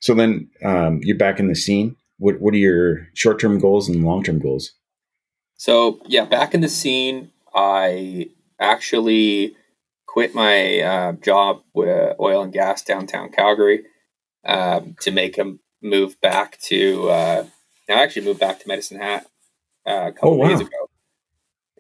So 0.00 0.14
then 0.14 0.48
um, 0.64 1.00
you're 1.02 1.16
back 1.16 1.40
in 1.40 1.48
the 1.48 1.54
scene. 1.54 1.96
What 2.18 2.40
what 2.40 2.54
are 2.54 2.58
your 2.58 3.08
short 3.14 3.40
term 3.40 3.58
goals 3.58 3.88
and 3.88 4.04
long 4.04 4.22
term 4.22 4.38
goals? 4.38 4.72
So 5.62 6.00
yeah, 6.08 6.24
back 6.24 6.54
in 6.54 6.60
the 6.60 6.68
scene, 6.68 7.30
I 7.54 8.30
actually 8.58 9.54
quit 10.06 10.34
my 10.34 10.80
uh, 10.80 11.12
job 11.12 11.62
with 11.72 12.16
oil 12.18 12.42
and 12.42 12.52
gas 12.52 12.82
downtown 12.82 13.30
Calgary 13.30 13.84
um, 14.44 14.96
to 15.02 15.12
make 15.12 15.38
a 15.38 15.54
move 15.80 16.20
back 16.20 16.58
to. 16.62 17.08
Uh, 17.08 17.46
I 17.88 17.92
actually 17.92 18.24
moved 18.24 18.40
back 18.40 18.58
to 18.58 18.66
Medicine 18.66 18.98
Hat 18.98 19.28
uh, 19.86 20.06
a 20.08 20.12
couple 20.12 20.30
oh, 20.30 20.36
wow. 20.38 20.48
days 20.48 20.62
ago. 20.62 20.88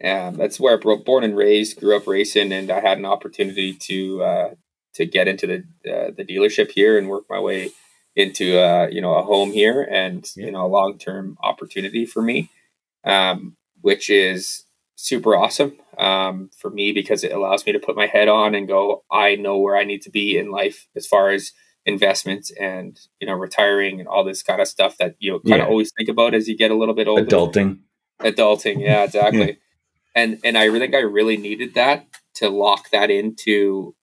Um, 0.04 0.36
that's 0.36 0.60
where 0.60 0.74
I 0.74 0.76
was 0.76 1.02
born 1.04 1.24
and 1.24 1.36
raised, 1.36 1.80
grew 1.80 1.96
up 1.96 2.06
racing, 2.06 2.52
and 2.52 2.70
I 2.70 2.78
had 2.78 2.98
an 2.98 3.04
opportunity 3.04 3.74
to 3.74 4.22
uh, 4.22 4.50
to 4.94 5.06
get 5.06 5.26
into 5.26 5.48
the 5.48 5.92
uh, 5.92 6.12
the 6.16 6.24
dealership 6.24 6.70
here 6.70 6.96
and 6.96 7.08
work 7.08 7.24
my 7.28 7.40
way 7.40 7.72
into 8.14 8.60
a 8.60 8.88
you 8.92 9.00
know 9.00 9.16
a 9.16 9.24
home 9.24 9.50
here 9.50 9.82
and 9.82 10.30
yeah. 10.36 10.46
you 10.46 10.52
know 10.52 10.64
a 10.64 10.68
long 10.68 10.98
term 10.98 11.36
opportunity 11.42 12.06
for 12.06 12.22
me, 12.22 12.48
um, 13.02 13.56
which 13.82 14.10
is 14.10 14.64
super 14.96 15.36
awesome 15.36 15.76
um, 15.98 16.50
for 16.56 16.70
me 16.70 16.92
because 16.92 17.24
it 17.24 17.32
allows 17.32 17.66
me 17.66 17.72
to 17.72 17.78
put 17.78 17.96
my 17.96 18.06
head 18.06 18.28
on 18.28 18.54
and 18.54 18.66
go. 18.68 19.04
I 19.10 19.36
know 19.36 19.58
where 19.58 19.76
I 19.76 19.84
need 19.84 20.02
to 20.02 20.10
be 20.10 20.38
in 20.38 20.50
life 20.50 20.88
as 20.96 21.06
far 21.06 21.30
as 21.30 21.52
investments 21.84 22.52
and 22.60 22.98
you 23.20 23.26
know 23.26 23.34
retiring 23.34 23.98
and 23.98 24.08
all 24.08 24.24
this 24.24 24.42
kind 24.42 24.60
of 24.60 24.68
stuff 24.68 24.96
that 24.98 25.16
you 25.18 25.32
kind 25.40 25.58
yeah. 25.58 25.64
of 25.64 25.68
always 25.68 25.90
think 25.96 26.08
about 26.08 26.32
as 26.32 26.48
you 26.48 26.56
get 26.56 26.70
a 26.70 26.76
little 26.76 26.94
bit 26.94 27.08
older. 27.08 27.24
Adulting. 27.24 27.80
Adulting, 28.20 28.80
yeah, 28.80 29.04
exactly. 29.04 29.46
yeah. 29.46 29.52
And 30.14 30.40
and 30.44 30.56
I 30.56 30.70
think 30.70 30.94
I 30.94 31.00
really 31.00 31.36
needed 31.36 31.74
that 31.74 32.06
to 32.34 32.48
lock 32.48 32.90
that 32.90 33.10
into 33.10 33.94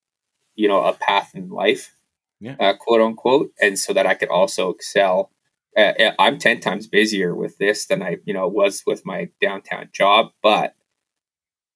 you 0.55 0.67
know 0.67 0.83
a 0.83 0.93
path 0.93 1.31
in 1.33 1.49
life 1.49 1.95
yeah. 2.39 2.55
uh, 2.59 2.73
quote 2.73 3.01
unquote, 3.01 3.51
and 3.61 3.77
so 3.77 3.93
that 3.93 4.05
I 4.05 4.13
could 4.15 4.29
also 4.29 4.69
excel 4.69 5.31
I'm 5.77 6.39
10 6.39 6.59
times 6.59 6.87
busier 6.87 7.35
with 7.35 7.57
this 7.57 7.85
than 7.85 8.01
I, 8.01 8.17
you 8.25 8.33
know, 8.33 8.47
was 8.47 8.83
with 8.85 9.05
my 9.05 9.29
downtown 9.41 9.89
job, 9.93 10.31
but 10.41 10.75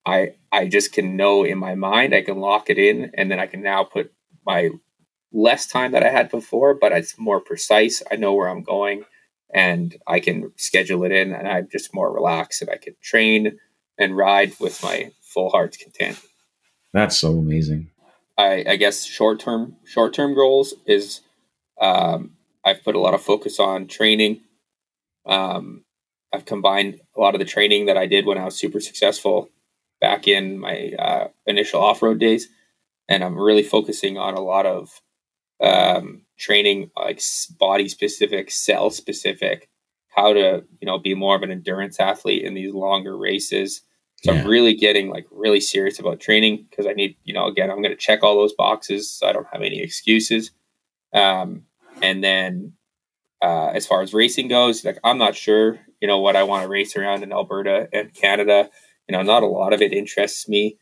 I 0.06 0.36
I 0.52 0.68
just 0.68 0.92
can 0.92 1.16
know 1.16 1.44
in 1.44 1.58
my 1.58 1.76
mind, 1.76 2.14
I 2.14 2.22
can 2.22 2.40
lock 2.40 2.70
it 2.70 2.78
in 2.78 3.12
and 3.14 3.32
then 3.32 3.40
I 3.40 3.48
can 3.48 3.62
now 3.62 3.84
put 3.84 4.12
my 4.46 4.70
less 5.32 5.68
time 5.68 5.94
that 5.94 6.04
I 6.04 6.10
had 6.10 6.30
before, 6.30 6.74
but 6.74 6.92
it's 6.92 7.18
more 7.18 7.40
precise. 7.40 8.04
I 8.12 8.16
know 8.16 8.34
where 8.34 8.50
I'm 8.50 8.64
going 8.64 9.06
and 9.54 9.96
I 10.08 10.20
can 10.20 10.52
schedule 10.58 11.04
it 11.04 11.12
in 11.12 11.34
and 11.34 11.48
I'm 11.48 11.68
just 11.72 11.94
more 11.94 12.14
relaxed 12.14 12.62
and 12.62 12.70
I 12.70 12.78
can 12.78 12.96
train 13.02 13.58
and 13.98 14.18
ride 14.18 14.54
with 14.60 14.82
my 14.84 15.12
full 15.22 15.50
heart's 15.50 15.78
content. 15.78 16.20
That's 16.94 17.18
so 17.18 17.38
amazing. 17.38 17.90
I, 18.38 18.66
I 18.68 18.76
guess 18.76 19.06
short 19.06 19.40
term 19.40 19.76
short 19.86 20.14
term 20.14 20.34
goals 20.36 20.74
is 20.86 21.22
um, 21.80 22.36
I've 22.66 22.84
put 22.84 22.96
a 22.96 23.00
lot 23.00 23.14
of 23.14 23.22
focus 23.22 23.60
on 23.60 23.88
training. 23.88 24.42
Um, 25.26 25.84
I've 26.34 26.46
combined 26.46 27.00
a 27.16 27.20
lot 27.20 27.36
of 27.36 27.40
the 27.40 27.46
training 27.46 27.86
that 27.86 27.98
I 27.98 28.08
did 28.08 28.26
when 28.26 28.38
I 28.38 28.46
was 28.46 28.58
super 28.58 28.80
successful 28.80 29.50
back 30.02 30.28
in 30.28 30.60
my 30.60 30.92
uh, 30.98 31.28
initial 31.46 31.82
off 31.82 32.02
road 32.02 32.20
days, 32.20 32.50
and 33.08 33.24
I'm 33.24 33.38
really 33.38 33.64
focusing 33.64 34.18
on 34.18 34.34
a 34.34 34.42
lot 34.42 34.66
of 34.66 35.02
um, 35.62 36.24
training, 36.38 36.90
like 36.98 37.22
body 37.60 37.88
specific, 37.88 38.52
cell 38.52 38.90
specific, 38.90 39.70
how 40.10 40.34
to 40.34 40.64
you 40.82 40.86
know 40.86 41.00
be 41.00 41.14
more 41.14 41.36
of 41.36 41.44
an 41.44 41.52
endurance 41.52 42.00
athlete 42.00 42.44
in 42.44 42.54
these 42.54 42.74
longer 42.74 43.18
races. 43.18 43.82
So 44.24 44.32
yeah. 44.32 44.42
I'm 44.42 44.48
really 44.48 44.74
getting 44.74 45.10
like 45.10 45.26
really 45.32 45.60
serious 45.60 46.00
about 46.00 46.20
training 46.20 46.66
because 46.70 46.88
I 46.88 46.94
need 46.94 47.16
you 47.24 47.34
know 47.34 47.46
again 47.46 47.70
I'm 47.70 47.82
going 47.82 47.96
to 47.96 47.96
check 47.96 48.24
all 48.24 48.36
those 48.36 48.54
boxes 48.54 49.10
so 49.12 49.28
I 49.28 49.34
don't 49.34 49.48
have 49.52 49.62
any 49.62 49.82
excuses. 49.82 50.52
Um, 51.14 51.64
and 52.04 52.24
then 52.24 52.74
uh, 53.42 53.72
as 53.74 53.88
far 53.88 54.02
as 54.02 54.14
racing 54.14 54.50
goes, 54.50 54.86
like 54.86 55.00
I'm 55.04 55.18
not 55.18 55.36
sure, 55.36 55.80
you 56.02 56.08
know, 56.08 56.20
what 56.20 56.36
I 56.36 56.44
want 56.44 56.64
to 56.64 56.70
race 56.70 56.96
around 56.96 57.24
in 57.24 57.32
Alberta 57.32 57.88
and 57.92 58.14
Canada. 58.14 58.70
You 59.08 59.18
know, 59.18 59.24
not 59.24 59.44
a 59.44 59.48
lot 59.48 59.74
of 59.74 59.82
it 59.82 59.92
interests 59.92 60.48
me 60.48 60.78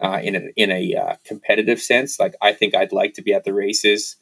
uh, 0.00 0.20
in 0.22 0.34
a, 0.34 0.40
in 0.56 0.70
a 0.70 0.94
uh, 0.94 1.16
competitive 1.24 1.80
sense. 1.80 2.18
Like 2.18 2.34
I 2.42 2.52
think 2.52 2.74
I'd 2.74 2.92
like 2.92 3.14
to 3.14 3.22
be 3.22 3.32
at 3.32 3.44
the 3.44 3.54
races 3.54 4.16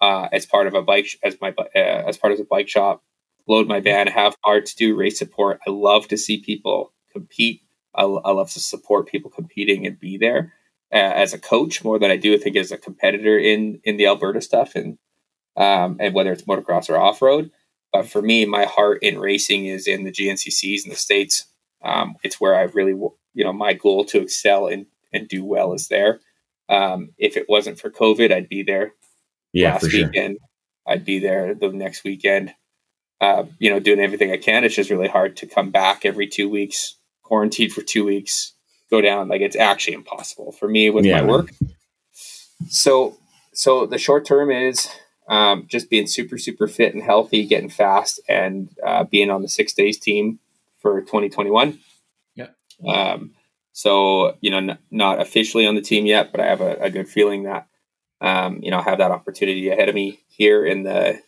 uh, 0.00 0.28
as 0.32 0.46
part 0.46 0.66
of 0.66 0.74
a 0.74 0.82
bike 0.82 1.08
as 1.22 1.36
my 1.40 1.50
uh, 1.50 1.78
as 1.78 2.16
part 2.16 2.32
of 2.32 2.40
a 2.40 2.44
bike 2.44 2.68
shop, 2.68 3.02
load 3.46 3.68
my 3.68 3.80
van, 3.80 4.06
have 4.06 4.40
parts, 4.40 4.74
do 4.74 4.96
race 4.96 5.18
support. 5.18 5.60
I 5.66 5.70
love 5.70 6.08
to 6.08 6.16
see 6.16 6.40
people 6.40 6.92
compete. 7.12 7.62
I, 7.94 8.02
I 8.02 8.30
love 8.30 8.50
to 8.52 8.60
support 8.60 9.08
people 9.08 9.30
competing 9.30 9.86
and 9.86 9.98
be 9.98 10.16
there 10.16 10.54
uh, 10.92 10.96
as 10.96 11.34
a 11.34 11.38
coach 11.38 11.84
more 11.84 11.98
than 11.98 12.10
I 12.10 12.16
do 12.16 12.34
I 12.34 12.38
think 12.38 12.56
as 12.56 12.72
a 12.72 12.78
competitor 12.78 13.38
in 13.38 13.80
in 13.84 13.96
the 13.96 14.06
Alberta 14.06 14.40
stuff 14.40 14.74
and 14.74 14.98
um, 15.58 15.96
and 15.98 16.14
whether 16.14 16.32
it's 16.32 16.42
motocross 16.42 16.88
or 16.88 16.96
off 16.96 17.20
road. 17.20 17.50
But 17.92 18.08
for 18.08 18.22
me, 18.22 18.46
my 18.46 18.64
heart 18.64 19.02
in 19.02 19.18
racing 19.18 19.66
is 19.66 19.86
in 19.86 20.04
the 20.04 20.12
GNCCs 20.12 20.84
in 20.84 20.90
the 20.90 20.96
states. 20.96 21.46
Um, 21.82 22.16
it's 22.22 22.40
where 22.40 22.54
I 22.54 22.62
really, 22.62 22.92
you 22.92 23.44
know, 23.44 23.52
my 23.52 23.74
goal 23.74 24.04
to 24.06 24.20
excel 24.20 24.68
and 24.68 24.86
and 25.12 25.26
do 25.26 25.44
well 25.44 25.72
is 25.72 25.88
there. 25.88 26.20
Um, 26.68 27.10
if 27.18 27.36
it 27.36 27.46
wasn't 27.48 27.80
for 27.80 27.90
COVID, 27.90 28.32
I'd 28.32 28.48
be 28.48 28.62
there. 28.62 28.92
Yeah, 29.52 29.72
last 29.72 29.92
weekend, 29.92 30.38
sure. 30.38 30.94
I'd 30.94 31.04
be 31.04 31.18
there 31.18 31.54
the 31.54 31.70
next 31.70 32.04
weekend. 32.04 32.54
Uh, 33.20 33.46
you 33.58 33.70
know, 33.70 33.80
doing 33.80 34.00
everything 34.00 34.30
I 34.30 34.36
can. 34.36 34.64
It's 34.64 34.76
just 34.76 34.90
really 34.90 35.08
hard 35.08 35.36
to 35.38 35.46
come 35.46 35.70
back 35.70 36.04
every 36.04 36.28
two 36.28 36.48
weeks, 36.48 36.96
quarantined 37.22 37.72
for 37.72 37.82
two 37.82 38.04
weeks, 38.04 38.52
go 38.90 39.00
down. 39.00 39.28
Like 39.28 39.40
it's 39.40 39.56
actually 39.56 39.94
impossible 39.94 40.52
for 40.52 40.68
me 40.68 40.90
with 40.90 41.04
yeah, 41.04 41.22
my 41.22 41.26
work. 41.26 41.50
So, 42.68 43.16
so 43.52 43.86
the 43.86 43.98
short 43.98 44.24
term 44.24 44.50
is 44.50 44.88
um, 45.28 45.66
just 45.68 45.90
being 45.90 46.06
super, 46.06 46.38
super 46.38 46.66
fit 46.66 46.94
and 46.94 47.02
healthy, 47.02 47.46
getting 47.46 47.68
fast, 47.68 48.20
and 48.28 48.70
uh, 48.84 49.04
being 49.04 49.30
on 49.30 49.42
the 49.42 49.48
six 49.48 49.72
days 49.74 49.98
team 49.98 50.38
for 50.80 51.00
2021. 51.02 51.78
Yeah. 52.34 52.48
Um, 52.86 53.32
so, 53.72 54.36
you 54.40 54.50
know, 54.50 54.56
n- 54.58 54.78
not 54.90 55.20
officially 55.20 55.66
on 55.66 55.74
the 55.74 55.82
team 55.82 56.06
yet, 56.06 56.32
but 56.32 56.40
I 56.40 56.46
have 56.46 56.60
a, 56.60 56.76
a 56.76 56.90
good 56.90 57.08
feeling 57.08 57.44
that, 57.44 57.68
um, 58.20 58.60
you 58.62 58.70
know, 58.70 58.78
I 58.78 58.82
have 58.82 58.98
that 58.98 59.10
opportunity 59.10 59.68
ahead 59.68 59.88
of 59.88 59.94
me 59.94 60.20
here 60.28 60.64
in 60.64 60.82
the 60.82 61.20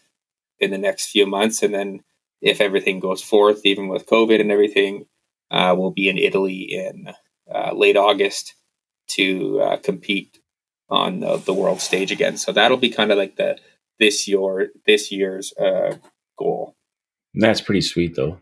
in 0.59 0.71
the 0.71 0.79
next 0.79 1.11
few 1.11 1.27
months, 1.27 1.63
and 1.63 1.73
then 1.73 2.03
if 2.43 2.61
everything 2.61 3.01
goes 3.01 3.23
forth, 3.23 3.65
even 3.65 3.89
with 3.89 4.07
COVID 4.07 4.41
and 4.41 4.51
everything, 4.51 5.07
uh, 5.51 5.75
we'll 5.77 5.91
be 5.91 6.09
in 6.09 6.19
Italy 6.19 6.57
in 6.59 7.13
uh, 7.53 7.73
late 7.75 7.97
August 7.97 8.55
to 9.09 9.61
uh, 9.61 9.77
compete 9.79 10.39
on 10.89 11.21
the, 11.21 11.37
the 11.37 11.55
world 11.55 11.81
stage 11.81 12.11
again. 12.11 12.37
So 12.37 12.53
that'll 12.53 12.77
be 12.77 12.91
kind 12.91 13.11
of 13.11 13.19
like 13.19 13.37
the 13.37 13.59
this 14.01 14.27
year 14.27 14.73
this 14.87 15.13
year's 15.13 15.53
uh, 15.57 15.97
goal. 16.37 16.75
That's 17.35 17.61
pretty 17.61 17.83
sweet 17.83 18.17
though. 18.17 18.41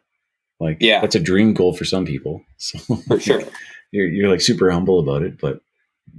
Like 0.58 0.78
yeah, 0.80 1.00
that's 1.00 1.14
a 1.14 1.20
dream 1.20 1.52
goal 1.52 1.74
for 1.74 1.84
some 1.84 2.06
people. 2.06 2.42
So 2.56 2.78
for 3.06 3.20
sure, 3.20 3.42
you're 3.92 4.08
you're 4.08 4.30
like 4.30 4.40
super 4.40 4.70
humble 4.70 4.98
about 4.98 5.22
it, 5.22 5.38
but 5.38 5.60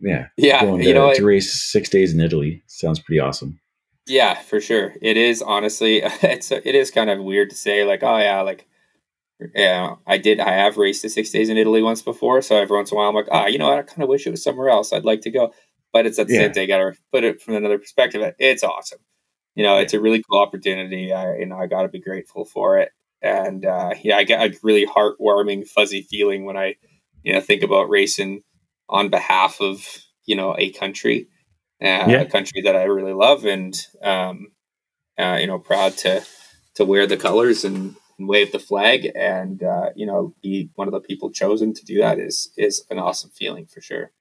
yeah, 0.01 0.27
yeah, 0.37 0.61
going 0.61 0.81
to, 0.81 0.87
you 0.87 0.93
know, 0.93 1.13
to 1.13 1.25
race 1.25 1.51
six 1.51 1.89
days 1.89 2.13
in 2.13 2.19
Italy 2.19 2.61
sounds 2.67 2.99
pretty 2.99 3.19
awesome. 3.19 3.59
Yeah, 4.05 4.35
for 4.35 4.61
sure. 4.61 4.93
It 5.01 5.17
is 5.17 5.41
honestly, 5.41 5.97
it's 6.03 6.51
it 6.51 6.75
is 6.75 6.91
kind 6.91 7.09
of 7.09 7.19
weird 7.19 7.49
to 7.49 7.55
say 7.55 7.83
like, 7.83 8.03
oh 8.03 8.17
yeah, 8.17 8.41
like 8.41 8.67
yeah, 9.55 9.95
I 10.05 10.17
did. 10.17 10.39
I 10.39 10.51
have 10.51 10.77
raced 10.77 11.01
the 11.01 11.09
six 11.09 11.31
days 11.31 11.49
in 11.49 11.57
Italy 11.57 11.81
once 11.81 12.01
before, 12.01 12.41
so 12.41 12.55
every 12.55 12.75
once 12.77 12.91
in 12.91 12.95
a 12.95 12.99
while 12.99 13.09
I'm 13.09 13.15
like, 13.15 13.29
ah, 13.31 13.43
oh, 13.45 13.47
you 13.47 13.57
know, 13.57 13.69
what? 13.69 13.79
I 13.79 13.83
kind 13.83 14.03
of 14.03 14.09
wish 14.09 14.27
it 14.27 14.31
was 14.31 14.43
somewhere 14.43 14.69
else. 14.69 14.93
I'd 14.93 15.05
like 15.05 15.21
to 15.21 15.31
go, 15.31 15.53
but 15.91 16.05
it's 16.05 16.19
at 16.19 16.27
the 16.27 16.33
yeah. 16.35 16.39
same 16.41 16.53
time. 16.53 16.67
Got 16.67 16.77
to 16.77 16.93
put 17.11 17.23
it 17.23 17.41
from 17.41 17.55
another 17.55 17.79
perspective. 17.79 18.33
It's 18.37 18.63
awesome 18.63 18.99
you 19.55 19.63
know, 19.63 19.77
it's 19.77 19.93
a 19.93 19.99
really 19.99 20.23
cool 20.29 20.39
opportunity. 20.39 21.13
I, 21.13 21.37
you 21.37 21.45
know, 21.45 21.57
I 21.57 21.67
got 21.67 21.83
to 21.83 21.89
be 21.89 21.99
grateful 21.99 22.45
for 22.45 22.77
it. 22.77 22.91
And 23.21 23.65
uh, 23.65 23.95
yeah, 24.01 24.17
I 24.17 24.23
get 24.23 24.41
a 24.41 24.57
really 24.63 24.85
heartwarming, 24.85 25.67
fuzzy 25.67 26.03
feeling 26.03 26.45
when 26.45 26.57
I, 26.57 26.75
you 27.23 27.33
know, 27.33 27.41
think 27.41 27.63
about 27.63 27.89
racing 27.89 28.43
on 28.87 29.09
behalf 29.09 29.61
of 29.61 29.85
you 30.25 30.35
know 30.35 30.55
a 30.57 30.71
country, 30.71 31.27
uh, 31.81 32.05
yeah. 32.07 32.21
a 32.21 32.29
country 32.29 32.61
that 32.61 32.75
I 32.75 32.83
really 32.83 33.13
love, 33.13 33.45
and 33.45 33.75
um, 34.01 34.47
uh, 35.17 35.37
you 35.39 35.47
know, 35.47 35.59
proud 35.59 35.97
to 35.97 36.23
to 36.75 36.85
wear 36.85 37.05
the 37.07 37.17
colors 37.17 37.65
and, 37.65 37.95
and 38.17 38.27
wave 38.29 38.51
the 38.51 38.59
flag, 38.59 39.11
and 39.15 39.61
uh, 39.63 39.89
you 39.95 40.05
know, 40.05 40.33
be 40.41 40.69
one 40.75 40.87
of 40.87 40.93
the 40.93 41.01
people 41.01 41.31
chosen 41.31 41.73
to 41.73 41.85
do 41.85 41.99
that 41.99 42.19
is 42.19 42.51
is 42.57 42.85
an 42.89 42.99
awesome 42.99 43.31
feeling 43.31 43.65
for 43.65 43.81
sure. 43.81 44.11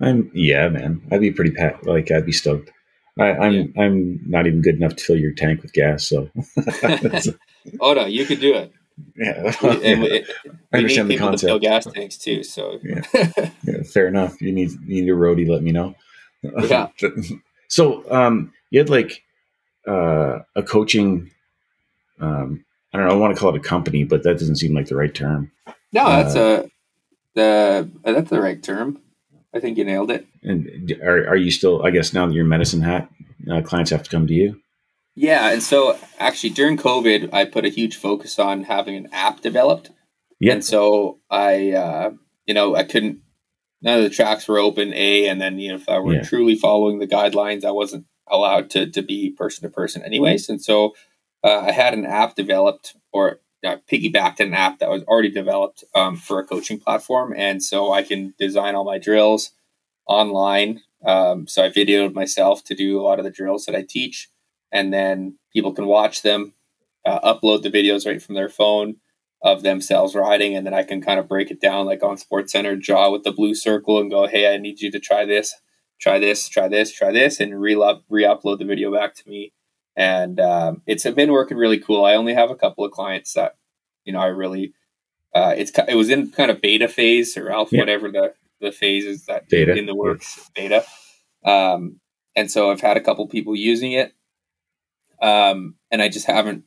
I'm 0.00 0.30
yeah, 0.32 0.68
man. 0.68 1.02
I'd 1.10 1.20
be 1.20 1.32
pretty 1.32 1.50
pat. 1.50 1.84
Like 1.84 2.10
I'd 2.10 2.26
be 2.26 2.32
stoked. 2.32 2.70
I, 3.18 3.28
am 3.28 3.42
I'm, 3.42 3.52
yeah. 3.52 3.82
I'm 3.82 4.20
not 4.26 4.46
even 4.46 4.62
good 4.62 4.76
enough 4.76 4.96
to 4.96 5.04
fill 5.04 5.18
your 5.18 5.32
tank 5.32 5.62
with 5.62 5.72
gas. 5.72 6.08
So, 6.08 6.30
oh 7.80 7.94
no, 7.94 8.06
you 8.06 8.24
could 8.24 8.40
do 8.40 8.54
it. 8.54 8.72
Yeah, 9.16 9.54
we, 9.62 10.24
I 10.72 10.76
understand 10.76 11.10
the 11.10 11.16
concept. 11.16 11.40
To 11.40 11.46
fill 11.46 11.58
gas 11.58 11.86
tanks 11.86 12.18
too. 12.18 12.42
So, 12.42 12.80
yeah. 12.82 13.02
yeah. 13.64 13.82
fair 13.82 14.08
enough. 14.08 14.40
You 14.40 14.52
need 14.52 14.70
you 14.86 15.02
need 15.02 15.08
a 15.08 15.14
roadie. 15.14 15.48
Let 15.48 15.62
me 15.62 15.72
know. 15.72 15.94
Yeah. 16.42 16.88
so, 17.68 18.04
um, 18.10 18.52
you 18.70 18.78
had 18.78 18.90
like 18.90 19.22
uh, 19.86 20.40
a 20.54 20.62
coaching. 20.62 21.30
Um, 22.20 22.64
I 22.92 22.98
don't 22.98 23.08
know. 23.08 23.14
I 23.14 23.18
want 23.18 23.34
to 23.34 23.40
call 23.40 23.54
it 23.54 23.58
a 23.58 23.60
company, 23.60 24.04
but 24.04 24.22
that 24.22 24.38
doesn't 24.38 24.56
seem 24.56 24.74
like 24.74 24.86
the 24.86 24.96
right 24.96 25.14
term. 25.14 25.50
No, 25.92 26.08
that's 26.08 26.36
uh, 26.36 26.64
a 26.64 26.70
the 27.34 27.90
that's 28.04 28.30
the 28.30 28.40
right 28.40 28.62
term. 28.62 29.00
I 29.54 29.60
think 29.60 29.78
you 29.78 29.84
nailed 29.84 30.10
it. 30.10 30.26
And 30.42 30.94
are, 31.02 31.28
are 31.28 31.36
you 31.36 31.50
still, 31.50 31.82
I 31.84 31.90
guess, 31.90 32.12
now 32.12 32.26
that 32.26 32.34
you're 32.34 32.44
medicine 32.44 32.82
hat, 32.82 33.08
uh, 33.50 33.62
clients 33.62 33.90
have 33.90 34.02
to 34.02 34.10
come 34.10 34.26
to 34.26 34.34
you? 34.34 34.60
Yeah. 35.14 35.50
And 35.50 35.62
so 35.62 35.98
actually 36.18 36.50
during 36.50 36.76
COVID, 36.76 37.32
I 37.32 37.44
put 37.44 37.64
a 37.64 37.70
huge 37.70 37.96
focus 37.96 38.38
on 38.38 38.64
having 38.64 38.94
an 38.94 39.08
app 39.12 39.40
developed. 39.40 39.90
Yeah. 40.38 40.52
And 40.52 40.64
so 40.64 41.18
I, 41.30 41.72
uh, 41.72 42.10
you 42.46 42.54
know, 42.54 42.76
I 42.76 42.84
couldn't, 42.84 43.20
none 43.82 43.98
of 43.98 44.04
the 44.04 44.10
tracks 44.10 44.46
were 44.46 44.58
open, 44.58 44.92
A, 44.94 45.28
and 45.28 45.40
then, 45.40 45.58
you 45.58 45.70
know, 45.70 45.76
if 45.76 45.88
I 45.88 45.98
were 45.98 46.14
yeah. 46.14 46.22
truly 46.22 46.54
following 46.54 46.98
the 46.98 47.08
guidelines, 47.08 47.64
I 47.64 47.70
wasn't 47.72 48.06
allowed 48.30 48.70
to, 48.70 48.90
to 48.90 49.02
be 49.02 49.30
person 49.30 49.62
to 49.62 49.74
person 49.74 50.02
anyways. 50.02 50.48
And 50.48 50.62
so 50.62 50.94
uh, 51.42 51.60
I 51.60 51.72
had 51.72 51.94
an 51.94 52.04
app 52.04 52.34
developed 52.34 52.94
or 53.12 53.40
uh, 53.64 53.76
piggybacked 53.90 54.40
an 54.40 54.54
app 54.54 54.78
that 54.78 54.90
was 54.90 55.02
already 55.04 55.30
developed 55.30 55.84
um, 55.94 56.16
for 56.16 56.38
a 56.38 56.44
coaching 56.44 56.78
platform, 56.78 57.34
and 57.36 57.62
so 57.62 57.92
I 57.92 58.02
can 58.02 58.34
design 58.38 58.74
all 58.74 58.84
my 58.84 58.98
drills 58.98 59.52
online. 60.06 60.82
Um, 61.04 61.46
so 61.46 61.64
I 61.64 61.70
videoed 61.70 62.14
myself 62.14 62.64
to 62.64 62.74
do 62.74 63.00
a 63.00 63.02
lot 63.02 63.18
of 63.18 63.24
the 63.24 63.30
drills 63.30 63.66
that 63.66 63.74
I 63.74 63.82
teach, 63.82 64.28
and 64.72 64.92
then 64.92 65.38
people 65.52 65.72
can 65.72 65.86
watch 65.86 66.22
them, 66.22 66.54
uh, 67.04 67.20
upload 67.20 67.62
the 67.62 67.70
videos 67.70 68.06
right 68.06 68.22
from 68.22 68.34
their 68.34 68.48
phone 68.48 68.96
of 69.42 69.62
themselves 69.62 70.14
riding, 70.14 70.56
and 70.56 70.66
then 70.66 70.74
I 70.74 70.82
can 70.82 71.00
kind 71.00 71.20
of 71.20 71.28
break 71.28 71.50
it 71.50 71.60
down 71.60 71.86
like 71.86 72.02
on 72.02 72.16
Sports 72.16 72.52
Center, 72.52 72.76
draw 72.76 73.10
with 73.10 73.22
the 73.22 73.32
blue 73.32 73.54
circle, 73.54 74.00
and 74.00 74.10
go, 74.10 74.26
"Hey, 74.26 74.52
I 74.52 74.56
need 74.56 74.80
you 74.80 74.90
to 74.90 75.00
try 75.00 75.24
this, 75.24 75.54
try 76.00 76.18
this, 76.18 76.48
try 76.48 76.68
this, 76.68 76.92
try 76.92 77.12
this," 77.12 77.40
and 77.40 77.60
re 77.60 77.74
re-upload 78.08 78.58
the 78.58 78.64
video 78.64 78.92
back 78.92 79.14
to 79.16 79.28
me 79.28 79.52
and 79.98 80.38
um, 80.38 80.82
it's 80.86 81.02
been 81.10 81.32
working 81.32 81.58
really 81.58 81.80
cool. 81.80 82.04
I 82.04 82.14
only 82.14 82.32
have 82.32 82.50
a 82.50 82.56
couple 82.56 82.84
of 82.84 82.92
clients 82.92 83.32
that 83.34 83.56
you 84.04 84.12
know 84.12 84.20
I 84.20 84.26
really 84.26 84.72
uh, 85.34 85.54
it's 85.56 85.72
it 85.88 85.96
was 85.96 86.08
in 86.08 86.30
kind 86.30 86.50
of 86.52 86.62
beta 86.62 86.88
phase 86.88 87.36
or 87.36 87.50
alpha, 87.50 87.74
yeah. 87.74 87.82
whatever 87.82 88.10
the 88.10 88.32
the 88.60 88.72
phase 88.72 89.04
is 89.04 89.26
that 89.26 89.48
beta. 89.48 89.74
in 89.74 89.86
the 89.86 89.94
works 89.94 90.48
beta. 90.54 90.84
Um, 91.44 92.00
and 92.36 92.50
so 92.50 92.70
I've 92.70 92.80
had 92.80 92.96
a 92.96 93.00
couple 93.00 93.26
people 93.26 93.56
using 93.56 93.92
it, 93.92 94.12
um, 95.20 95.74
and 95.90 96.00
I 96.00 96.08
just 96.08 96.26
haven't 96.26 96.64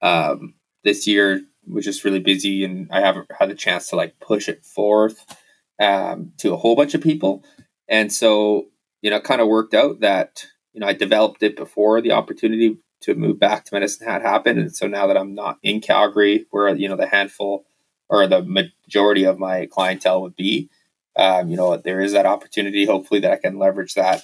um, 0.00 0.54
this 0.82 1.06
year 1.06 1.42
was 1.68 1.84
just 1.84 2.04
really 2.04 2.20
busy, 2.20 2.64
and 2.64 2.88
I 2.90 3.00
haven't 3.00 3.30
had 3.38 3.50
the 3.50 3.54
chance 3.54 3.88
to 3.88 3.96
like 3.96 4.18
push 4.18 4.48
it 4.48 4.64
forth 4.64 5.36
um, 5.78 6.32
to 6.38 6.54
a 6.54 6.56
whole 6.56 6.74
bunch 6.74 6.94
of 6.94 7.02
people. 7.02 7.44
And 7.86 8.10
so, 8.10 8.68
you 9.02 9.10
know, 9.10 9.20
kind 9.20 9.42
of 9.42 9.48
worked 9.48 9.74
out 9.74 10.00
that 10.00 10.46
you 10.72 10.80
know 10.80 10.86
I 10.86 10.92
developed 10.92 11.42
it 11.42 11.56
before 11.56 12.00
the 12.00 12.12
opportunity 12.12 12.78
to 13.02 13.14
move 13.14 13.38
back 13.38 13.64
to 13.64 13.74
Medicine 13.74 14.06
Hat 14.06 14.22
happened, 14.22 14.58
and 14.58 14.74
so 14.74 14.86
now 14.86 15.06
that 15.06 15.16
I'm 15.16 15.34
not 15.34 15.58
in 15.62 15.80
Calgary, 15.80 16.46
where 16.50 16.74
you 16.74 16.88
know 16.88 16.96
the 16.96 17.06
handful 17.06 17.64
or 18.08 18.26
the 18.26 18.42
majority 18.42 19.24
of 19.24 19.38
my 19.38 19.66
clientele 19.66 20.20
would 20.20 20.36
be, 20.36 20.68
um, 21.16 21.48
you 21.48 21.56
know, 21.56 21.76
there 21.76 22.00
is 22.00 22.12
that 22.12 22.26
opportunity. 22.26 22.84
Hopefully, 22.84 23.20
that 23.20 23.32
I 23.32 23.36
can 23.36 23.58
leverage 23.58 23.94
that 23.94 24.22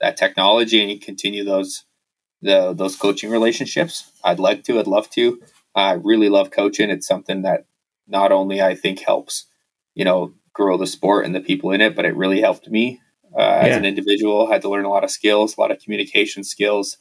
that 0.00 0.16
technology 0.16 0.90
and 0.90 1.00
continue 1.00 1.44
those 1.44 1.84
the 2.42 2.72
those 2.74 2.96
coaching 2.96 3.30
relationships. 3.30 4.10
I'd 4.22 4.38
like 4.38 4.64
to. 4.64 4.78
I'd 4.78 4.86
love 4.86 5.10
to. 5.10 5.40
I 5.74 5.92
really 5.92 6.28
love 6.28 6.50
coaching. 6.50 6.90
It's 6.90 7.06
something 7.06 7.42
that 7.42 7.66
not 8.06 8.32
only 8.32 8.60
I 8.60 8.74
think 8.74 9.00
helps, 9.00 9.46
you 9.94 10.04
know, 10.04 10.34
grow 10.52 10.76
the 10.76 10.86
sport 10.86 11.24
and 11.24 11.34
the 11.34 11.40
people 11.40 11.72
in 11.72 11.80
it, 11.80 11.96
but 11.96 12.04
it 12.04 12.16
really 12.16 12.40
helped 12.40 12.68
me 12.68 13.00
uh, 13.38 13.42
yeah. 13.42 13.68
as 13.68 13.76
an 13.76 13.84
individual. 13.84 14.46
I 14.46 14.54
had 14.54 14.62
to 14.62 14.68
learn 14.68 14.84
a 14.84 14.90
lot 14.90 15.04
of 15.04 15.10
skills, 15.10 15.56
a 15.56 15.60
lot 15.60 15.70
of 15.70 15.78
communication 15.80 16.44
skills. 16.44 16.98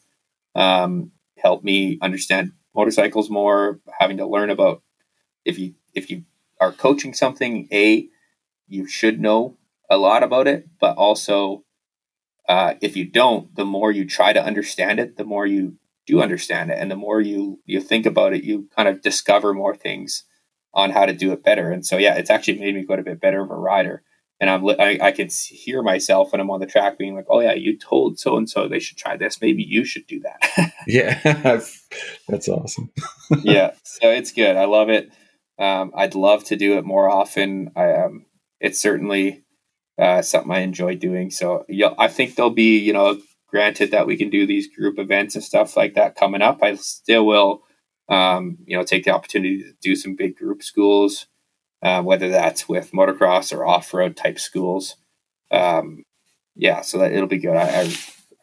Um, 0.56 1.12
helped 1.38 1.64
me 1.64 1.98
understand 2.02 2.54
motorcycles 2.76 3.30
more. 3.30 3.80
Having 4.00 4.18
to 4.18 4.26
learn 4.28 4.50
about 4.50 4.82
if 5.46 5.60
you 5.60 5.76
if 5.94 6.10
you 6.10 6.24
are 6.60 6.72
coaching 6.72 7.14
something, 7.14 7.68
a 7.72 8.08
you 8.68 8.88
should 8.88 9.20
know 9.20 9.58
a 9.90 9.98
lot 9.98 10.24
about 10.24 10.48
it, 10.48 10.68
but 10.80 10.96
also 10.98 11.64
uh, 12.50 12.74
if 12.82 12.96
you 12.96 13.06
don't, 13.06 13.56
the 13.56 13.66
more 13.66 13.92
you 13.92 14.06
try 14.06 14.34
to 14.34 14.44
understand 14.44 15.00
it, 15.00 15.18
the 15.18 15.26
more 15.26 15.46
you 15.46 15.78
do 16.06 16.22
understand 16.22 16.72
it, 16.72 16.78
and 16.80 16.92
the 16.92 16.96
more 16.96 17.22
you 17.22 17.60
you 17.66 17.80
think 17.80 18.06
about 18.06 18.34
it, 18.34 18.44
you 18.44 18.68
kind 18.76 18.90
of 18.90 19.02
discover 19.02 19.54
more 19.54 19.76
things 19.76 20.24
on 20.74 20.90
how 20.90 21.06
to 21.06 21.14
do 21.14 21.32
it 21.32 21.44
better. 21.44 21.72
And 21.72 21.86
so, 21.86 21.98
yeah, 21.98 22.16
it's 22.16 22.30
actually 22.30 22.60
made 22.60 22.76
me 22.76 22.84
quite 22.84 23.00
a 23.00 23.04
bit 23.04 23.22
better 23.22 23.42
of 23.42 23.52
a 23.52 23.56
rider. 23.56 24.04
And 24.40 24.50
I'm 24.50 24.68
I, 24.68 24.98
I 25.02 25.12
can 25.12 25.30
hear 25.30 25.82
myself 25.82 26.32
when 26.32 26.42
I'm 26.42 26.50
on 26.50 26.60
the 26.60 26.66
track 26.66 26.98
being 26.98 27.16
like, 27.16 27.28
"Oh 27.30 27.40
yeah, 27.40 27.54
you 27.54 27.78
told 27.78 28.20
so 28.20 28.36
and 28.36 28.50
so 28.50 28.68
they 28.68 28.80
should 28.80 28.98
try 28.98 29.16
this. 29.16 29.42
Maybe 29.42 29.64
you 29.64 29.86
should 29.86 30.06
do 30.08 30.22
that." 30.22 30.74
yeah, 30.88 31.20
that's 32.28 32.50
awesome. 32.50 32.92
yeah, 33.44 33.72
so 33.84 34.10
it's 34.10 34.32
good. 34.32 34.58
I 34.58 34.66
love 34.66 34.90
it. 34.90 35.12
Um, 35.60 35.92
I'd 35.96 36.16
love 36.16 36.44
to 36.46 36.56
do 36.56 36.78
it 36.78 36.86
more 36.86 37.10
often. 37.10 37.72
I 37.76 37.94
um, 37.94 38.26
it's 38.60 38.80
certainly 38.80 39.44
uh, 39.98 40.22
something 40.22 40.52
I 40.52 40.60
enjoy 40.60 40.96
doing. 40.96 41.30
So 41.30 41.66
yeah, 41.70 41.94
I 41.98 42.08
think 42.08 42.36
there'll 42.36 42.52
be 42.52 42.80
you 42.80 42.92
know, 42.92 43.20
granted 43.48 43.92
that 43.92 44.08
we 44.08 44.18
can 44.18 44.30
do 44.30 44.46
these 44.46 44.68
group 44.68 45.00
events 45.00 45.36
and 45.36 45.44
stuff 45.44 45.78
like 45.78 45.94
that 45.94 46.16
coming 46.16 46.42
up. 46.42 46.62
I 46.62 46.76
still 46.76 47.26
will 47.26 47.64
um, 48.10 48.58
you 48.66 48.78
know, 48.78 48.84
take 48.84 49.06
the 49.06 49.12
opportunity 49.12 49.60
to 49.60 49.74
do 49.82 49.96
some 49.96 50.16
big 50.16 50.36
group 50.36 50.64
schools, 50.64 51.28
uh, 51.84 52.02
whether 52.02 52.30
that's 52.30 52.68
with 52.68 52.92
motocross 52.92 53.56
or 53.56 53.66
off 53.66 53.94
road 53.94 54.16
type 54.16 54.40
schools. 54.40 54.96
Um, 55.52 56.04
yeah, 56.56 56.82
so 56.82 56.98
that 57.00 57.12
it'll 57.12 57.28
be 57.28 57.38
good. 57.38 57.58
I, 57.58 57.92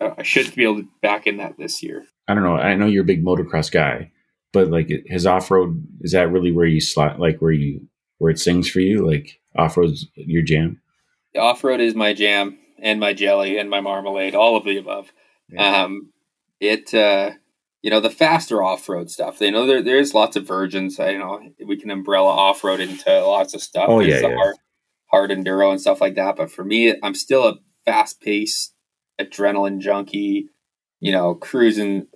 I, 0.00 0.12
I 0.18 0.22
should 0.22 0.54
be 0.54 0.64
able 0.64 0.82
to 0.82 0.88
back 1.00 1.26
in 1.26 1.38
that 1.38 1.56
this 1.58 1.82
year. 1.82 2.04
I 2.28 2.34
don't 2.34 2.44
know. 2.44 2.56
I 2.56 2.74
know 2.74 2.86
you're 2.86 3.02
a 3.02 3.06
big 3.06 3.24
motocross 3.24 3.72
guy, 3.72 4.12
but 4.52 4.68
like 4.68 4.90
his 5.06 5.26
off 5.26 5.50
road 5.50 5.84
is 6.02 6.12
that 6.12 6.30
really 6.30 6.52
where 6.52 6.66
you 6.66 6.80
slot 6.80 7.18
like 7.18 7.40
where 7.40 7.52
you 7.52 7.88
where 8.18 8.30
it 8.30 8.38
sings 8.38 8.68
for 8.68 8.80
you? 8.80 9.06
Like 9.06 9.40
off 9.56 9.76
road's 9.76 10.06
your 10.14 10.42
jam. 10.42 10.80
Off 11.36 11.64
road 11.64 11.80
is 11.80 11.94
my 11.94 12.12
jam 12.12 12.58
and 12.78 13.00
my 13.00 13.12
jelly 13.12 13.58
and 13.58 13.70
my 13.70 13.80
marmalade, 13.80 14.34
all 14.34 14.56
of 14.56 14.64
the 14.64 14.76
above. 14.76 15.12
Yeah. 15.48 15.82
Um, 15.82 16.12
it 16.60 16.92
uh, 16.92 17.30
you 17.82 17.90
know 17.90 18.00
the 18.00 18.10
faster 18.10 18.62
off-road 18.62 19.10
stuff. 19.10 19.40
You 19.40 19.50
know 19.50 19.66
there, 19.66 19.82
there's 19.82 20.14
lots 20.14 20.36
of 20.36 20.46
virgins 20.46 20.98
i 21.00 21.10
you 21.10 21.18
know 21.18 21.40
we 21.66 21.76
can 21.76 21.90
umbrella 21.90 22.30
off-road 22.30 22.80
into 22.80 23.20
lots 23.20 23.54
of 23.54 23.62
stuff. 23.62 23.86
Oh 23.88 24.00
yeah, 24.00 24.20
yeah. 24.20 24.34
Hard, 24.34 24.56
hard 25.10 25.30
enduro 25.30 25.70
and 25.70 25.80
stuff 25.80 26.00
like 26.00 26.14
that 26.14 26.36
but 26.36 26.50
for 26.50 26.64
me 26.64 26.94
i'm 27.02 27.14
still 27.14 27.46
a 27.46 27.58
fast-paced 27.84 28.74
adrenaline 29.20 29.80
junkie 29.80 30.48
you 31.00 31.10
know 31.10 31.34
cruising 31.34 32.06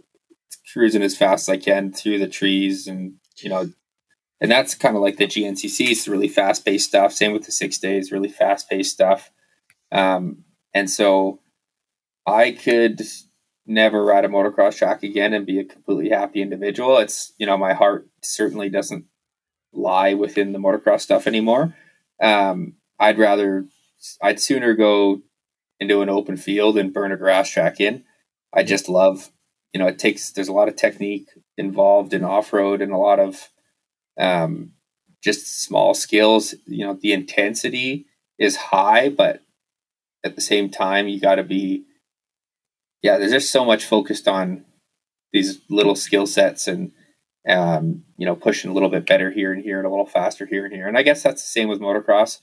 cruising 0.72 1.02
as 1.02 1.16
fast 1.16 1.48
as 1.48 1.52
i 1.52 1.56
can 1.56 1.92
through 1.92 2.18
the 2.18 2.28
trees 2.28 2.86
and 2.86 3.14
you 3.38 3.50
know 3.50 3.68
and 4.40 4.50
that's 4.50 4.74
kind 4.74 4.96
of 4.96 5.02
like 5.02 5.16
the 5.16 5.26
gncc 5.26 5.88
it's 5.88 6.08
really 6.08 6.28
fast-paced 6.28 6.88
stuff. 6.88 7.12
Same 7.12 7.32
with 7.32 7.46
the 7.46 7.52
six 7.52 7.78
days 7.78 8.12
really 8.12 8.28
fast-paced 8.28 8.92
stuff. 8.92 9.30
Um, 9.90 10.44
and 10.72 10.90
so 10.90 11.40
i 12.26 12.52
could 12.52 13.00
never 13.66 14.04
ride 14.04 14.24
a 14.24 14.28
motocross 14.28 14.76
track 14.76 15.02
again 15.02 15.32
and 15.32 15.46
be 15.46 15.58
a 15.58 15.64
completely 15.64 16.10
happy 16.10 16.42
individual. 16.42 16.98
It's, 16.98 17.32
you 17.38 17.46
know, 17.46 17.56
my 17.56 17.72
heart 17.72 18.08
certainly 18.22 18.68
doesn't 18.68 19.06
lie 19.72 20.14
within 20.14 20.52
the 20.52 20.58
motocross 20.58 21.00
stuff 21.00 21.26
anymore. 21.26 21.74
Um, 22.20 22.74
I'd 22.98 23.18
rather, 23.18 23.66
I'd 24.22 24.40
sooner 24.40 24.74
go 24.74 25.22
into 25.80 26.02
an 26.02 26.08
open 26.08 26.36
field 26.36 26.78
and 26.78 26.92
burn 26.92 27.12
a 27.12 27.16
grass 27.16 27.50
track 27.50 27.80
in. 27.80 28.04
I 28.52 28.62
just 28.62 28.88
love, 28.88 29.30
you 29.72 29.80
know, 29.80 29.88
it 29.88 29.98
takes, 29.98 30.30
there's 30.30 30.48
a 30.48 30.52
lot 30.52 30.68
of 30.68 30.76
technique 30.76 31.28
involved 31.56 32.14
in 32.14 32.22
off 32.22 32.52
road 32.52 32.80
and 32.80 32.92
a 32.92 32.98
lot 32.98 33.18
of 33.18 33.48
um, 34.18 34.72
just 35.22 35.62
small 35.62 35.94
skills. 35.94 36.54
You 36.66 36.86
know, 36.86 36.98
the 37.00 37.12
intensity 37.12 38.06
is 38.38 38.56
high, 38.56 39.08
but 39.08 39.40
at 40.24 40.36
the 40.36 40.42
same 40.42 40.70
time, 40.70 41.08
you 41.08 41.20
got 41.20 41.36
to 41.36 41.42
be, 41.42 41.84
yeah, 43.04 43.18
there's 43.18 43.32
just 43.32 43.52
so 43.52 43.66
much 43.66 43.84
focused 43.84 44.26
on 44.26 44.64
these 45.30 45.60
little 45.68 45.94
skill 45.94 46.26
sets 46.26 46.66
and 46.66 46.90
um, 47.46 48.02
you 48.16 48.24
know 48.24 48.34
pushing 48.34 48.70
a 48.70 48.74
little 48.74 48.88
bit 48.88 49.06
better 49.06 49.30
here 49.30 49.52
and 49.52 49.62
here 49.62 49.76
and 49.76 49.86
a 49.86 49.90
little 49.90 50.06
faster 50.06 50.46
here 50.46 50.64
and 50.64 50.72
here. 50.72 50.88
And 50.88 50.96
I 50.96 51.02
guess 51.02 51.22
that's 51.22 51.42
the 51.42 51.48
same 51.48 51.68
with 51.68 51.80
motocross. 51.80 52.40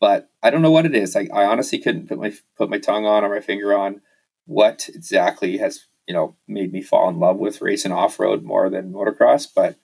But 0.00 0.30
I 0.42 0.50
don't 0.50 0.62
know 0.62 0.72
what 0.72 0.84
it 0.84 0.96
is. 0.96 1.14
I, 1.14 1.28
I 1.32 1.44
honestly 1.46 1.78
couldn't 1.78 2.08
put 2.08 2.18
my 2.18 2.32
put 2.58 2.70
my 2.70 2.78
tongue 2.78 3.06
on 3.06 3.22
or 3.22 3.28
my 3.28 3.40
finger 3.40 3.72
on 3.72 4.00
what 4.46 4.90
exactly 4.92 5.58
has 5.58 5.86
you 6.08 6.14
know 6.14 6.34
made 6.48 6.72
me 6.72 6.82
fall 6.82 7.08
in 7.08 7.20
love 7.20 7.36
with 7.36 7.62
racing 7.62 7.92
off 7.92 8.18
road 8.18 8.42
more 8.42 8.68
than 8.68 8.92
motocross. 8.92 9.46
But 9.54 9.76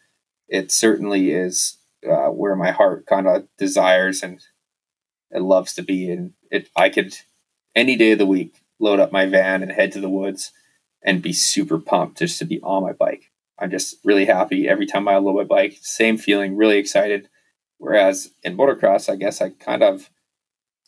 it 0.49 0.73
certainly 0.73 1.31
is 1.31 1.79
uh, 2.05 2.31
where 2.31 2.57
my 2.57 2.73
heart 2.73 3.07
kind 3.07 3.29
of 3.29 3.47
desires 3.57 4.25
and 4.25 4.43
it 5.31 5.43
loves 5.43 5.73
to 5.75 5.83
be. 5.83 6.11
And 6.11 6.33
it 6.51 6.69
I 6.75 6.89
could 6.89 7.17
any 7.77 7.95
day 7.95 8.11
of 8.11 8.19
the 8.19 8.27
week 8.27 8.57
load 8.81 8.99
up 8.99 9.13
my 9.13 9.27
van 9.27 9.63
and 9.63 9.71
head 9.71 9.93
to 9.93 10.01
the 10.01 10.09
woods 10.09 10.53
and 11.03 11.23
be 11.23 11.33
super 11.33 11.79
pumped 11.79 12.19
just 12.19 12.39
to 12.39 12.45
be 12.45 12.61
on 12.63 12.83
my 12.83 12.93
bike. 12.93 13.31
I'm 13.59 13.71
just 13.71 13.97
really 14.05 14.25
happy 14.25 14.69
every 14.69 14.87
time 14.87 15.07
I 15.07 15.17
load 15.17 15.37
my 15.37 15.45
bike. 15.45 15.79
Same 15.83 16.17
feeling, 16.17 16.57
really 16.57 16.79
excited. 16.79 17.29
Whereas 17.79 18.33
in 18.43 18.57
motocross, 18.57 19.11
I 19.11 19.17
guess 19.17 19.41
I 19.41 19.51
kind 19.51 19.83
of 19.83 20.11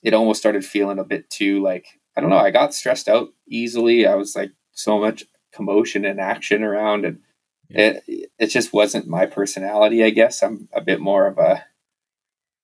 it 0.03 0.15
almost 0.15 0.41
started 0.41 0.65
feeling 0.65 0.99
a 0.99 1.05
bit 1.05 1.31
too 1.31 1.63
like 1.63 1.87
I 2.17 2.21
don't 2.21 2.31
know. 2.31 2.37
I 2.37 2.51
got 2.51 2.75
stressed 2.75 3.09
out 3.09 3.29
easily. 3.47 4.07
I 4.07 4.15
was 4.15 4.37
like 4.37 4.53
so 4.73 4.99
much 4.99 5.25
commotion 5.53 6.05
and 6.05 6.21
action 6.21 6.63
around, 6.63 7.05
and 7.05 7.21
it 7.71 8.03
it 8.39 8.49
just 8.49 8.73
wasn't 8.73 9.07
my 9.07 9.27
personality. 9.27 10.05
I 10.05 10.11
guess 10.11 10.43
I'm 10.43 10.69
a 10.75 10.81
bit 10.81 11.01
more 11.01 11.27
of 11.27 11.39
a 11.39 11.65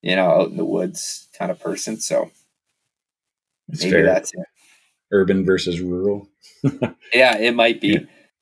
you 0.03 0.17
know 0.17 0.31
out 0.31 0.51
in 0.51 0.57
the 0.57 0.65
woods 0.65 1.29
kind 1.39 1.51
of 1.51 1.61
person. 1.61 1.99
So 2.01 2.31
that's 3.69 3.85
maybe 3.85 3.93
fair. 3.93 4.05
that's 4.05 4.33
it 4.35 4.48
urban 5.13 5.45
versus 5.45 5.81
rural. 5.81 6.29
yeah, 7.13 7.37
it 7.37 7.55
might 7.55 7.81
be. 7.81 7.89
Yeah. 7.89 8.01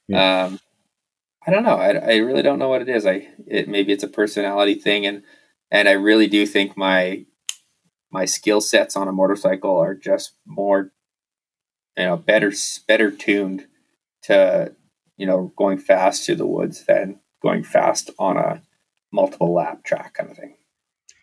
Yeah. 0.08 0.44
Um, 0.44 0.60
I 1.46 1.50
don't 1.52 1.62
know. 1.62 1.76
I, 1.76 1.90
I 1.92 2.16
really 2.16 2.42
don't 2.42 2.58
know 2.58 2.68
what 2.68 2.82
it 2.82 2.88
is. 2.88 3.06
I 3.06 3.28
it 3.46 3.68
maybe 3.68 3.92
it's 3.92 4.02
a 4.02 4.08
personality 4.08 4.74
thing, 4.74 5.06
and 5.06 5.22
and 5.70 5.88
I 5.88 5.92
really 5.92 6.26
do 6.26 6.44
think 6.46 6.76
my 6.76 7.24
my 8.10 8.24
skill 8.24 8.60
sets 8.60 8.96
on 8.96 9.08
a 9.08 9.12
motorcycle 9.12 9.76
are 9.78 9.94
just 9.94 10.32
more, 10.44 10.92
you 11.96 12.04
know, 12.04 12.16
better 12.16 12.52
better 12.88 13.10
tuned 13.10 13.66
to 14.22 14.74
you 15.16 15.26
know 15.26 15.52
going 15.56 15.78
fast 15.78 16.26
through 16.26 16.36
the 16.36 16.46
woods 16.46 16.84
than 16.86 17.20
going 17.42 17.62
fast 17.62 18.10
on 18.18 18.36
a 18.36 18.62
multiple 19.12 19.54
lap 19.54 19.84
track 19.84 20.14
kind 20.14 20.30
of 20.30 20.36
thing. 20.36 20.56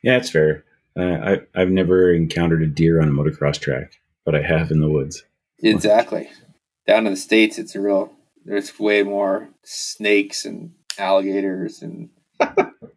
Yeah, 0.03 0.17
it's 0.17 0.29
fair. 0.29 0.63
Uh, 0.97 1.03
I 1.03 1.39
I've 1.55 1.69
never 1.69 2.13
encountered 2.13 2.63
a 2.63 2.67
deer 2.67 3.01
on 3.01 3.09
a 3.09 3.11
motocross 3.11 3.59
track, 3.59 3.93
but 4.25 4.35
I 4.35 4.41
have 4.41 4.71
in 4.71 4.79
the 4.79 4.89
woods. 4.89 5.23
Exactly. 5.63 6.29
Down 6.87 7.07
in 7.07 7.13
the 7.13 7.17
states, 7.17 7.57
it's 7.57 7.75
a 7.75 7.81
real. 7.81 8.11
There's 8.45 8.77
way 8.77 9.03
more 9.03 9.49
snakes 9.63 10.45
and 10.45 10.71
alligators 10.97 11.81
and 11.81 12.09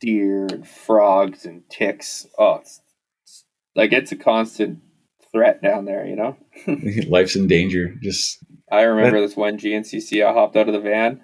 deer 0.00 0.46
and 0.46 0.66
frogs 0.66 1.44
and 1.46 1.62
ticks. 1.70 2.26
Oh, 2.36 2.56
it's, 2.56 2.80
it's 3.22 3.44
like 3.76 3.92
it's 3.92 4.10
a 4.10 4.16
constant 4.16 4.80
threat 5.32 5.62
down 5.62 5.84
there. 5.84 6.04
You 6.04 6.16
know, 6.16 6.36
life's 7.08 7.36
in 7.36 7.46
danger. 7.46 7.94
Just 8.02 8.44
I 8.70 8.82
remember 8.82 9.20
this 9.20 9.36
one 9.36 9.56
GNCC. 9.56 10.26
I 10.26 10.32
hopped 10.32 10.56
out 10.56 10.68
of 10.68 10.74
the 10.74 10.80
van, 10.80 11.20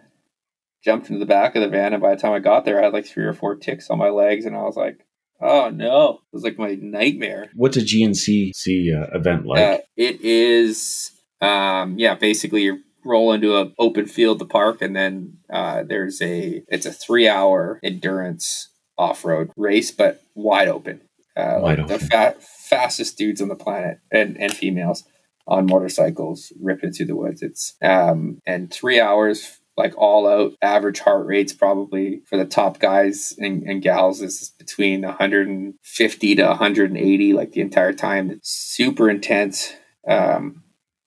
jumped 0.85 1.09
into 1.09 1.19
the 1.19 1.27
back 1.27 1.57
of 1.57 1.63
the 1.63 1.69
van, 1.69 1.93
and 1.93 2.03
by 2.03 2.15
the 2.15 2.21
time 2.21 2.33
I 2.33 2.39
got 2.39 2.65
there, 2.65 2.81
I 2.81 2.85
had 2.85 2.93
like 2.93 3.07
three 3.07 3.25
or 3.25 3.35
four 3.35 3.57
ticks 3.57 3.91
on 3.91 3.99
my 3.99 4.11
legs, 4.11 4.45
and 4.45 4.55
I 4.55 4.63
was 4.63 4.77
like, 4.77 5.05
Oh 5.41 5.71
no, 5.71 6.21
it 6.33 6.33
was 6.33 6.45
like 6.45 6.57
my 6.57 6.79
nightmare. 6.81 7.51
What's 7.57 7.77
a 7.77 7.81
GNCC 7.81 8.95
uh, 8.97 9.19
event 9.19 9.45
like? 9.45 9.59
Uh, 9.59 9.79
it 9.97 10.21
is 10.21 11.11
um, 11.43 11.99
yeah, 11.99 12.15
basically 12.15 12.63
you're 12.63 12.79
roll 13.05 13.33
into 13.33 13.59
an 13.59 13.75
open 13.79 14.07
field, 14.07 14.39
the 14.39 14.47
park, 14.47 14.81
and 14.81 14.95
then 14.95 15.39
uh, 15.53 15.83
there's 15.83 16.21
a 16.23 16.63
it's 16.69 16.87
a 16.87 16.93
three 16.93 17.29
hour 17.29 17.81
endurance 17.83 18.69
off 18.97 19.25
road 19.25 19.51
race, 19.57 19.91
but 19.91 20.23
wide 20.35 20.69
open. 20.69 21.01
Uh, 21.37 21.59
Wide 21.61 21.79
like 21.79 21.89
the 21.89 21.99
fa- 21.99 22.37
fastest 22.41 23.17
dudes 23.17 23.41
on 23.41 23.49
the 23.49 23.57
planet 23.57 23.99
and, 24.11 24.39
and 24.39 24.53
females 24.55 25.05
on 25.47 25.67
motorcycles 25.67 26.53
ripping 26.61 26.93
through 26.93 27.07
the 27.07 27.17
woods. 27.17 27.43
It's 27.43 27.75
um 27.83 28.41
and 28.47 28.71
three 28.71 29.01
hours 29.01 29.59
like 29.77 29.95
all 29.97 30.29
out 30.29 30.53
average 30.61 31.01
heart 31.01 31.27
rates 31.27 31.55
probably 31.55 32.21
for 32.29 32.37
the 32.37 32.45
top 32.45 32.79
guys 32.79 33.35
and, 33.39 33.63
and 33.63 33.81
gals 33.81 34.21
is 34.21 34.53
between 34.59 35.01
150 35.01 36.35
to 36.35 36.45
180 36.45 37.33
like 37.33 37.53
the 37.53 37.63
entire 37.63 37.95
time 37.95 38.31
it's 38.31 38.51
super 38.51 39.09
intense 39.09 39.73
um 40.07 40.63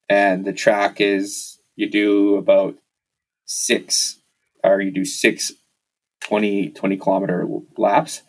and 0.09 0.45
the 0.45 0.53
track 0.53 0.99
is 1.01 1.59
you 1.75 1.89
do 1.89 2.35
about 2.35 2.75
six 3.45 4.19
or 4.63 4.81
you 4.81 4.91
do 4.91 5.05
six 5.05 5.53
20 6.21 6.69
20 6.71 6.97
kilometer 6.97 7.47
laps 7.77 8.21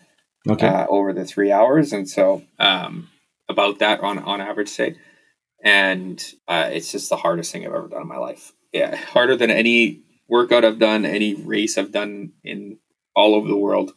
Okay. 0.48 0.66
uh, 0.68 0.86
over 0.88 1.12
the 1.12 1.24
three 1.24 1.50
hours, 1.50 1.92
and 1.92 2.08
so 2.08 2.44
um, 2.60 3.08
about 3.48 3.80
that 3.80 4.00
on 4.00 4.18
on 4.20 4.40
average, 4.40 4.68
say, 4.68 4.94
and 5.64 6.22
uh, 6.46 6.70
it's 6.72 6.92
just 6.92 7.08
the 7.10 7.16
hardest 7.16 7.50
thing 7.50 7.66
I've 7.66 7.74
ever 7.74 7.88
done 7.88 8.02
in 8.02 8.08
my 8.08 8.18
life. 8.18 8.52
Yeah, 8.72 8.94
harder 8.94 9.34
than 9.34 9.50
any 9.50 10.02
workout 10.28 10.64
I've 10.64 10.78
done, 10.78 11.04
any 11.04 11.34
race 11.34 11.76
I've 11.76 11.90
done 11.90 12.32
in 12.44 12.78
all 13.16 13.34
over 13.34 13.48
the 13.48 13.56
world. 13.56 13.92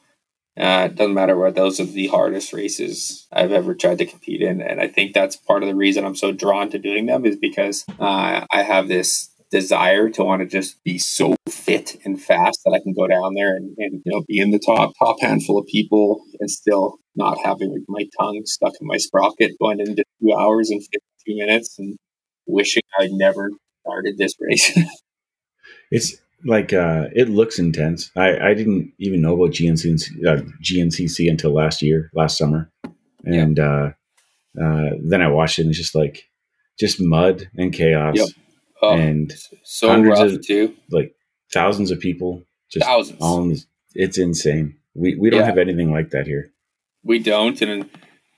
Uh, 0.60 0.89
it 0.91 0.95
doesn't 0.95 1.13
matter 1.13 1.38
what; 1.38 1.56
those 1.56 1.80
are 1.80 1.86
the 1.86 2.08
hardest 2.08 2.52
races 2.52 3.28
I've 3.32 3.52
ever 3.52 3.74
tried 3.74 4.00
to 4.00 4.06
compete 4.06 4.41
in, 4.41 4.62
and 4.62 4.82
I 4.82 4.88
think 4.88 5.13
that's 5.13 5.36
part 5.36 5.63
of 5.63 5.69
the 5.69 5.76
reason 5.76 6.06
I'm 6.06 6.15
so 6.15 6.32
drawn 6.32 6.69
to 6.72 6.80
doing 6.80 7.06
them 7.06 7.26
is 7.26 7.38
because 7.38 7.86
uh, 8.00 8.45
I 8.52 8.63
have 8.63 8.88
this 8.88 9.30
desire 9.52 10.10
to 10.10 10.24
want 10.24 10.41
to 10.41 10.48
just 10.48 10.84
be 10.84 10.98
so 10.98 11.36
fit 11.48 11.98
and 12.06 12.22
fast 12.22 12.60
that 12.65 12.72
I 12.72 12.80
can 12.80 12.93
go 12.93 13.08
down 13.08 13.34
there 13.34 13.56
and, 13.56 13.76
and 13.78 14.02
you 14.06 14.12
know 14.12 14.24
be 14.28 14.39
in 14.39 14.52
the 14.52 14.60
top 14.60 14.93
top 15.00 15.22
handful 15.22 15.58
of 15.58 15.65
people 15.67 16.24
and 16.39 16.52
still 16.52 16.98
not 17.15 17.38
having 17.43 17.84
my 17.88 18.06
tongue 18.19 18.41
stuck 18.45 18.74
in 18.80 18.88
my 18.88 18.98
sprocket 18.98 19.54
going 19.60 19.80
into 19.80 20.04
two 20.22 20.34
hours 20.34 20.69
and 20.69 20.82
52 20.82 21.36
minutes 21.38 21.80
and 21.80 21.98
wishing 22.45 22.84
I'd 23.00 23.12
never 23.12 23.52
started 23.82 24.17
this 24.17 24.36
race. 24.39 24.78
It's 25.91 26.17
like 26.45 26.73
uh, 26.73 27.06
it 27.13 27.30
looks 27.30 27.60
intense. 27.60 28.12
I, 28.15 28.38
I 28.49 28.54
didn't 28.54 28.93
even 28.99 29.21
know 29.21 29.34
about 29.36 29.52
GNCC, 29.56 30.25
uh, 30.25 30.41
GNCC 30.63 31.30
until 31.30 31.52
last 31.54 31.82
year, 31.82 32.10
last 32.13 32.38
summer, 32.38 32.71
and 33.25 33.60
uh, 33.60 33.91
uh, 34.62 34.89
then 35.04 35.21
I 35.21 35.28
watched 35.30 35.60
it 35.60 35.63
and 35.63 35.69
it's 35.69 35.78
just 35.80 35.95
like 35.95 36.23
just 36.80 36.99
mud 37.02 37.49
and 37.58 37.73
chaos 37.73 38.15
Yep. 38.15 38.28
oh, 38.82 38.97
and 38.97 39.34
so 39.63 39.89
hundreds 39.89 40.19
of- 40.19 40.45
too. 40.45 40.75
like 40.91 41.13
thousands 41.54 41.91
of 41.91 41.99
people. 41.99 42.43
Just 42.71 42.86
Thousands. 42.86 43.17
all 43.19 43.41
in 43.41 43.49
this, 43.49 43.65
it's 43.95 44.17
insane. 44.19 44.78
We 44.93 45.15
we 45.15 45.30
don't 45.32 45.39
Yeah. 45.39 45.45
have 45.47 45.58
anything 45.58 45.91
like 45.91 46.12
that 46.12 46.28
here. 46.28 46.52
We 47.04 47.17
don't, 47.19 47.60
and 47.62 47.89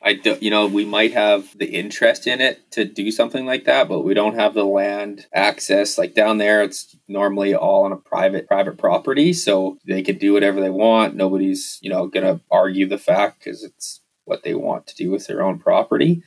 I 0.04 0.14
don't, 0.14 0.42
you 0.42 0.50
know, 0.50 0.66
we 0.66 0.84
might 0.84 1.14
have 1.14 1.56
the 1.58 1.70
interest 1.70 2.26
in 2.26 2.42
it 2.42 2.72
to 2.72 2.86
do 2.86 3.12
something 3.12 3.46
like 3.46 3.66
that, 3.66 3.88
but 3.88 4.02
we 4.02 4.16
don't 4.16 4.36
have 4.36 4.54
the 4.56 4.64
land 4.64 5.28
access. 5.34 5.98
Like 5.98 6.16
down 6.16 6.40
there, 6.40 6.64
it's 6.64 6.96
normally 7.08 7.54
all 7.54 7.84
on 7.86 7.92
a 7.92 7.98
private 7.98 8.48
private 8.48 8.78
property, 8.78 9.32
so 9.32 9.78
they 9.86 10.02
can 10.02 10.18
do 10.18 10.34
whatever 10.34 10.60
they 10.60 10.72
want. 10.72 11.16
Nobody's 11.16 11.78
you 11.82 11.90
know 11.90 12.08
gonna 12.08 12.42
argue 12.50 12.88
the 12.88 12.98
fact 12.98 13.40
because 13.40 13.64
it's 13.64 14.02
what 14.26 14.44
they 14.44 14.56
want 14.56 14.88
to 14.88 14.96
do 14.96 15.12
with 15.12 15.28
their 15.28 15.44
own 15.44 15.60
property. 15.60 16.24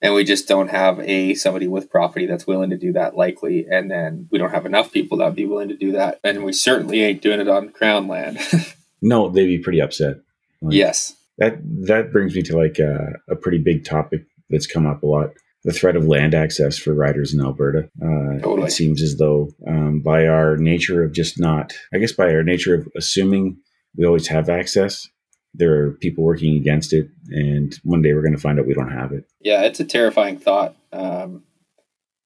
And 0.00 0.14
we 0.14 0.24
just 0.24 0.48
don't 0.48 0.70
have 0.70 0.98
a 1.00 1.34
somebody 1.34 1.68
with 1.68 1.90
property 1.90 2.26
that's 2.26 2.46
willing 2.46 2.70
to 2.70 2.78
do 2.78 2.92
that 2.94 3.14
likely, 3.14 3.66
and 3.70 3.90
then 3.90 4.26
we 4.30 4.38
don't 4.38 4.50
have 4.50 4.66
enough 4.66 4.90
people 4.90 5.18
that'd 5.18 5.36
be 5.36 5.46
willing 5.46 5.68
to 5.68 5.76
do 5.76 5.92
that, 5.92 6.18
and 6.24 6.44
we 6.44 6.52
certainly 6.52 7.02
ain't 7.02 7.22
doing 7.22 7.40
it 7.40 7.48
on 7.48 7.68
crown 7.68 8.08
land. 8.08 8.38
No, 9.02 9.28
they'd 9.28 9.46
be 9.46 9.58
pretty 9.58 9.82
upset. 9.82 10.18
Like, 10.62 10.74
yes, 10.74 11.16
that 11.42 11.58
that 11.86 12.12
brings 12.12 12.34
me 12.34 12.42
to 12.42 12.56
like 12.56 12.78
a, 12.78 13.14
a 13.28 13.34
pretty 13.34 13.58
big 13.58 13.84
topic 13.84 14.22
that's 14.50 14.66
come 14.66 14.86
up 14.86 15.02
a 15.02 15.06
lot: 15.06 15.30
the 15.64 15.72
threat 15.72 15.96
of 15.96 16.06
land 16.06 16.34
access 16.34 16.78
for 16.78 16.94
riders 16.94 17.34
in 17.34 17.40
Alberta. 17.40 17.88
Uh, 18.00 18.38
Totally. 18.40 18.68
It 18.68 18.72
seems 18.72 19.02
as 19.02 19.16
though, 19.16 19.50
um, 19.66 20.00
by 20.00 20.26
our 20.26 20.56
nature 20.56 21.02
of 21.02 21.12
just 21.12 21.40
not, 21.40 21.72
I 21.92 21.98
guess, 21.98 22.12
by 22.12 22.32
our 22.32 22.42
nature 22.44 22.74
of 22.74 22.88
assuming 22.96 23.58
we 23.96 24.06
always 24.06 24.28
have 24.28 24.48
access, 24.48 25.08
there 25.52 25.74
are 25.82 25.90
people 25.92 26.24
working 26.24 26.56
against 26.56 26.92
it, 26.92 27.08
and 27.28 27.74
one 27.82 28.02
day 28.02 28.12
we're 28.12 28.22
going 28.22 28.36
to 28.36 28.40
find 28.40 28.60
out 28.60 28.66
we 28.66 28.74
don't 28.74 28.92
have 28.92 29.12
it. 29.12 29.24
yeah 29.40 29.62
it's 29.62 29.80
a 29.80 29.84
terrifying 29.84 30.38
thought. 30.38 30.76
Um, 30.92 31.42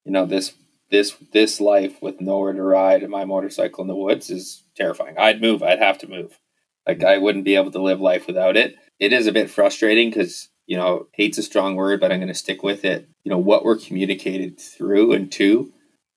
you 0.04 0.12
know 0.12 0.26
this 0.26 0.52
this 0.90 1.16
this 1.32 1.60
life 1.60 2.02
with 2.02 2.20
nowhere 2.20 2.52
to 2.52 2.62
ride 2.62 3.02
and 3.02 3.10
my 3.10 3.24
motorcycle 3.24 3.82
in 3.82 3.88
the 3.88 3.96
woods 3.96 4.28
is 4.28 4.62
terrifying. 4.76 5.16
I'd 5.18 5.40
move. 5.40 5.62
I'd 5.62 5.78
have 5.78 5.98
to 5.98 6.08
move. 6.08 6.38
Like 6.86 7.02
i 7.02 7.18
wouldn't 7.18 7.44
be 7.44 7.56
able 7.56 7.72
to 7.72 7.82
live 7.82 8.00
life 8.00 8.28
without 8.28 8.56
it 8.56 8.76
it 8.98 9.12
is 9.12 9.26
a 9.26 9.32
bit 9.32 9.50
frustrating 9.50 10.10
because 10.10 10.48
you 10.66 10.76
know 10.76 11.06
hate's 11.12 11.38
a 11.38 11.42
strong 11.42 11.76
word 11.76 12.00
but 12.00 12.10
i'm 12.10 12.18
going 12.18 12.28
to 12.28 12.34
stick 12.34 12.62
with 12.62 12.84
it. 12.84 13.08
You 13.24 13.30
know 13.30 13.38
what 13.38 13.64
we're 13.64 13.76
communicated 13.76 14.60
through 14.60 15.12
and 15.12 15.30
to 15.32 15.72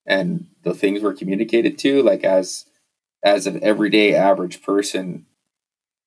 and 0.05 0.47
the 0.63 0.73
things 0.73 1.01
we're 1.01 1.13
communicated 1.13 1.77
to 1.79 2.03
like 2.03 2.23
as 2.23 2.65
as 3.23 3.47
an 3.47 3.63
everyday 3.63 4.15
average 4.15 4.61
person 4.61 5.25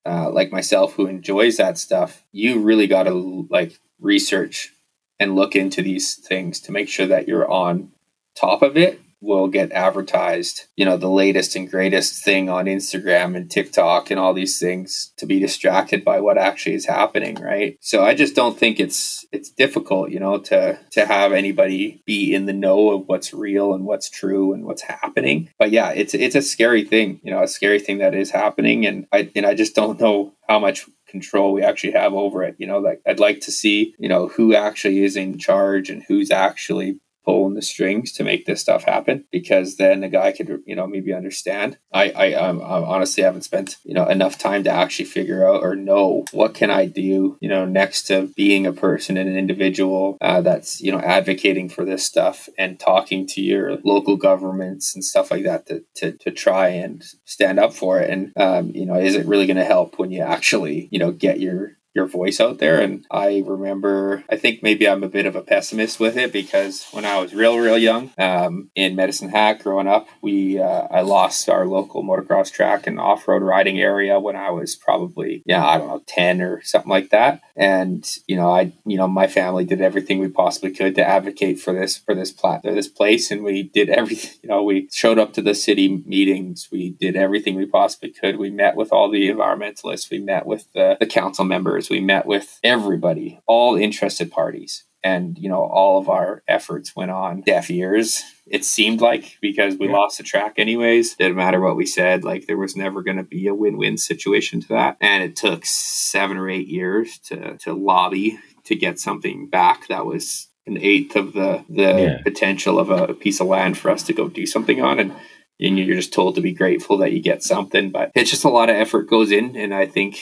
uh, 0.04 0.30
like 0.30 0.50
myself 0.50 0.94
who 0.94 1.06
enjoys 1.06 1.56
that 1.56 1.78
stuff 1.78 2.24
you 2.32 2.60
really 2.60 2.86
got 2.86 3.04
to 3.04 3.46
like 3.50 3.78
research 4.00 4.72
and 5.20 5.36
look 5.36 5.54
into 5.54 5.82
these 5.82 6.14
things 6.14 6.58
to 6.60 6.72
make 6.72 6.88
sure 6.88 7.06
that 7.06 7.28
you're 7.28 7.50
on 7.50 7.92
top 8.34 8.62
of 8.62 8.76
it 8.76 9.00
will 9.22 9.48
get 9.48 9.72
advertised 9.72 10.64
you 10.76 10.84
know 10.84 10.96
the 10.96 11.08
latest 11.08 11.56
and 11.56 11.70
greatest 11.70 12.22
thing 12.24 12.50
on 12.50 12.66
instagram 12.66 13.36
and 13.36 13.50
tiktok 13.50 14.10
and 14.10 14.18
all 14.18 14.34
these 14.34 14.58
things 14.58 15.12
to 15.16 15.24
be 15.24 15.38
distracted 15.38 16.04
by 16.04 16.20
what 16.20 16.36
actually 16.36 16.74
is 16.74 16.86
happening 16.86 17.36
right? 17.36 17.76
So 17.80 18.04
i 18.04 18.14
just 18.14 18.34
don't 18.34 18.58
think 18.58 18.80
it's 18.80 19.24
it's 19.32 19.50
difficult 19.50 20.10
you 20.10 20.20
know 20.20 20.38
to 20.38 20.78
to 20.90 21.06
have 21.06 21.32
anybody 21.32 22.02
be 22.04 22.34
in 22.34 22.46
the 22.46 22.52
know 22.52 22.90
of 22.90 23.06
what's 23.06 23.32
real 23.32 23.72
and 23.72 23.84
what's 23.84 24.10
true 24.10 24.52
and 24.52 24.64
what's 24.64 24.82
happening. 24.82 25.50
But 25.58 25.70
yeah 25.70 25.90
it's 25.90 26.14
it's 26.14 26.34
a 26.34 26.42
scary 26.42 26.84
thing 26.84 27.20
you 27.22 27.30
know 27.30 27.42
a 27.42 27.48
scary 27.48 27.78
thing 27.78 27.98
that 27.98 28.14
is 28.14 28.30
happening. 28.30 28.86
And 28.86 29.06
i 29.12 29.30
and 29.36 29.46
i 29.46 29.54
just 29.54 29.74
don't 29.74 30.00
know 30.00 30.34
how 30.48 30.58
much 30.58 30.86
control 31.06 31.52
we 31.52 31.62
actually 31.62 31.92
have 31.92 32.14
over 32.14 32.42
it 32.42 32.56
you 32.58 32.66
know 32.66 32.78
like 32.78 33.00
i'd 33.06 33.20
like 33.20 33.40
to 33.40 33.52
see 33.52 33.94
you 33.98 34.08
know 34.08 34.28
who 34.28 34.54
actually 34.54 35.04
is 35.04 35.14
in 35.14 35.38
charge 35.38 35.90
and 35.90 36.02
who's 36.08 36.30
actually 36.30 36.98
pulling 37.24 37.54
the 37.54 37.62
strings 37.62 38.12
to 38.12 38.24
make 38.24 38.46
this 38.46 38.60
stuff 38.60 38.84
happen 38.84 39.24
because 39.30 39.76
then 39.76 40.00
the 40.00 40.08
guy 40.08 40.32
could 40.32 40.62
you 40.66 40.76
know 40.76 40.86
maybe 40.86 41.12
understand. 41.12 41.78
I 41.92 42.10
i 42.10 42.32
um, 42.34 42.60
honestly 42.60 43.22
haven't 43.22 43.42
spent 43.42 43.76
you 43.84 43.94
know 43.94 44.06
enough 44.06 44.38
time 44.38 44.64
to 44.64 44.70
actually 44.70 45.06
figure 45.06 45.46
out 45.46 45.62
or 45.62 45.74
know 45.76 46.24
what 46.32 46.54
can 46.54 46.70
i 46.70 46.86
do 46.86 47.36
you 47.40 47.48
know 47.48 47.64
next 47.64 48.04
to 48.04 48.32
being 48.36 48.66
a 48.66 48.72
person 48.72 49.16
and 49.16 49.28
an 49.28 49.36
individual 49.36 50.16
uh, 50.20 50.40
that's 50.40 50.80
you 50.80 50.92
know 50.92 51.00
advocating 51.00 51.68
for 51.68 51.84
this 51.84 52.04
stuff 52.04 52.48
and 52.58 52.78
talking 52.78 53.26
to 53.26 53.40
your 53.40 53.78
local 53.84 54.16
governments 54.16 54.94
and 54.94 55.04
stuff 55.04 55.30
like 55.30 55.44
that 55.44 55.66
to, 55.66 55.84
to, 55.94 56.12
to 56.12 56.30
try 56.30 56.68
and 56.68 57.04
stand 57.24 57.58
up 57.58 57.72
for 57.72 58.00
it. 58.00 58.10
And 58.10 58.32
um, 58.36 58.70
you 58.74 58.86
know 58.86 58.98
is 58.98 59.14
it 59.14 59.26
really 59.26 59.46
going 59.46 59.56
to 59.56 59.64
help 59.64 59.98
when 59.98 60.10
you 60.10 60.22
actually 60.22 60.88
you 60.90 60.98
know 60.98 61.12
get 61.12 61.40
your 61.40 61.76
your 61.94 62.06
voice 62.06 62.40
out 62.40 62.58
there. 62.58 62.80
And 62.80 63.04
I 63.10 63.42
remember, 63.46 64.24
I 64.30 64.36
think 64.36 64.62
maybe 64.62 64.88
I'm 64.88 65.02
a 65.02 65.08
bit 65.08 65.26
of 65.26 65.36
a 65.36 65.42
pessimist 65.42 66.00
with 66.00 66.16
it 66.16 66.32
because 66.32 66.86
when 66.92 67.04
I 67.04 67.18
was 67.20 67.34
real, 67.34 67.58
real 67.58 67.78
young 67.78 68.10
um, 68.18 68.70
in 68.74 68.96
Medicine 68.96 69.28
Hat 69.28 69.62
growing 69.62 69.86
up, 69.86 70.08
we 70.22 70.58
uh, 70.58 70.86
I 70.90 71.02
lost 71.02 71.48
our 71.48 71.66
local 71.66 72.02
motocross 72.02 72.50
track 72.50 72.86
and 72.86 72.98
off 72.98 73.28
road 73.28 73.42
riding 73.42 73.80
area 73.80 74.18
when 74.18 74.36
I 74.36 74.50
was 74.50 74.74
probably 74.74 75.42
yeah 75.44 75.64
I 75.66 75.78
don't 75.78 75.88
know 75.88 76.02
ten 76.06 76.40
or 76.40 76.62
something 76.62 76.90
like 76.90 77.10
that. 77.10 77.42
And 77.56 78.08
you 78.26 78.36
know 78.36 78.50
I 78.50 78.72
you 78.86 78.96
know 78.96 79.08
my 79.08 79.26
family 79.26 79.64
did 79.64 79.80
everything 79.80 80.18
we 80.18 80.28
possibly 80.28 80.70
could 80.70 80.94
to 80.94 81.06
advocate 81.06 81.60
for 81.60 81.72
this 81.72 81.98
for 81.98 82.14
this 82.14 82.32
plat 82.32 82.62
this 82.62 82.88
place, 82.88 83.30
and 83.30 83.42
we 83.42 83.62
did 83.62 83.90
everything. 83.90 84.32
You 84.42 84.48
know 84.48 84.62
we 84.62 84.88
showed 84.92 85.18
up 85.18 85.34
to 85.34 85.42
the 85.42 85.54
city 85.54 86.02
meetings. 86.06 86.68
We 86.72 86.90
did 86.90 87.16
everything 87.16 87.54
we 87.56 87.66
possibly 87.66 88.10
could. 88.10 88.38
We 88.38 88.50
met 88.50 88.76
with 88.76 88.92
all 88.92 89.10
the 89.10 89.28
environmentalists. 89.28 90.10
We 90.10 90.18
met 90.18 90.46
with 90.46 90.72
the, 90.72 90.96
the 90.98 91.06
council 91.06 91.44
members. 91.44 91.81
We 91.90 92.00
met 92.00 92.26
with 92.26 92.58
everybody, 92.64 93.40
all 93.46 93.76
interested 93.76 94.30
parties. 94.30 94.84
And, 95.04 95.36
you 95.36 95.48
know, 95.48 95.64
all 95.64 95.98
of 95.98 96.08
our 96.08 96.44
efforts 96.46 96.94
went 96.94 97.10
on 97.10 97.40
deaf 97.40 97.68
ears, 97.72 98.22
it 98.46 98.64
seemed 98.64 99.00
like, 99.00 99.36
because 99.42 99.76
we 99.76 99.86
Yeah. 99.86 99.94
lost 99.94 100.18
the 100.18 100.22
track 100.24 100.54
anyways. 100.58 101.14
Didn't 101.16 101.36
matter 101.36 101.60
what 101.60 101.74
we 101.74 101.86
said. 101.86 102.22
Like, 102.22 102.46
there 102.46 102.56
was 102.56 102.76
never 102.76 103.02
going 103.02 103.16
to 103.16 103.24
be 103.24 103.48
a 103.48 103.54
win 103.54 103.76
win 103.78 103.96
situation 103.98 104.60
to 104.60 104.68
that. 104.68 104.96
And 105.00 105.24
it 105.24 105.34
took 105.34 105.66
seven 105.66 106.36
or 106.36 106.48
eight 106.48 106.68
years 106.68 107.18
to, 107.30 107.56
to 107.58 107.72
lobby 107.72 108.38
to 108.64 108.76
get 108.76 109.00
something 109.00 109.48
back 109.48 109.88
that 109.88 110.06
was 110.06 110.48
an 110.68 110.78
eighth 110.78 111.16
of 111.16 111.32
the, 111.32 111.64
the 111.68 111.82
Yeah. 111.82 112.22
potential 112.22 112.78
of 112.78 112.90
a 112.90 113.12
piece 113.12 113.40
of 113.40 113.48
land 113.48 113.76
for 113.76 113.90
us 113.90 114.04
to 114.04 114.12
go 114.12 114.28
do 114.28 114.46
something 114.46 114.80
on. 114.80 115.00
And 115.00 115.12
and 115.60 115.78
you're 115.78 115.94
just 115.96 116.12
told 116.12 116.34
to 116.34 116.40
be 116.40 116.52
grateful 116.52 116.96
that 116.98 117.12
you 117.12 117.20
get 117.20 117.42
something. 117.44 117.90
But 117.90 118.10
it's 118.16 118.30
just 118.30 118.42
a 118.44 118.48
lot 118.48 118.68
of 118.70 118.74
effort 118.76 119.08
goes 119.08 119.30
in, 119.30 119.54
and 119.56 119.72
I 119.72 119.86
think 119.86 120.18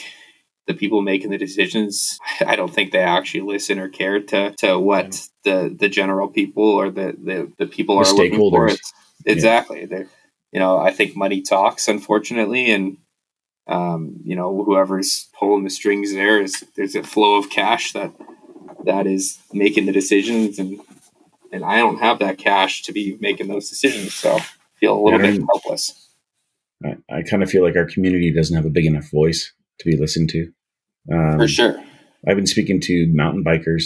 the 0.71 0.77
people 0.77 1.01
making 1.01 1.31
the 1.31 1.37
decisions, 1.37 2.19
I 2.45 2.55
don't 2.55 2.73
think 2.73 2.91
they 2.91 2.99
actually 2.99 3.41
listen 3.41 3.79
or 3.79 3.89
care 3.89 4.21
to 4.21 4.51
to 4.57 4.79
what 4.79 5.27
the 5.43 5.75
the 5.77 5.89
general 5.89 6.27
people 6.27 6.63
or 6.63 6.89
the 6.89 7.15
the, 7.17 7.51
the 7.57 7.67
people 7.67 7.95
The 7.95 8.01
are 8.01 8.13
looking 8.13 8.39
for. 8.39 8.67
It's, 8.67 8.93
exactly. 9.25 9.85
They're, 9.85 10.07
you 10.51 10.59
know, 10.59 10.77
I 10.79 10.91
think 10.91 11.15
money 11.15 11.41
talks, 11.41 11.87
unfortunately, 11.87 12.71
and 12.71 12.97
um, 13.67 14.17
you 14.23 14.35
know, 14.35 14.63
whoever's 14.63 15.29
pulling 15.37 15.63
the 15.63 15.69
strings 15.69 16.13
there 16.13 16.41
is 16.41 16.63
there's 16.75 16.95
a 16.95 17.03
flow 17.03 17.37
of 17.37 17.49
cash 17.49 17.93
that 17.93 18.11
that 18.85 19.07
is 19.07 19.39
making 19.53 19.85
the 19.85 19.91
decisions, 19.91 20.59
and 20.59 20.79
and 21.51 21.63
I 21.63 21.77
don't 21.77 21.99
have 21.99 22.19
that 22.19 22.37
cash 22.37 22.83
to 22.83 22.91
be 22.91 23.17
making 23.19 23.47
those 23.47 23.69
decisions, 23.69 24.13
so 24.13 24.37
I 24.37 24.45
feel 24.79 24.97
a 24.97 25.01
little 25.01 25.19
Yeah, 25.19 25.31
bit 25.31 25.41
helpless. 25.47 26.09
I, 26.83 26.97
I 27.09 27.21
kind 27.21 27.43
of 27.43 27.49
feel 27.49 27.63
like 27.63 27.75
our 27.75 27.85
community 27.85 28.33
doesn't 28.33 28.55
have 28.55 28.65
a 28.65 28.69
big 28.69 28.85
enough 28.85 29.11
voice 29.11 29.53
to 29.79 29.85
be 29.85 29.97
listened 29.97 30.29
to. 30.31 30.51
Um, 31.11 31.37
For 31.39 31.47
sure. 31.47 31.83
I've 32.27 32.35
been 32.35 32.47
speaking 32.47 32.79
to 32.81 33.07
mountain 33.13 33.43
bikers 33.43 33.85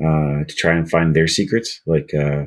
uh, 0.00 0.44
to 0.44 0.54
try 0.56 0.72
and 0.74 0.88
find 0.88 1.14
their 1.14 1.26
secrets, 1.26 1.80
like 1.86 2.12
uh, 2.14 2.44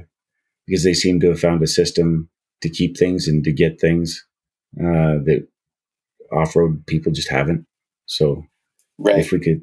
because 0.68 0.84
they 0.84 0.94
seem 0.94 1.20
to 1.22 1.30
have 1.30 1.40
found 1.40 1.62
a 1.64 1.68
system 1.68 2.30
to 2.62 2.70
keep 2.70 2.98
things 2.98 3.28
and 3.28 3.44
to 3.44 3.52
get 3.52 3.80
things 3.82 4.26
uh, 4.80 5.20
that 5.26 5.48
off-road 6.32 6.86
people 6.86 7.12
just 7.12 7.30
haven't. 7.30 7.66
So 8.06 8.44
Right. 8.98 9.20
if 9.20 9.32
we 9.32 9.40
could 9.40 9.62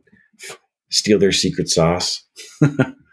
steal 0.91 1.19
their 1.19 1.33
secret 1.33 1.69
sauce, 1.69 2.25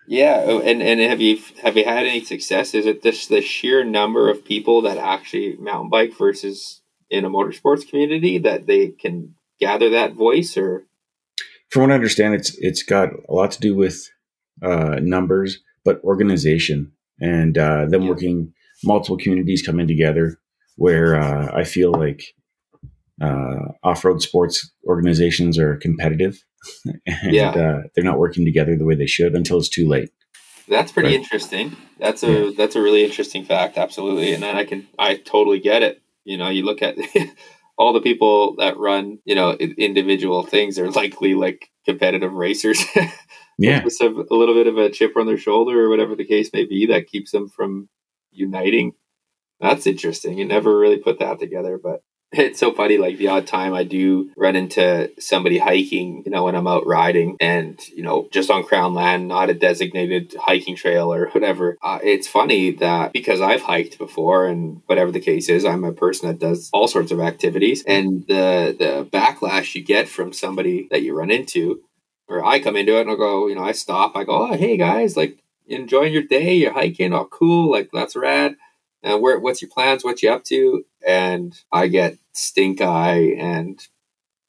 Yeah, 0.08 0.44
oh, 0.46 0.60
and 0.60 0.82
and 0.84 1.00
have 1.00 1.22
you 1.22 1.40
have 1.64 1.78
you 1.78 1.86
had 1.86 2.06
any 2.06 2.24
success? 2.24 2.74
Is 2.74 2.86
it 2.86 3.02
just 3.02 3.30
the 3.30 3.42
sheer 3.42 3.84
number 3.84 4.30
of 4.30 4.44
people 4.44 4.82
that 4.82 4.98
actually 4.98 5.56
mountain 5.58 5.90
bike 5.90 6.14
versus 6.18 6.82
in 7.10 7.24
a 7.24 7.30
motorsports 7.30 7.88
community 7.88 8.38
that 8.40 8.68
they 8.68 8.90
can 8.90 9.36
gather 9.60 9.90
that 9.92 10.14
voice, 10.14 10.58
or 10.58 10.86
from 11.74 11.82
what 11.84 11.92
I 11.92 11.96
understand, 11.96 12.36
it's 12.36 12.56
it's 12.60 12.84
got 12.84 13.10
a 13.28 13.34
lot 13.34 13.52
to 13.52 13.60
do 13.60 13.76
with 13.76 14.08
uh, 14.62 15.00
numbers, 15.02 15.60
but 15.84 16.02
organization 16.04 16.92
and 17.20 17.58
uh, 17.58 17.86
them 17.88 18.04
Yeah. 18.04 18.10
working 18.10 18.54
multiple 18.84 19.18
communities 19.18 19.62
coming 19.66 19.88
together. 19.88 20.38
Where 20.76 21.16
uh, 21.20 21.52
I 21.56 21.64
feel 21.66 21.92
like 21.92 22.24
uh, 23.22 23.74
off-road 23.84 24.22
sports 24.22 24.72
organizations 24.88 25.60
are 25.60 25.78
competitive, 25.78 26.44
and 27.06 27.34
Yeah. 27.34 27.50
uh, 27.52 27.82
they're 27.96 28.04
not 28.04 28.20
working 28.20 28.46
together 28.46 28.76
the 28.76 28.86
way 28.86 28.96
they 28.96 29.06
should 29.08 29.36
until 29.36 29.58
it's 29.60 29.70
too 29.70 29.88
late. 29.88 30.10
that's 30.68 30.92
pretty 30.92 31.10
Right. 31.10 31.20
interesting. 31.20 31.76
That's 32.00 32.24
a 32.24 32.52
that's 32.58 32.76
a 32.76 32.82
really 32.82 33.04
interesting 33.04 33.44
fact, 33.46 33.78
absolutely, 33.78 34.34
and 34.34 34.44
I 34.46 34.64
can 34.66 34.88
I 34.98 35.16
totally 35.16 35.60
get 35.60 35.84
it. 35.84 36.02
You 36.26 36.38
know, 36.38 36.50
you 36.50 36.64
look 36.64 36.82
at 36.82 36.96
all 37.78 37.94
the 37.94 38.02
people 38.02 38.56
that 38.58 38.78
run, 38.78 39.20
you 39.26 39.36
know, 39.36 39.54
individual 39.54 40.44
things 40.44 40.78
are 40.78 40.92
likely 40.92 41.34
like 41.36 41.70
competitive 41.86 42.34
racers. 42.34 42.84
Yeah, 43.60 43.84
just 43.84 44.02
have 44.02 44.18
a 44.18 44.34
little 44.34 44.56
bit 44.56 44.66
of 44.66 44.80
a 44.80 44.90
chip 44.90 45.16
on 45.16 45.28
their 45.28 45.38
shoulder 45.38 45.86
or 45.86 45.90
whatever 45.90 46.16
the 46.16 46.26
case 46.26 46.50
may 46.54 46.66
be 46.66 46.88
that 46.88 47.06
keeps 47.06 47.30
them 47.30 47.48
from 47.48 47.88
uniting. 48.32 48.94
That's 49.60 49.86
interesting. 49.86 50.40
You 50.40 50.46
never 50.46 50.78
really 50.78 50.98
put 50.98 51.20
that 51.20 51.40
together, 51.40 51.80
but 51.82 52.02
it's 52.34 52.60
so 52.60 52.74
funny. 52.74 52.98
Like 52.98 53.18
the 53.18 53.28
odd 53.28 53.48
time 53.48 53.74
I 53.74 53.84
do 53.84 54.32
run 54.36 54.56
into 54.56 55.12
somebody 55.20 55.58
hiking, 55.58 56.24
you 56.26 56.32
know, 56.32 56.44
when 56.44 56.56
I'm 56.56 56.68
out 56.68 56.86
riding 56.86 57.38
and, 57.40 57.80
you 57.90 58.04
know, 58.04 58.28
just 58.32 58.50
on 58.50 58.64
crown 58.64 58.94
land, 58.94 59.28
not 59.28 59.50
a 59.50 59.54
designated 59.54 60.36
hiking 60.40 60.76
trail 60.76 61.14
or 61.14 61.30
whatever. 61.32 61.78
Uh, 61.82 62.00
it's 62.04 62.28
funny 62.28 62.72
that 62.72 63.14
because 63.14 63.42
I've 63.42 63.62
hiked 63.62 63.98
before 63.98 64.48
and 64.48 64.82
whatever 64.88 65.12
the 65.12 65.20
case 65.20 65.50
is, 65.50 65.66
I'm 65.66 65.84
a 65.84 65.94
person 65.94 66.28
that 66.28 66.40
does 66.40 66.70
all 66.74 66.88
sorts 66.88 67.12
of 67.12 67.20
activities 67.20 67.84
and 67.88 68.26
the, 68.28 68.76
the 68.78 69.08
backlash 69.12 69.76
you 69.76 69.84
get 69.84 70.08
from 70.08 70.34
somebody 70.34 70.88
that 70.92 71.04
you 71.04 71.16
run 71.16 71.32
into 71.32 71.82
or 72.28 72.44
I 72.44 72.60
come 72.60 72.76
into 72.76 72.98
it 72.98 73.02
and 73.02 73.10
I'll 73.10 73.18
go, 73.18 73.48
you 73.48 73.56
know, 73.56 73.64
I 73.64 73.74
stop. 73.74 74.16
I 74.16 74.24
go, 74.24 74.50
oh, 74.50 74.54
hey 74.56 74.78
guys, 74.78 75.16
like 75.18 75.38
enjoying 75.68 76.14
your 76.14 76.24
day? 76.24 76.56
You're 76.56 76.74
hiking? 76.74 77.14
Oh, 77.14 77.26
cool. 77.26 77.72
Like 77.72 77.90
that's 77.94 78.16
rad. 78.16 78.56
And 79.04 79.22
where? 79.22 79.40
What's 79.40 79.62
your 79.62 79.70
plans? 79.70 80.04
What 80.04 80.24
you 80.24 80.32
up 80.32 80.44
to? 80.46 80.86
And 81.08 81.58
I 81.72 81.88
get 81.88 82.18
stink 82.34 82.82
eye 82.82 83.36
and 83.38 83.80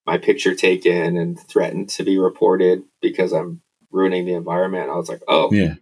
my 0.06 0.18
picture 0.18 0.54
taken 0.54 1.16
and 1.16 1.38
threatened 1.38 1.88
to 1.90 2.04
be 2.04 2.18
reported 2.18 2.82
because 3.00 3.32
I'm 3.32 3.62
ruining 3.90 4.26
the 4.26 4.34
environment. 4.34 4.90
I 4.90 4.96
was 4.96 5.08
like, 5.08 5.22
oh, 5.28 5.52
yeah, 5.52 5.74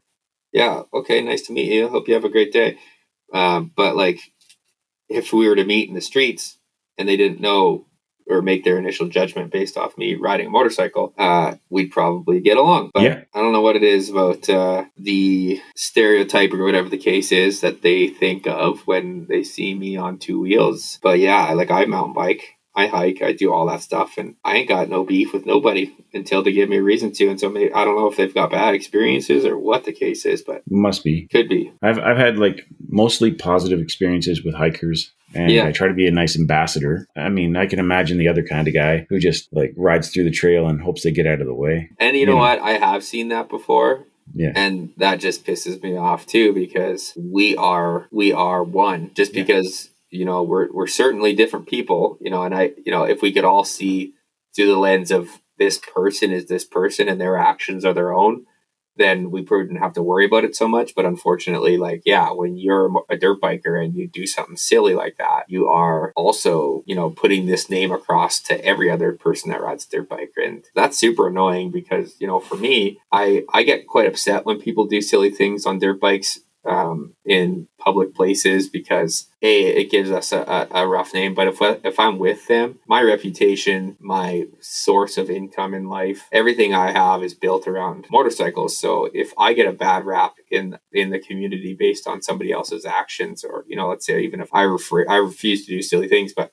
yeah, 0.52 0.82
okay, 0.92 1.22
nice 1.22 1.42
to 1.46 1.52
meet 1.52 1.72
you. 1.72 1.88
Hope 1.88 2.08
you 2.08 2.14
have 2.14 2.24
a 2.24 2.30
great 2.30 2.52
day. 2.52 2.78
Um, 3.32 3.72
but 3.74 3.96
like, 3.96 4.20
if 5.08 5.32
we 5.32 5.48
were 5.48 5.56
to 5.56 5.64
meet 5.64 5.88
in 5.88 5.94
the 5.94 6.00
streets 6.00 6.58
and 6.98 7.08
they 7.08 7.16
didn't 7.16 7.40
know 7.40 7.86
or 8.28 8.42
make 8.42 8.64
their 8.64 8.78
initial 8.78 9.08
judgment 9.08 9.52
based 9.52 9.76
off 9.76 9.96
me 9.98 10.14
riding 10.14 10.46
a 10.46 10.50
motorcycle, 10.50 11.14
uh, 11.18 11.54
we'd 11.70 11.90
probably 11.90 12.40
get 12.40 12.56
along. 12.56 12.90
But 12.94 13.02
Yeah. 13.02 13.22
I 13.34 13.40
don't 13.40 13.52
know 13.52 13.60
what 13.60 13.76
it 13.76 13.82
is 13.82 14.10
about 14.10 14.48
uh, 14.48 14.84
the 14.96 15.60
stereotype 15.76 16.52
or 16.52 16.64
whatever 16.64 16.88
the 16.88 16.98
case 16.98 17.32
is 17.32 17.60
that 17.60 17.82
they 17.82 18.08
think 18.08 18.46
of 18.46 18.80
when 18.86 19.26
they 19.28 19.42
see 19.42 19.74
me 19.74 19.96
on 19.96 20.18
two 20.18 20.40
wheels. 20.40 20.98
But 21.02 21.18
yeah, 21.18 21.52
like 21.52 21.70
I 21.70 21.84
mountain 21.86 22.14
bike. 22.14 22.56
I 22.74 22.86
hike, 22.86 23.20
I 23.20 23.32
do 23.32 23.52
all 23.52 23.66
that 23.66 23.82
stuff, 23.82 24.16
and 24.16 24.36
I 24.46 24.56
ain't 24.56 24.68
got 24.68 24.88
no 24.88 25.04
beef 25.04 25.34
with 25.34 25.44
nobody 25.44 25.94
until 26.14 26.42
they 26.42 26.52
give 26.52 26.70
me 26.70 26.78
a 26.78 26.82
reason 26.82 27.12
to. 27.12 27.28
And 27.28 27.38
so 27.38 27.50
maybe 27.50 27.70
I 27.70 27.84
don't 27.84 27.96
know 27.96 28.06
if 28.06 28.16
they've 28.16 28.32
got 28.32 28.50
bad 28.50 28.74
experiences 28.74 29.44
or 29.44 29.58
what 29.58 29.84
the 29.84 29.92
case 29.92 30.24
is, 30.24 30.40
but 30.40 30.62
must 30.70 31.04
be. 31.04 31.26
could 31.30 31.50
be. 31.50 31.70
I've 31.82 31.98
I've 31.98 32.16
had 32.16 32.38
like 32.38 32.62
mostly 32.88 33.30
positive 33.30 33.78
experiences 33.78 34.42
with 34.42 34.54
hikers, 34.54 35.12
and 35.34 35.50
Yeah. 35.50 35.66
I 35.66 35.72
try 35.72 35.88
to 35.88 35.94
be 35.94 36.06
a 36.06 36.10
nice 36.10 36.38
ambassador. 36.38 37.06
I 37.16 37.28
mean, 37.28 37.56
I 37.56 37.66
can 37.66 37.78
imagine 37.78 38.18
the 38.18 38.28
other 38.28 38.42
kind 38.42 38.68
of 38.68 38.74
guy 38.74 39.06
who 39.08 39.18
just 39.18 39.48
like 39.52 39.72
rides 39.76 40.10
through 40.10 40.24
the 40.24 40.30
trail 40.30 40.66
and 40.66 40.80
hopes 40.80 41.02
they 41.02 41.10
get 41.12 41.26
out 41.26 41.40
of 41.40 41.46
the 41.46 41.54
way. 41.54 41.90
And 41.98 42.16
you 42.16 42.26
know 42.26 42.34
Yeah. 42.34 42.56
what? 42.56 42.58
I 42.60 42.72
have 42.72 43.02
seen 43.04 43.28
that 43.28 43.48
before. 43.48 44.04
Yeah. 44.34 44.52
And 44.54 44.90
that 44.98 45.20
just 45.20 45.44
pisses 45.44 45.82
me 45.82 45.96
off 45.96 46.26
too 46.26 46.52
because 46.52 47.12
we 47.16 47.56
are 47.56 48.06
we 48.10 48.32
are 48.32 48.62
one. 48.62 49.10
Just 49.14 49.34
Yeah. 49.34 49.42
because, 49.42 49.90
you 50.10 50.24
know, 50.24 50.42
we're 50.42 50.70
we're 50.72 50.86
certainly 50.86 51.34
different 51.34 51.66
people, 51.66 52.18
you 52.20 52.30
know, 52.30 52.42
and 52.42 52.54
I 52.54 52.72
you 52.84 52.92
know, 52.92 53.04
if 53.04 53.20
we 53.22 53.32
could 53.32 53.44
all 53.44 53.64
see 53.64 54.12
through 54.54 54.66
the 54.66 54.78
lens 54.78 55.10
of 55.10 55.40
this 55.58 55.78
person 55.78 56.30
is 56.30 56.46
this 56.46 56.64
person 56.64 57.08
and 57.08 57.20
their 57.20 57.36
actions 57.36 57.84
are 57.84 57.92
their 57.94 58.12
own, 58.12 58.44
then 58.97 59.30
we 59.30 59.43
probably 59.43 59.64
wouldn't 59.64 59.82
have 59.82 59.95
to 59.95 60.03
worry 60.03 60.26
about 60.26 60.45
it 60.45 60.57
so 60.57 60.68
much. 60.68 60.95
But 60.95 61.07
unfortunately, 61.07 61.76
like, 61.78 62.03
yeah, 62.05 62.30
when 62.30 62.57
you're 62.57 62.86
a 62.86 63.12
a 63.12 63.16
dirt 63.16 63.40
biker 63.40 63.82
and 63.82 63.95
you 63.95 64.09
do 64.09 64.26
something 64.26 64.57
silly 64.57 64.95
like 64.95 65.16
that, 65.18 65.45
you 65.49 65.68
are 65.68 66.12
also, 66.16 66.82
you 66.86 66.95
know, 66.95 67.11
putting 67.11 67.47
this 67.47 67.68
name 67.68 67.93
across 67.93 68.40
to 68.40 68.64
every 68.64 68.90
other 68.90 69.12
person 69.12 69.51
that 69.51 69.62
rides 69.62 69.86
a 69.86 69.97
dirt 69.97 70.09
bike. 70.09 70.32
And 70.36 70.64
that's 70.74 70.99
super 70.99 71.28
annoying 71.28 71.70
because, 71.70 72.16
you 72.18 72.26
know, 72.26 72.40
for 72.40 72.57
me, 72.57 73.01
I, 73.11 73.45
I 73.53 73.62
get 73.62 73.86
quite 73.86 74.07
upset 74.07 74.47
when 74.47 74.61
people 74.61 74.86
do 74.86 75.01
silly 75.01 75.30
things 75.30 75.66
on 75.66 75.78
dirt 75.78 76.01
bikes 76.01 76.40
um, 76.64 77.14
in 77.24 77.66
public 77.78 78.14
places 78.14 78.68
because 78.68 79.28
a 79.42 79.66
it 79.66 79.90
gives 79.90 80.10
us 80.10 80.32
a, 80.32 80.68
a, 80.70 80.86
rough 80.86 81.12
name. 81.12 81.34
But 81.34 81.48
if 81.48 81.58
if 81.60 81.98
I'm 81.98 82.18
with 82.18 82.46
them, 82.46 82.78
my 82.86 83.02
reputation, 83.02 83.96
my 83.98 84.46
source 84.60 85.18
of 85.18 85.30
income 85.30 85.74
in 85.74 85.88
life, 85.88 86.28
everything 86.30 86.72
I 86.74 86.92
have 86.92 87.22
is 87.22 87.34
built 87.34 87.66
around 87.66 88.06
motorcycles. 88.10 88.76
So 88.78 89.10
if 89.12 89.32
I 89.36 89.52
get 89.54 89.66
a 89.66 89.72
bad 89.72 90.04
rap 90.04 90.34
in 90.50 90.78
in 90.92 91.10
the 91.10 91.18
community 91.18 91.74
based 91.74 92.06
on 92.06 92.22
somebody 92.22 92.52
else's 92.52 92.84
actions, 92.84 93.44
or 93.44 93.64
you 93.66 93.76
know, 93.76 93.88
let's 93.88 94.06
say 94.06 94.22
even 94.22 94.40
if 94.40 94.50
I 94.52 94.62
refer 94.62 95.04
I 95.08 95.16
refuse 95.16 95.66
to 95.66 95.72
do 95.72 95.82
silly 95.82 96.08
things, 96.08 96.32
but 96.32 96.52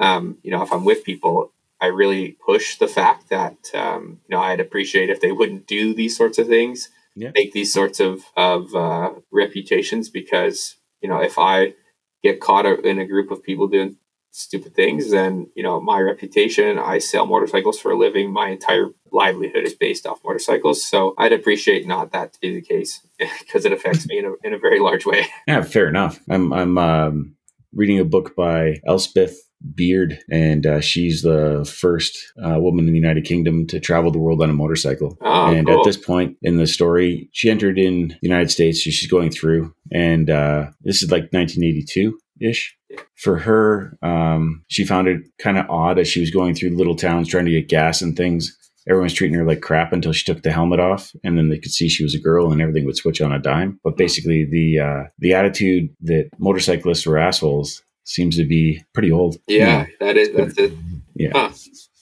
um, 0.00 0.38
you 0.42 0.50
know, 0.50 0.62
if 0.62 0.72
I'm 0.72 0.84
with 0.84 1.04
people. 1.04 1.52
I 1.80 1.88
really 1.88 2.38
push 2.46 2.78
the 2.78 2.88
fact 2.88 3.28
that 3.28 3.58
um, 3.74 4.20
you 4.26 4.34
know 4.34 4.40
I'd 4.40 4.60
appreciate 4.60 5.10
if 5.10 5.20
they 5.20 5.32
wouldn't 5.32 5.66
do 5.66 5.92
these 5.92 6.16
sorts 6.16 6.38
of 6.38 6.46
things 6.46 6.88
Yeah. 7.16 7.30
make 7.34 7.52
these 7.52 7.72
sorts 7.72 8.00
of 8.00 8.22
of 8.36 8.74
uh, 8.74 9.10
reputations 9.30 10.10
because 10.10 10.76
you 11.00 11.08
know 11.08 11.20
if 11.20 11.38
I 11.38 11.74
get 12.22 12.40
caught 12.40 12.66
in 12.66 12.98
a 12.98 13.06
group 13.06 13.30
of 13.30 13.42
people 13.42 13.68
doing 13.68 13.96
stupid 14.34 14.74
things, 14.74 15.10
then 15.12 15.48
you 15.54 15.62
know 15.62 15.80
my 15.80 16.00
reputation. 16.00 16.78
I 16.78 16.98
sell 16.98 17.26
motorcycles 17.26 17.78
for 17.78 17.92
a 17.92 17.96
living. 17.96 18.32
My 18.32 18.48
entire 18.48 18.88
livelihood 19.12 19.64
is 19.64 19.74
based 19.74 20.06
off 20.06 20.20
motorcycles. 20.24 20.84
So 20.84 21.14
I'd 21.16 21.32
appreciate 21.32 21.86
not 21.86 22.12
that 22.12 22.32
to 22.32 22.40
be 22.40 22.54
the 22.54 22.60
case 22.60 23.00
because 23.18 23.64
it 23.64 23.72
affects 23.72 24.06
me 24.06 24.18
in 24.18 24.24
a 24.26 24.32
in 24.42 24.52
a 24.52 24.58
very 24.58 24.80
large 24.80 25.06
way. 25.06 25.26
Yeah, 25.46 25.62
fair 25.62 25.88
enough. 25.88 26.20
I'm 26.28 26.52
I'm 26.52 26.78
um, 26.78 27.36
reading 27.72 28.00
a 28.00 28.04
book 28.04 28.34
by 28.34 28.80
Elspeth 28.86 29.38
Beard, 29.74 30.18
and 30.30 30.66
uh, 30.66 30.80
she's 30.80 31.22
the 31.22 31.70
first 31.70 32.32
uh, 32.44 32.58
woman 32.60 32.86
in 32.86 32.92
the 32.92 32.98
United 32.98 33.24
Kingdom 33.24 33.66
to 33.68 33.80
travel 33.80 34.10
the 34.10 34.18
world 34.18 34.42
on 34.42 34.50
a 34.50 34.54
motorcycle. 34.54 35.16
Oh, 35.22 35.46
and 35.46 35.66
cool. 35.66 35.78
at 35.78 35.84
this 35.84 35.96
point 35.96 36.36
in 36.42 36.56
the 36.56 36.66
story, 36.66 37.28
she 37.32 37.50
entered 37.50 37.78
in 37.78 38.08
the 38.08 38.18
United 38.22 38.50
States. 38.50 38.84
so 38.84 38.90
She's 38.90 39.10
going 39.10 39.30
through, 39.30 39.74
and 39.92 40.28
uh, 40.28 40.70
this 40.82 41.02
is 41.02 41.10
like 41.10 41.32
1982 41.32 42.18
ish. 42.40 42.76
For 43.16 43.38
her, 43.38 43.98
um, 44.02 44.64
she 44.68 44.84
found 44.84 45.08
it 45.08 45.22
kind 45.38 45.58
of 45.58 45.68
odd 45.68 45.98
as 45.98 46.06
she 46.06 46.20
was 46.20 46.30
going 46.30 46.54
through 46.54 46.76
little 46.76 46.94
towns 46.94 47.28
trying 47.28 47.46
to 47.46 47.50
get 47.50 47.68
gas 47.68 48.02
and 48.02 48.16
things. 48.16 48.56
Everyone's 48.86 49.14
treating 49.14 49.36
her 49.36 49.46
like 49.46 49.62
crap 49.62 49.92
until 49.92 50.12
she 50.12 50.24
took 50.24 50.42
the 50.42 50.52
helmet 50.52 50.78
off, 50.78 51.10
and 51.24 51.38
then 51.38 51.48
they 51.48 51.58
could 51.58 51.72
see 51.72 51.88
she 51.88 52.02
was 52.04 52.14
a 52.14 52.20
girl, 52.20 52.52
and 52.52 52.60
everything 52.60 52.84
would 52.84 52.96
switch 52.96 53.20
on 53.22 53.32
a 53.32 53.38
dime. 53.38 53.80
But 53.82 53.96
basically, 53.96 54.44
the 54.44 54.78
uh, 54.78 55.04
the 55.18 55.32
attitude 55.32 55.88
that 56.02 56.28
motorcyclists 56.38 57.06
were 57.06 57.16
assholes 57.18 57.82
seems 58.04 58.36
to 58.36 58.44
be 58.44 58.84
pretty 58.92 59.10
old. 59.10 59.36
yeah, 59.46 59.86
that 60.00 60.16
is 60.16 60.30
that's 60.34 60.58
it. 60.58 60.72
Yeah. 61.14 61.30
Huh. 61.32 61.50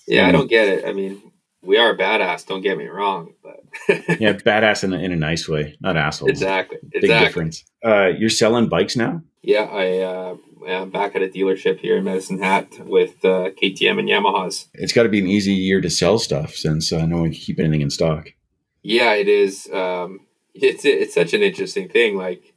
Yeah, 0.06 0.28
I 0.28 0.32
don't 0.32 0.48
get 0.48 0.68
it. 0.68 0.84
I 0.84 0.92
mean, 0.92 1.22
we 1.62 1.78
are 1.78 1.96
badass. 1.96 2.46
Don't 2.46 2.60
get 2.60 2.76
me 2.76 2.86
wrong, 2.86 3.34
but 3.42 3.60
yeah, 4.20 4.32
badass 4.32 4.84
in 4.84 4.92
a, 4.92 4.98
in 4.98 5.12
a 5.12 5.16
nice 5.16 5.48
way, 5.48 5.76
not 5.80 5.96
assholes. 5.96 6.30
Exactly. 6.30 6.78
Big 6.90 7.04
exactly. 7.04 7.26
difference. 7.26 7.64
Uh, 7.84 8.08
you're 8.08 8.30
selling 8.30 8.68
bikes 8.68 8.96
now. 8.96 9.22
Yeah, 9.42 9.62
I 9.64 9.98
uh, 9.98 10.36
am 10.66 10.90
back 10.90 11.16
at 11.16 11.22
a 11.22 11.28
dealership 11.28 11.78
here 11.78 11.96
in 11.96 12.04
Medicine 12.04 12.40
Hat 12.40 12.68
with 12.80 13.24
uh, 13.24 13.50
KTM 13.50 13.98
and 13.98 14.08
Yamahas. 14.08 14.68
It's 14.74 14.92
got 14.92 15.04
to 15.04 15.08
be 15.08 15.20
an 15.20 15.26
easy 15.26 15.54
year 15.54 15.80
to 15.80 15.90
sell 15.90 16.18
stuff 16.18 16.54
since 16.54 16.92
uh, 16.92 17.06
no 17.06 17.18
one 17.18 17.32
can 17.32 17.40
keep 17.40 17.58
anything 17.58 17.80
in 17.80 17.90
stock. 17.90 18.28
Yeah, 18.82 19.14
it 19.14 19.28
is. 19.28 19.68
Um, 19.72 20.20
it's 20.54 20.84
it's 20.84 21.14
such 21.14 21.32
an 21.32 21.42
interesting 21.42 21.88
thing. 21.88 22.16
Like 22.16 22.51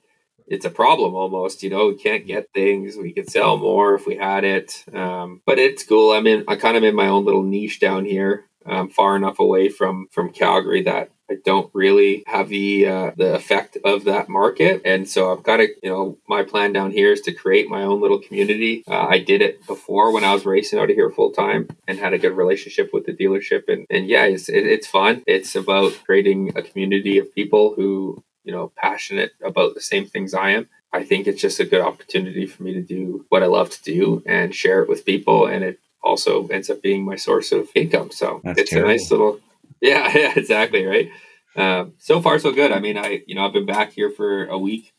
it's 0.48 0.66
a 0.66 0.70
problem 0.70 1.16
almost. 1.16 1.64
You 1.64 1.70
know, 1.70 1.88
we 1.88 1.96
can't 1.96 2.28
get 2.28 2.50
things. 2.54 2.98
We 2.98 3.14
could 3.14 3.30
sell 3.30 3.58
more 3.58 3.96
if 3.96 4.06
we 4.06 4.16
had 4.16 4.43
it. 4.43 4.84
Um, 4.93 5.41
but 5.46 5.60
it's 5.60 5.84
cool. 5.84 6.12
I'm 6.12 6.28
in. 6.28 6.43
I 6.48 6.56
kind 6.56 6.78
of 6.78 6.84
in 6.84 6.96
my 6.96 7.08
own 7.08 7.26
little 7.26 7.43
niche 7.43 7.80
down 7.80 8.06
here, 8.06 8.46
um, 8.66 8.89
far 8.89 9.16
enough 9.16 9.39
away 9.39 9.70
from 9.70 10.08
from 10.12 10.32
Calgary 10.32 10.84
that 10.84 11.12
I 11.30 11.36
don't 11.43 11.72
really 11.74 12.24
have 12.28 12.50
the 12.50 12.88
uh, 12.88 13.12
the 13.18 13.34
effect 13.34 13.78
of 13.84 14.04
that 14.06 14.30
market, 14.30 14.82
and 14.86 15.10
so 15.10 15.32
I've 15.32 15.43
got 15.43 15.58
to, 15.58 15.68
you 15.82 15.89
know, 15.89 16.18
my 16.28 16.43
plan 16.43 16.72
down 16.72 16.91
here 16.91 17.12
is 17.12 17.22
to 17.22 17.34
create 17.34 17.68
my 17.68 17.82
own 17.82 18.00
little 18.00 18.20
community. 18.20 18.84
Uh, 18.88 19.08
I 19.08 19.20
did 19.20 19.41
it 19.41 19.66
before 19.66 20.12
when 20.12 20.24
I 20.24 20.34
was 20.34 20.46
racing 20.46 20.78
out 20.78 20.89
of 20.91 20.96
here 20.96 21.10
full 21.10 21.32
time 21.32 21.68
and 21.88 21.98
had 21.98 22.14
a 22.14 22.20
good 22.20 22.34
relationship 22.34 22.91
with 22.93 23.06
the 23.06 23.14
dealership, 23.14 23.64
and 23.68 23.88
and 23.89 24.08
yeah, 24.08 24.26
it's 24.26 24.50
it, 24.50 24.68
it's 24.68 24.88
fun. 24.88 25.24
It's 25.26 25.56
about 25.56 26.00
creating 26.06 26.54
a 26.56 26.62
community 26.62 27.18
of 27.18 27.34
people 27.34 27.74
who 27.76 28.24
you 28.46 28.52
know 28.52 28.72
passionate 28.78 29.34
about 29.43 29.74
the 29.74 29.82
same 29.82 30.06
things 30.06 30.34
I 30.34 30.52
am. 30.52 30.70
I 30.93 31.04
think 31.04 31.28
it's 31.28 31.41
just 31.41 31.60
a 31.60 31.66
good 31.66 31.82
opportunity 31.82 32.46
for 32.46 32.64
me 32.64 32.74
to 32.74 32.82
do 32.82 33.26
what 33.30 33.43
I 33.43 33.48
love 33.48 33.70
to 33.72 33.84
do 33.84 34.24
and 34.26 34.56
share 34.56 34.82
it 34.82 34.89
with 34.89 35.06
people, 35.06 35.48
and 35.48 35.64
it 35.64 35.80
also 36.02 36.48
ends 36.48 36.70
up 36.70 36.82
being 36.82 37.04
my 37.04 37.18
source 37.18 37.52
of 37.52 37.68
income. 37.76 38.12
So 38.12 38.39
That's 38.43 38.62
it's 38.62 38.70
terrible. 38.70 38.91
a 38.91 38.93
nice 38.93 39.12
little 39.12 39.41
yeah, 39.82 40.12
yeah, 40.16 40.34
exactly, 40.36 40.86
right. 40.86 41.10
Um, 41.56 41.93
so 41.98 42.22
far, 42.22 42.39
so 42.39 42.52
good. 42.52 42.72
I 42.72 42.80
mean, 42.80 42.98
I 42.98 43.24
you 43.28 43.36
know 43.36 43.46
I've 43.46 43.54
been 43.54 43.66
back 43.66 43.91
here 43.91 44.10
for 44.10 44.46
a 44.46 44.58
week, 44.58 44.93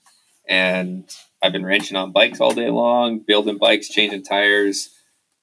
and 0.49 1.09
I've 1.42 1.53
been 1.53 1.66
wrenching 1.66 1.97
on 1.97 2.12
bikes 2.12 2.40
all 2.40 2.53
day 2.53 2.68
long, 2.68 3.20
building 3.20 3.59
bikes, 3.59 3.88
changing 3.88 4.24
tires, 4.24 4.90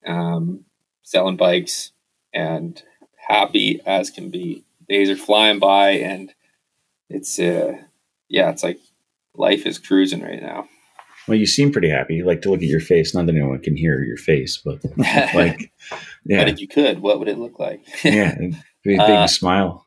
um, 0.05 0.65
selling 1.03 1.37
bikes, 1.37 1.91
and 2.33 2.81
happy 3.15 3.81
as 3.85 4.09
can 4.09 4.29
be. 4.29 4.65
Days 4.89 5.09
are 5.09 5.15
flying 5.15 5.59
by, 5.59 5.91
and 5.91 6.33
it's 7.09 7.39
uh, 7.39 7.77
yeah, 8.33 8.49
it's 8.49 8.63
like 8.63 8.79
life 9.35 9.65
is 9.65 9.77
cruising 9.79 10.21
right 10.21 10.41
now. 10.41 10.67
Well, 11.27 11.37
you 11.37 11.45
seem 11.45 11.71
pretty 11.71 11.89
happy. 11.89 12.15
You 12.15 12.25
like 12.25 12.41
to 12.41 12.49
look 12.51 12.61
at 12.61 12.67
your 12.67 12.81
face. 12.81 13.13
Not 13.15 13.27
that 13.27 13.35
anyone 13.35 13.59
can 13.61 13.77
hear 13.77 14.03
your 14.03 14.17
face, 14.17 14.59
but 14.63 14.79
like, 14.97 15.71
yeah. 16.25 16.39
But 16.43 16.49
if 16.49 16.59
you 16.59 16.67
could, 16.67 16.99
what 16.99 17.19
would 17.19 17.29
it 17.29 17.37
look 17.37 17.59
like? 17.59 17.81
yeah, 18.03 18.35
big, 18.37 18.55
big 18.83 18.99
Uh, 18.99 19.27
smile. 19.27 19.85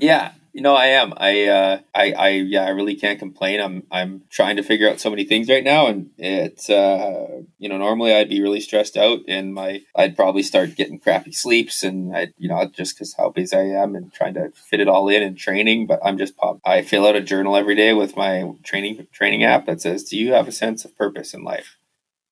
yeah 0.00 0.32
you 0.56 0.62
know 0.62 0.74
i 0.74 0.86
am. 0.86 1.12
I 1.18 1.44
uh 1.44 1.78
i 1.94 2.12
i 2.12 2.28
yeah 2.30 2.64
i 2.64 2.70
really 2.70 2.94
can't 2.94 3.18
complain. 3.18 3.60
I'm 3.60 3.82
i'm 3.90 4.22
trying 4.30 4.56
to 4.56 4.62
figure 4.62 4.88
out 4.88 5.00
so 5.00 5.10
many 5.10 5.24
things 5.24 5.50
right 5.50 5.62
now 5.62 5.86
and 5.86 6.10
it's 6.16 6.70
uh 6.70 7.42
you 7.58 7.68
know 7.68 7.76
normally 7.76 8.14
i'd 8.14 8.30
be 8.30 8.40
really 8.40 8.60
stressed 8.60 8.96
out 8.96 9.20
and 9.28 9.52
my 9.52 9.82
i'd 9.94 10.16
probably 10.16 10.42
start 10.42 10.74
getting 10.74 10.98
crappy 10.98 11.32
sleeps 11.32 11.82
and 11.82 12.16
i 12.16 12.28
you 12.38 12.48
know 12.48 12.64
just 12.64 12.96
because 12.96 13.14
how 13.14 13.28
busy 13.28 13.54
i 13.54 13.60
am 13.82 13.94
and 13.94 14.14
trying 14.14 14.32
to 14.32 14.50
fit 14.54 14.80
it 14.80 14.88
all 14.88 15.08
in 15.10 15.22
and 15.22 15.36
training 15.36 15.86
but 15.86 16.00
i'm 16.02 16.16
just 16.16 16.36
pop 16.38 16.58
i 16.64 16.80
fill 16.80 17.06
out 17.06 17.16
a 17.16 17.20
journal 17.20 17.54
every 17.54 17.74
day 17.74 17.92
with 17.92 18.16
my 18.16 18.50
training 18.64 19.06
training 19.12 19.44
app 19.44 19.66
that 19.66 19.82
says 19.82 20.04
do 20.04 20.16
you 20.16 20.32
have 20.32 20.48
a 20.48 20.52
sense 20.52 20.84
of 20.86 20.96
purpose 20.96 21.34
in 21.34 21.44
life? 21.44 21.76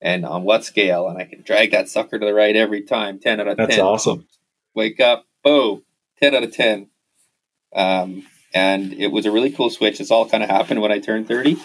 And 0.01 0.25
on 0.27 0.45
what 0.45 0.64
scale? 0.64 1.09
And 1.09 1.18
i 1.18 1.25
can 1.25 1.43
drag 1.43 1.70
that 1.72 1.89
sucker 1.89 2.18
to 2.18 2.25
the 2.27 2.35
right 2.35 2.57
every 2.57 2.83
time. 2.83 3.18
10 3.18 3.41
out 3.41 3.49
of 3.49 3.57
That's 3.59 3.77
10 3.77 3.85
awesome. 3.85 4.27
wake 4.75 5.01
up, 5.01 5.27
boom, 5.43 5.83
10 6.20 6.35
out 6.35 6.43
of 6.43 6.53
10. 6.55 6.89
Um, 7.75 8.27
and 8.55 8.93
it 8.93 9.09
was 9.09 9.27
a 9.27 9.33
really 9.33 9.51
cool 9.51 9.70
switch. 9.70 9.99
This 9.99 10.11
all 10.11 10.29
kind 10.29 10.43
of 10.43 10.49
happened 10.49 10.81
when 10.81 10.93
I 10.93 11.01
turned 11.01 11.27
30. 11.27 11.57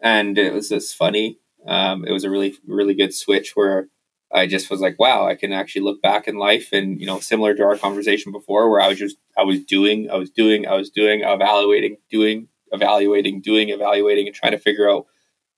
And 0.00 0.38
it 0.38 0.52
was 0.52 0.70
just 0.70 0.96
funny. 0.96 1.38
Um, 1.66 2.04
it 2.04 2.12
was 2.12 2.24
a 2.24 2.30
really, 2.30 2.54
really 2.66 2.94
good 2.94 3.14
switch 3.14 3.52
where 3.54 3.88
I 4.32 4.46
just 4.46 4.70
was 4.70 4.80
like, 4.80 4.98
wow, 4.98 5.26
I 5.26 5.34
can 5.34 5.52
actually 5.52 5.82
look 5.82 6.00
back 6.00 6.26
in 6.26 6.36
life 6.36 6.70
and, 6.72 6.98
you 6.98 7.06
know, 7.06 7.20
similar 7.20 7.54
to 7.54 7.62
our 7.62 7.76
conversation 7.76 8.32
before 8.32 8.70
where 8.70 8.80
I 8.80 8.88
was 8.88 8.98
just, 8.98 9.18
I 9.36 9.44
was 9.44 9.62
doing, 9.62 10.10
I 10.10 10.16
was 10.16 10.30
doing, 10.30 10.66
I 10.66 10.74
was 10.74 10.90
doing, 10.90 11.20
evaluating, 11.22 11.98
doing, 12.10 12.48
evaluating, 12.72 13.42
doing, 13.42 13.68
evaluating, 13.68 14.26
and 14.26 14.34
trying 14.34 14.52
to 14.52 14.58
figure 14.58 14.90
out, 14.90 15.06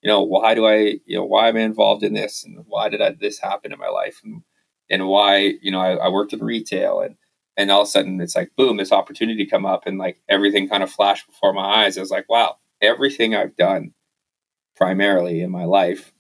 you 0.02 0.08
know, 0.08 0.22
why 0.22 0.54
do 0.54 0.66
I, 0.66 0.98
you 1.06 1.16
know, 1.16 1.24
why 1.24 1.48
am 1.48 1.56
I 1.56 1.60
involved 1.60 2.02
in 2.02 2.14
this? 2.14 2.44
And 2.44 2.64
why 2.66 2.88
did 2.88 3.00
I, 3.00 3.12
this 3.12 3.38
happen 3.38 3.72
in 3.72 3.78
my 3.78 3.88
life? 3.88 4.20
And, 4.24 4.42
and 4.90 5.06
why, 5.06 5.54
you 5.62 5.70
know, 5.70 5.80
I, 5.80 5.92
I 5.94 6.08
worked 6.08 6.32
in 6.32 6.42
retail 6.42 7.00
and, 7.00 7.14
and 7.56 7.70
all 7.70 7.82
of 7.82 7.88
a 7.88 7.90
sudden 7.90 8.20
it's 8.20 8.36
like 8.36 8.50
boom 8.56 8.76
this 8.76 8.92
opportunity 8.92 9.46
come 9.46 9.66
up 9.66 9.86
and 9.86 9.98
like 9.98 10.20
everything 10.28 10.68
kind 10.68 10.82
of 10.82 10.90
flashed 10.90 11.26
before 11.26 11.52
my 11.52 11.84
eyes. 11.84 11.96
I 11.96 12.00
was 12.00 12.10
like 12.10 12.28
wow 12.28 12.56
everything 12.82 13.34
i've 13.34 13.56
done 13.56 13.92
primarily 14.76 15.40
in 15.40 15.50
my 15.50 15.64
life 15.64 16.12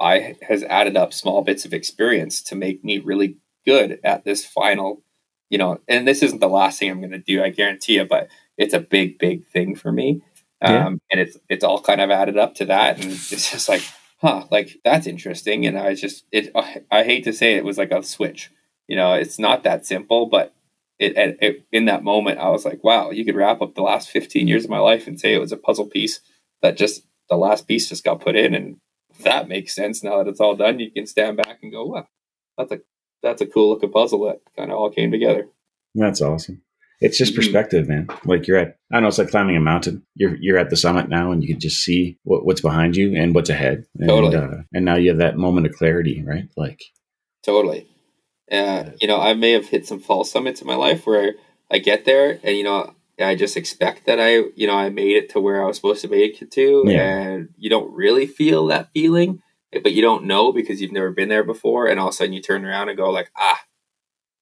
i 0.00 0.34
has 0.48 0.64
added 0.64 0.96
up 0.96 1.12
small 1.12 1.42
bits 1.42 1.64
of 1.64 1.74
experience 1.74 2.42
to 2.42 2.56
make 2.56 2.82
me 2.82 2.98
really 2.98 3.36
good 3.64 4.00
at 4.02 4.24
this 4.24 4.44
final 4.44 5.02
you 5.50 5.58
know 5.58 5.78
and 5.86 6.08
this 6.08 6.22
isn't 6.22 6.40
the 6.40 6.48
last 6.48 6.78
thing 6.80 6.90
i'm 6.90 7.00
going 7.00 7.10
to 7.12 7.18
do 7.18 7.42
i 7.44 7.50
guarantee 7.50 7.96
you 7.96 8.04
but 8.04 8.28
it's 8.60 8.74
a 8.74 8.78
big 8.78 9.18
big 9.18 9.46
thing 9.46 9.74
for 9.74 9.90
me. 9.90 10.22
Yeah. 10.62 10.86
um, 10.86 11.00
and 11.10 11.18
it's 11.18 11.38
it's 11.48 11.64
all 11.64 11.80
kind 11.80 12.02
of 12.02 12.10
added 12.10 12.36
up 12.36 12.54
to 12.56 12.66
that. 12.66 13.02
And 13.02 13.10
it's 13.10 13.50
just 13.50 13.68
like 13.68 13.82
huh 14.18 14.44
like 14.50 14.78
that's 14.84 15.06
interesting. 15.06 15.66
And 15.66 15.78
i 15.78 15.88
was 15.88 16.00
just 16.00 16.24
it 16.30 16.54
i 16.54 17.02
hate 17.02 17.24
to 17.24 17.32
say 17.32 17.54
it, 17.54 17.58
it 17.58 17.64
was 17.64 17.78
like 17.78 17.90
a 17.90 18.02
switch. 18.02 18.50
You 18.86 18.96
know 18.96 19.14
it's 19.14 19.38
not 19.38 19.64
that 19.64 19.86
simple 19.86 20.26
but 20.26 20.54
it, 21.00 21.16
it, 21.16 21.38
it 21.40 21.66
in 21.72 21.86
that 21.86 22.04
moment 22.04 22.38
i 22.38 22.48
was 22.48 22.64
like 22.64 22.84
wow 22.84 23.10
you 23.10 23.24
could 23.24 23.34
wrap 23.36 23.60
up 23.60 23.74
the 23.74 23.82
last 23.82 24.10
15 24.10 24.46
years 24.46 24.64
of 24.64 24.70
my 24.70 24.78
life 24.78 25.06
and 25.06 25.18
say 25.18 25.34
it 25.34 25.40
was 25.40 25.52
a 25.52 25.56
puzzle 25.56 25.86
piece 25.86 26.20
that 26.62 26.76
just 26.76 27.02
the 27.28 27.36
last 27.36 27.66
piece 27.66 27.88
just 27.88 28.04
got 28.04 28.20
put 28.20 28.36
in 28.36 28.54
and 28.54 28.76
that 29.24 29.48
makes 29.48 29.74
sense 29.74 30.02
now 30.04 30.18
that 30.18 30.28
it's 30.28 30.40
all 30.40 30.54
done 30.56 30.78
you 30.78 30.90
can 30.90 31.06
stand 31.06 31.36
back 31.36 31.58
and 31.62 31.72
go 31.72 31.86
wow 31.86 32.06
that's 32.56 32.72
a 32.72 32.80
that's 33.22 33.42
a 33.42 33.46
cool 33.46 33.70
looking 33.70 33.90
puzzle 33.90 34.24
that 34.26 34.40
kind 34.56 34.70
of 34.70 34.78
all 34.78 34.90
came 34.90 35.10
together 35.10 35.46
That's 35.94 36.20
awesome. 36.22 36.62
It's 37.02 37.16
just 37.16 37.32
Mhm. 37.32 37.36
perspective, 37.36 37.88
man. 37.88 38.08
Like 38.26 38.46
you're 38.46 38.58
at, 38.58 38.76
I 38.92 38.96
don't 38.96 39.02
know, 39.02 39.08
it's 39.08 39.18
like 39.18 39.30
climbing 39.30 39.56
a 39.56 39.60
mountain. 39.60 40.02
You're 40.14 40.36
you're 40.38 40.58
at 40.58 40.68
the 40.70 40.76
summit 40.76 41.08
now, 41.08 41.32
and 41.32 41.42
you 41.42 41.48
can 41.48 41.58
just 41.58 41.82
see 41.82 42.18
what, 42.24 42.44
what's 42.44 42.60
behind 42.60 42.94
you 42.94 43.16
and 43.16 43.34
what's 43.34 43.48
ahead. 43.48 43.84
And, 43.98 44.08
Totally. 44.08 44.36
Uh, 44.36 44.62
and 44.74 44.84
now 44.84 44.96
you 44.96 45.08
have 45.08 45.18
that 45.18 45.36
moment 45.38 45.66
of 45.66 45.72
clarity, 45.74 46.22
right? 46.22 46.44
Like, 46.58 46.80
Totally. 47.42 47.88
Uh, 48.50 48.90
you 49.00 49.06
know, 49.06 49.20
I 49.20 49.34
may 49.34 49.52
have 49.52 49.66
hit 49.66 49.86
some 49.86 50.00
false 50.00 50.30
summits 50.30 50.60
in 50.60 50.66
my 50.66 50.74
life 50.74 51.06
where 51.06 51.34
I 51.70 51.78
get 51.78 52.04
there 52.04 52.40
and, 52.42 52.56
you 52.56 52.64
know, 52.64 52.94
I 53.20 53.34
just 53.34 53.56
expect 53.56 54.06
that 54.06 54.18
I, 54.18 54.44
you 54.56 54.66
know, 54.66 54.74
I 54.74 54.88
made 54.88 55.16
it 55.16 55.28
to 55.30 55.40
where 55.40 55.62
I 55.62 55.66
was 55.66 55.76
supposed 55.76 56.00
to 56.02 56.08
make 56.08 56.40
it 56.40 56.50
to. 56.52 56.84
Yeah. 56.86 57.18
And 57.18 57.48
you 57.58 57.68
don't 57.68 57.92
really 57.92 58.26
feel 58.26 58.66
that 58.66 58.90
feeling, 58.92 59.42
but 59.72 59.92
you 59.92 60.02
don't 60.02 60.24
know 60.24 60.52
because 60.52 60.80
you've 60.80 60.92
never 60.92 61.10
been 61.10 61.28
there 61.28 61.44
before. 61.44 61.86
And 61.86 62.00
all 62.00 62.08
of 62.08 62.14
a 62.14 62.16
sudden 62.16 62.32
you 62.32 62.42
turn 62.42 62.64
around 62.64 62.88
and 62.88 62.96
go 62.96 63.10
like, 63.10 63.30
ah, 63.36 63.60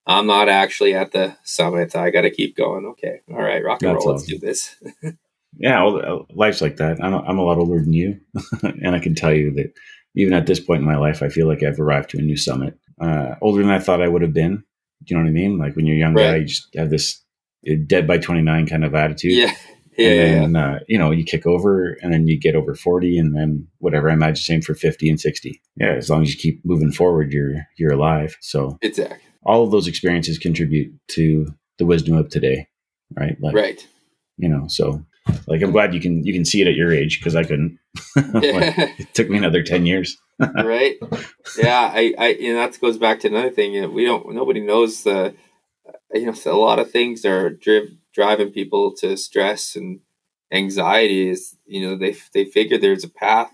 I'm 0.06 0.26
not 0.26 0.48
actually 0.48 0.94
at 0.94 1.12
the 1.12 1.36
summit. 1.44 1.94
I 1.94 2.10
got 2.10 2.22
to 2.22 2.30
keep 2.30 2.56
going. 2.56 2.86
Okay. 2.86 3.20
All 3.30 3.42
right. 3.42 3.62
Rock 3.62 3.82
and 3.82 3.94
That's 3.94 4.06
roll. 4.06 4.14
Let's 4.14 4.26
do 4.26 4.38
this. 4.38 4.76
yeah, 5.58 5.82
well, 5.82 5.98
uh, 5.98 6.24
life's 6.34 6.62
like 6.62 6.76
that. 6.76 7.02
I'm, 7.02 7.14
I'm 7.14 7.38
a 7.38 7.42
lot 7.42 7.58
older 7.58 7.80
than 7.80 7.92
you, 7.92 8.20
and 8.62 8.94
I 8.94 9.00
can 9.00 9.14
tell 9.14 9.34
you 9.34 9.52
that 9.54 9.72
even 10.14 10.32
at 10.32 10.46
this 10.46 10.60
point 10.60 10.80
in 10.80 10.86
my 10.86 10.96
life, 10.96 11.22
I 11.22 11.28
feel 11.28 11.46
like 11.46 11.62
I've 11.62 11.80
arrived 11.80 12.10
to 12.10 12.18
a 12.18 12.22
new 12.22 12.36
summit. 12.36 12.78
Uh, 13.00 13.34
older 13.40 13.62
than 13.62 13.70
I 13.70 13.78
thought 13.78 14.02
I 14.02 14.08
would 14.08 14.22
have 14.22 14.32
been. 14.34 14.64
Do 15.04 15.14
you 15.14 15.16
know 15.16 15.22
what 15.22 15.28
I 15.30 15.32
mean? 15.32 15.58
Like 15.58 15.76
when 15.76 15.86
you're 15.86 15.96
a 15.96 15.98
young 16.00 16.14
guy, 16.14 16.32
Right. 16.32 16.40
you 16.40 16.46
just 16.46 16.68
have 16.76 16.90
this 16.90 17.22
uh, 17.68 17.74
dead 17.86 18.06
by 18.06 18.18
29 18.18 18.66
kind 18.66 18.84
of 18.84 18.94
attitude. 18.94 19.32
yeah. 19.32 19.46
Yeah. 19.46 19.52
Yeah. 19.98 20.22
and 20.44 20.54
then 20.54 20.62
uh, 20.62 20.78
you 20.86 20.96
know 20.96 21.10
you 21.10 21.24
kick 21.24 21.44
over 21.44 21.96
and 22.02 22.12
then 22.12 22.28
you 22.28 22.38
get 22.38 22.54
over 22.54 22.72
40 22.76 23.18
and 23.18 23.34
then 23.36 23.66
whatever 23.78 24.08
i 24.08 24.12
imagine 24.12 24.36
same 24.36 24.62
for 24.62 24.72
50 24.72 25.08
and 25.10 25.20
60 25.20 25.60
yeah 25.74 25.88
as 25.94 26.08
long 26.08 26.22
as 26.22 26.32
you 26.32 26.38
keep 26.38 26.64
moving 26.64 26.92
forward 26.92 27.32
you're 27.32 27.66
you're 27.78 27.92
alive 27.94 28.36
so 28.40 28.78
Exactly. 28.80 29.18
all 29.42 29.64
of 29.64 29.72
those 29.72 29.88
experiences 29.88 30.38
contribute 30.38 30.92
to 31.08 31.52
the 31.78 31.84
wisdom 31.84 32.16
of 32.16 32.28
today 32.28 32.68
right 33.16 33.36
like 33.40 33.56
Right. 33.56 33.84
you 34.36 34.48
know 34.48 34.68
so 34.68 35.04
like 35.46 35.62
i'm 35.62 35.72
glad 35.72 35.94
you 35.94 36.00
can 36.00 36.24
you 36.24 36.32
can 36.32 36.44
see 36.44 36.60
it 36.60 36.68
at 36.68 36.74
your 36.74 36.92
age 36.92 37.18
because 37.20 37.34
i 37.34 37.42
couldn't. 37.42 37.78
Like, 38.16 38.74
it 38.98 39.14
took 39.14 39.28
me 39.28 39.38
another 39.38 39.62
10 39.62 39.86
years. 39.86 40.16
Right? 40.40 40.96
Yeah 41.58 41.90
i 41.92 42.14
i 42.16 42.28
you 42.28 42.52
know 42.52 42.60
that 42.60 42.80
goes 42.80 42.98
back 42.98 43.20
to 43.20 43.28
another 43.28 43.50
thing 43.50 43.72
you 43.72 43.82
know, 43.82 43.88
we 43.88 44.04
don't 44.04 44.32
nobody 44.34 44.60
knows 44.60 45.02
the 45.02 45.34
you 46.14 46.26
know 46.26 46.34
a 46.46 46.52
lot 46.52 46.78
of 46.78 46.90
things 46.90 47.24
are 47.24 47.50
driv- 47.50 47.96
driving 48.14 48.50
people 48.50 48.94
to 48.96 49.16
stress 49.16 49.74
and 49.74 50.00
anxiety 50.52 51.28
is 51.28 51.56
you 51.66 51.84
know 51.84 51.96
they 51.96 52.16
they 52.34 52.44
figure 52.44 52.78
there's 52.78 53.04
a 53.04 53.08
path 53.08 53.50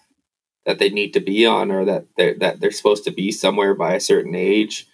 that 0.66 0.79
they 0.79 0.89
need 0.89 1.12
to 1.12 1.20
be 1.20 1.45
on 1.47 1.70
or 1.70 1.85
that 1.85 2.07
they're 2.16 2.35
that 2.39 2.61
they're 2.61 2.70
supposed 2.70 3.05
to 3.05 3.11
be 3.11 3.31
somewhere 3.31 3.75
by 3.75 3.95
a 3.95 4.01
certain 4.01 4.35
age. 4.35 4.87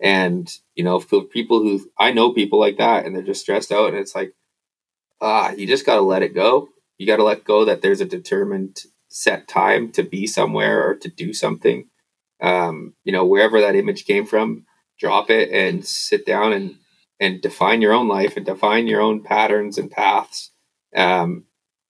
And 0.00 0.52
you 0.74 0.84
know 0.84 1.00
for 1.00 1.22
people 1.22 1.60
who 1.60 1.90
i 1.98 2.12
know 2.12 2.32
people 2.32 2.60
like 2.60 2.76
that 2.76 3.06
and 3.06 3.16
they're 3.16 3.22
just 3.22 3.40
stressed 3.40 3.72
out 3.72 3.88
and 3.88 3.96
it's 3.96 4.14
like 4.14 4.34
ah 5.20 5.52
you 5.52 5.66
just 5.66 5.86
got 5.86 5.96
to 5.96 6.02
let 6.02 6.22
it 6.22 6.34
go 6.34 6.68
you 6.98 7.06
got 7.06 7.16
to 7.16 7.24
let 7.24 7.44
go 7.44 7.64
that 7.64 7.82
there's 7.82 8.00
a 8.00 8.06
determined 8.06 8.82
set 9.08 9.48
time 9.48 9.90
to 9.92 10.02
be 10.02 10.26
somewhere 10.26 10.88
or 10.88 10.94
to 10.94 11.08
do 11.08 11.32
something 11.32 11.88
um, 12.42 12.94
you 13.04 13.12
know 13.12 13.24
wherever 13.24 13.60
that 13.60 13.74
image 13.74 14.04
came 14.04 14.26
from 14.26 14.64
drop 14.98 15.30
it 15.30 15.50
and 15.50 15.84
sit 15.84 16.26
down 16.26 16.52
and 16.52 16.76
and 17.20 17.40
define 17.40 17.80
your 17.80 17.92
own 17.92 18.08
life 18.08 18.36
and 18.36 18.44
define 18.44 18.86
your 18.86 19.00
own 19.00 19.22
patterns 19.22 19.78
and 19.78 19.90
paths. 19.90 20.50
Um, 20.94 21.44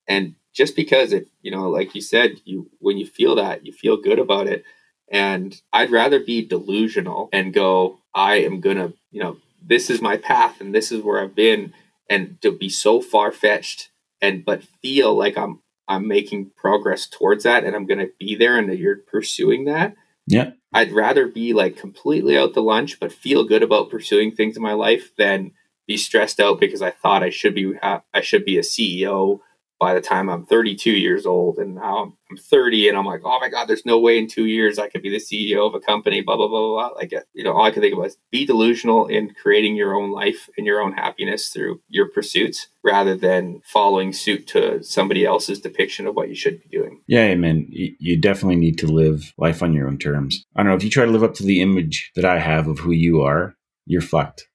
and 0.07 0.35
just 0.55 0.77
because 0.77 1.13
it, 1.13 1.29
you 1.43 1.51
know, 1.51 1.69
like 1.69 1.95
you 1.95 2.01
said, 2.01 2.41
you 2.45 2.71
when 2.79 2.97
you 2.97 3.07
feel 3.07 3.35
that, 3.37 3.67
you 3.67 3.73
feel 3.73 3.97
good 3.97 4.19
about 4.19 4.47
it. 4.47 4.65
And 5.11 5.61
I'd 5.73 5.91
rather 5.91 6.21
be 6.21 6.45
delusional 6.45 7.29
and 7.33 7.53
go, 7.53 8.01
I 8.15 8.37
am 8.37 8.61
gonna, 8.61 8.93
you 9.11 9.23
know, 9.23 9.37
this 9.63 9.91
is 9.91 10.01
my 10.01 10.17
path 10.17 10.61
and 10.61 10.75
this 10.75 10.91
is 10.93 11.03
where 11.03 11.21
I've 11.23 11.35
been, 11.35 11.75
and 12.09 12.41
to 12.43 12.53
be 12.53 12.69
so 12.69 13.01
far 13.01 13.33
fetched 13.33 13.91
and 14.21 14.45
but 14.45 14.63
feel 14.63 15.15
like 15.15 15.37
I'm 15.37 15.61
I'm 15.89 16.09
making 16.09 16.51
progress 16.57 17.07
towards 17.07 17.45
that 17.45 17.65
and 17.65 17.77
I'm 17.77 17.87
gonna 17.87 18.09
be 18.19 18.35
there 18.35 18.59
and 18.59 18.69
that 18.69 18.79
you're 18.79 18.97
pursuing 18.97 19.65
that. 19.67 19.95
Yeah. 20.27 20.53
I'd 20.73 20.93
rather 20.93 21.27
be 21.27 21.53
like 21.53 21.77
completely 21.77 22.37
out 22.37 22.55
the 22.55 22.63
lunch, 22.63 22.99
but 22.99 23.13
feel 23.13 23.45
good 23.45 23.63
about 23.63 23.91
pursuing 23.91 24.33
things 24.33 24.57
in 24.57 24.63
my 24.63 24.73
life 24.73 25.13
than 25.17 25.53
be 25.87 25.97
stressed 25.97 26.41
out 26.41 26.59
because 26.59 26.83
I 26.83 26.91
thought 26.91 27.23
I 27.23 27.31
should 27.31 27.55
be 27.55 27.75
uh, 27.81 28.01
I 28.13 28.21
should 28.21 28.45
be 28.45 28.59
a 28.59 28.63
CEO 28.63 29.41
by 29.79 29.95
the 29.95 30.01
time 30.01 30.29
I'm 30.29 30.47
32 30.47 30.91
years 30.91 31.27
old, 31.27 31.59
and 31.59 31.75
now 31.75 32.15
I'm 32.31 32.37
30, 32.37 32.89
and 32.89 32.97
I'm 32.97 33.05
like, 33.05 33.21
oh 33.25 33.39
my 33.41 33.49
god, 33.49 33.67
there's 33.67 33.85
no 33.85 33.99
way 33.99 34.19
in 34.19 34.27
two 34.27 34.47
years 34.47 34.79
I 34.79 34.89
could 34.89 35.03
be 35.03 35.11
the 35.11 35.17
CEO 35.17 35.67
of 35.67 35.75
a 35.75 35.81
company. 35.81 36.23
Blah 36.23 36.37
blah 36.37 36.49
blah 36.49 36.61
blah. 36.61 36.89
blah. 36.89 36.97
Like 36.97 37.13
you 37.35 37.45
know, 37.45 37.53
all 37.53 37.65
I 37.65 37.71
can 37.71 37.83
think 37.83 37.95
about 37.95 38.07
is 38.07 38.17
be 38.31 38.47
delusional 38.47 39.07
in 39.07 39.35
creating 39.35 39.77
your 39.77 39.95
own 39.95 40.11
life 40.11 40.49
and 40.57 40.67
your 40.67 40.81
own 40.81 40.93
happiness 40.93 41.49
through 41.49 41.81
your 41.89 42.09
pursuits, 42.09 42.69
rather 42.83 43.17
than 43.17 43.61
following 43.65 44.13
suit 44.13 44.47
to 44.49 44.83
somebody 44.83 45.25
else's 45.25 45.61
depiction 45.61 46.07
of 46.07 46.15
what 46.15 46.29
you 46.29 46.35
should 46.35 46.63
be 46.63 46.69
doing. 46.69 47.03
Yeah, 47.07 47.35
man, 47.35 47.67
you 47.71 48.19
definitely 48.19 48.57
need 48.57 48.79
to 48.79 48.87
live 48.87 49.33
life 49.37 49.63
on 49.63 49.75
your 49.75 49.89
own 49.89 49.99
terms. 49.99 50.45
I 50.57 50.63
don't 50.63 50.71
know 50.71 50.77
if 50.77 50.85
you 50.85 50.91
try 50.91 51.05
to 51.05 51.11
live 51.11 51.25
up 51.25 51.35
to 51.35 51.45
the 51.45 51.61
image 51.61 52.11
that 52.17 52.25
I 52.25 52.39
have 52.39 52.67
of 52.67 52.79
who 52.79 52.93
you 52.93 53.23
are, 53.23 53.55
you're 53.85 54.01
fucked. 54.01 54.49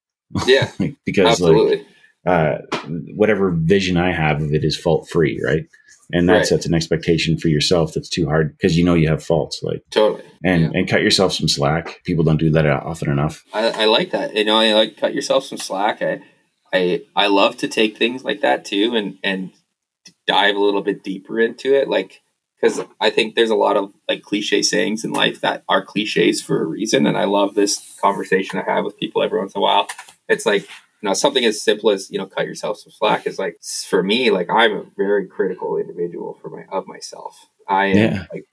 Yeah, 0.45 0.71
because 1.05 1.27
absolutely. 1.27 1.77
like 1.77 1.87
uh, 2.25 2.59
whatever 3.15 3.51
vision 3.51 3.97
I 3.97 4.11
have 4.11 4.41
of 4.41 4.53
it 4.53 4.63
is 4.63 4.77
fault 4.77 5.09
free, 5.09 5.41
right? 5.43 5.65
And 6.13 6.27
that 6.27 6.33
right. 6.33 6.45
sets 6.45 6.65
an 6.65 6.73
expectation 6.73 7.37
for 7.37 7.47
yourself 7.47 7.93
that's 7.93 8.09
too 8.09 8.25
hard 8.25 8.57
because 8.57 8.77
you 8.77 8.83
know 8.83 8.95
you 8.95 9.07
have 9.07 9.23
faults, 9.23 9.61
like 9.63 9.83
totally. 9.91 10.23
And 10.43 10.63
yeah. 10.63 10.71
and 10.73 10.89
cut 10.89 11.01
yourself 11.01 11.33
some 11.33 11.47
slack. 11.47 12.01
People 12.03 12.25
don't 12.25 12.39
do 12.39 12.51
that 12.51 12.65
often 12.65 13.09
enough. 13.09 13.45
I, 13.53 13.83
I 13.83 13.85
like 13.85 14.11
that. 14.11 14.35
You 14.35 14.43
know, 14.43 14.57
I 14.57 14.73
like 14.73 14.97
cut 14.97 15.15
yourself 15.15 15.45
some 15.45 15.57
slack. 15.57 16.01
I 16.01 16.21
I 16.73 17.03
I 17.15 17.27
love 17.27 17.57
to 17.57 17.67
take 17.67 17.97
things 17.97 18.25
like 18.25 18.41
that 18.41 18.65
too, 18.65 18.93
and 18.95 19.19
and 19.23 19.51
dive 20.27 20.55
a 20.55 20.61
little 20.61 20.81
bit 20.81 21.03
deeper 21.03 21.39
into 21.39 21.73
it, 21.73 21.87
like 21.87 22.21
because 22.59 22.81
I 22.99 23.09
think 23.09 23.35
there's 23.35 23.49
a 23.49 23.55
lot 23.55 23.77
of 23.77 23.93
like 24.07 24.21
cliche 24.21 24.61
sayings 24.61 25.03
in 25.03 25.13
life 25.13 25.41
that 25.41 25.63
are 25.67 25.83
cliches 25.83 26.41
for 26.41 26.61
a 26.61 26.65
reason, 26.65 27.07
and 27.07 27.17
I 27.17 27.23
love 27.23 27.55
this 27.55 27.97
conversation 28.01 28.59
I 28.59 28.69
have 28.71 28.85
with 28.85 28.99
people 28.99 29.23
every 29.23 29.39
once 29.39 29.55
in 29.55 29.59
a 29.59 29.63
while. 29.63 29.87
It's 30.27 30.45
like 30.45 30.67
you 31.01 31.09
know 31.09 31.13
something 31.13 31.45
as 31.45 31.61
simple 31.61 31.89
as 31.89 32.09
you 32.11 32.17
know 32.17 32.25
cut 32.25 32.45
yourself 32.45 32.77
some 32.77 32.91
slack 32.91 33.25
is 33.25 33.39
like 33.39 33.59
for 33.87 34.03
me 34.03 34.31
like 34.31 34.49
i'm 34.49 34.73
a 34.73 34.85
very 34.95 35.27
critical 35.27 35.77
individual 35.77 36.37
for 36.41 36.49
my 36.49 36.65
of 36.71 36.87
myself. 36.87 37.47
I 37.67 37.85
am 37.87 37.97
yeah. 37.97 38.25
like 38.33 38.45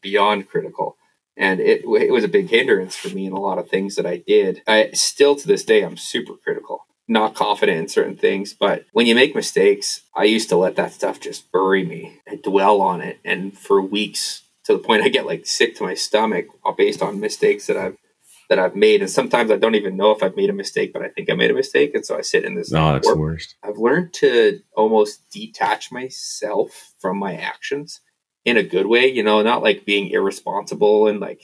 beyond 0.00 0.48
critical. 0.48 0.96
And 1.36 1.60
it, 1.60 1.82
it 1.84 2.10
was 2.10 2.24
a 2.24 2.28
big 2.28 2.48
hindrance 2.48 2.96
for 2.96 3.08
me 3.10 3.26
in 3.26 3.32
a 3.32 3.40
lot 3.40 3.58
of 3.58 3.68
things 3.68 3.96
that 3.96 4.06
i 4.06 4.16
did. 4.16 4.62
I 4.66 4.90
still 4.92 5.36
to 5.36 5.46
this 5.46 5.64
day 5.64 5.82
i'm 5.82 5.96
super 5.96 6.34
critical. 6.34 6.86
Not 7.08 7.36
confident 7.36 7.78
in 7.78 7.88
certain 7.88 8.16
things 8.16 8.54
but 8.54 8.84
when 8.92 9.06
you 9.06 9.14
make 9.14 9.34
mistakes 9.34 10.02
i 10.14 10.24
used 10.24 10.48
to 10.48 10.56
let 10.56 10.76
that 10.76 10.92
stuff 10.92 11.20
just 11.20 11.52
bury 11.52 11.84
me 11.84 12.20
and 12.26 12.42
dwell 12.42 12.80
on 12.80 13.00
it. 13.00 13.18
And 13.24 13.56
for 13.56 13.80
weeks 13.80 14.42
to 14.64 14.72
the 14.72 14.78
point 14.78 15.02
i 15.02 15.08
get 15.08 15.26
like 15.26 15.46
sick 15.46 15.76
to 15.76 15.84
my 15.84 15.94
stomach 15.94 16.46
uh, 16.64 16.72
based 16.72 17.02
on 17.02 17.20
mistakes 17.20 17.66
that 17.66 17.76
i've 17.76 17.96
that 18.48 18.58
I've 18.58 18.76
made, 18.76 19.00
and 19.00 19.10
sometimes 19.10 19.50
I 19.50 19.56
don't 19.56 19.74
even 19.74 19.96
know 19.96 20.12
if 20.12 20.22
I've 20.22 20.36
made 20.36 20.50
a 20.50 20.54
mistake, 20.54 20.92
but 20.92 21.02
I 21.02 21.08
think 21.08 21.30
I 21.30 21.34
made 21.34 21.50
a 21.50 21.54
mistake, 21.54 21.94
and 21.94 22.04
so 22.04 22.16
I 22.16 22.20
sit 22.20 22.44
in 22.44 22.54
this. 22.54 22.70
No, 22.70 22.92
that's 22.92 23.06
warp. 23.06 23.16
the 23.16 23.20
worst. 23.20 23.56
I've 23.62 23.78
learned 23.78 24.12
to 24.14 24.60
almost 24.76 25.30
detach 25.30 25.90
myself 25.90 26.94
from 26.98 27.18
my 27.18 27.34
actions 27.36 28.00
in 28.44 28.56
a 28.56 28.62
good 28.62 28.86
way, 28.86 29.10
you 29.10 29.22
know, 29.22 29.42
not 29.42 29.62
like 29.62 29.84
being 29.84 30.08
irresponsible 30.10 31.08
and 31.08 31.20
like 31.20 31.42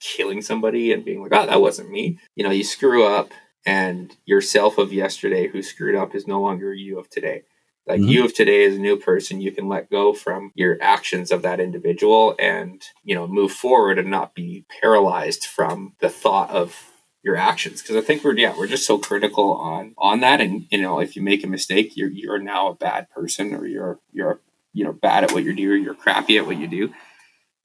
killing 0.00 0.42
somebody 0.42 0.92
and 0.92 1.04
being 1.04 1.22
like, 1.22 1.32
"Oh, 1.32 1.46
that 1.46 1.60
wasn't 1.60 1.90
me." 1.90 2.18
You 2.36 2.44
know, 2.44 2.50
you 2.50 2.64
screw 2.64 3.04
up, 3.04 3.30
and 3.64 4.14
yourself 4.24 4.78
of 4.78 4.92
yesterday 4.92 5.48
who 5.48 5.62
screwed 5.62 5.94
up 5.94 6.14
is 6.14 6.26
no 6.26 6.40
longer 6.40 6.74
you 6.74 6.98
of 6.98 7.08
today. 7.08 7.44
Like 7.86 8.00
mm-hmm. 8.00 8.08
you 8.08 8.24
of 8.24 8.34
today 8.34 8.62
is 8.62 8.76
a 8.76 8.80
new 8.80 8.96
person, 8.96 9.40
you 9.40 9.52
can 9.52 9.68
let 9.68 9.90
go 9.90 10.12
from 10.12 10.52
your 10.54 10.78
actions 10.80 11.32
of 11.32 11.42
that 11.42 11.60
individual 11.60 12.34
and, 12.38 12.80
you 13.02 13.14
know, 13.14 13.26
move 13.26 13.52
forward 13.52 13.98
and 13.98 14.08
not 14.08 14.34
be 14.34 14.64
paralyzed 14.80 15.46
from 15.46 15.94
the 16.00 16.08
thought 16.08 16.50
of 16.50 16.90
your 17.24 17.36
actions. 17.36 17.82
Cause 17.82 17.96
I 17.96 18.00
think 18.00 18.22
we're, 18.22 18.36
yeah, 18.36 18.54
we're 18.56 18.68
just 18.68 18.86
so 18.86 18.98
critical 18.98 19.52
on, 19.52 19.94
on 19.98 20.20
that. 20.20 20.40
And, 20.40 20.66
you 20.70 20.80
know, 20.80 21.00
if 21.00 21.16
you 21.16 21.22
make 21.22 21.42
a 21.42 21.48
mistake, 21.48 21.96
you're, 21.96 22.10
you're 22.10 22.38
now 22.38 22.68
a 22.68 22.74
bad 22.74 23.10
person 23.10 23.54
or 23.54 23.66
you're, 23.66 23.98
you're, 24.12 24.40
you 24.72 24.84
know, 24.84 24.92
bad 24.92 25.24
at 25.24 25.32
what 25.32 25.44
you 25.44 25.54
do 25.54 25.72
or 25.72 25.76
you're 25.76 25.94
crappy 25.94 26.38
at 26.38 26.46
what 26.46 26.58
you 26.58 26.68
do. 26.68 26.92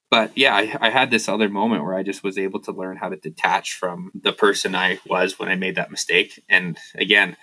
But 0.09 0.31
yeah, 0.35 0.55
I, 0.55 0.77
I 0.79 0.89
had 0.89 1.11
this 1.11 1.27
other 1.27 1.49
moment 1.49 1.83
where 1.83 1.95
I 1.95 2.03
just 2.03 2.23
was 2.23 2.37
able 2.37 2.61
to 2.61 2.71
learn 2.71 2.97
how 2.97 3.09
to 3.09 3.17
detach 3.17 3.73
from 3.73 4.11
the 4.15 4.31
person 4.31 4.73
I 4.73 4.99
was 5.05 5.37
when 5.37 5.49
I 5.49 5.55
made 5.55 5.75
that 5.75 5.91
mistake. 5.91 6.43
And 6.49 6.77
again, 6.95 7.35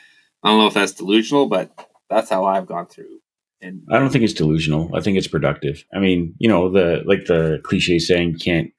I 0.42 0.48
don't 0.48 0.58
know 0.58 0.66
if 0.66 0.74
that's 0.74 0.92
delusional, 0.92 1.46
but 1.46 1.88
that's 2.08 2.30
how 2.30 2.44
I've 2.44 2.66
gone 2.66 2.86
through. 2.86 3.20
And 3.60 3.82
I 3.90 3.98
don't 3.98 4.10
think 4.10 4.24
it's 4.24 4.34
delusional. 4.34 4.94
I 4.94 5.00
think 5.00 5.16
it's 5.16 5.28
productive. 5.28 5.84
I 5.94 5.98
mean, 5.98 6.34
you 6.38 6.48
know, 6.48 6.70
the 6.70 7.02
like 7.06 7.26
the 7.26 7.60
cliche 7.64 7.98
saying, 7.98 8.38
can't 8.38 8.70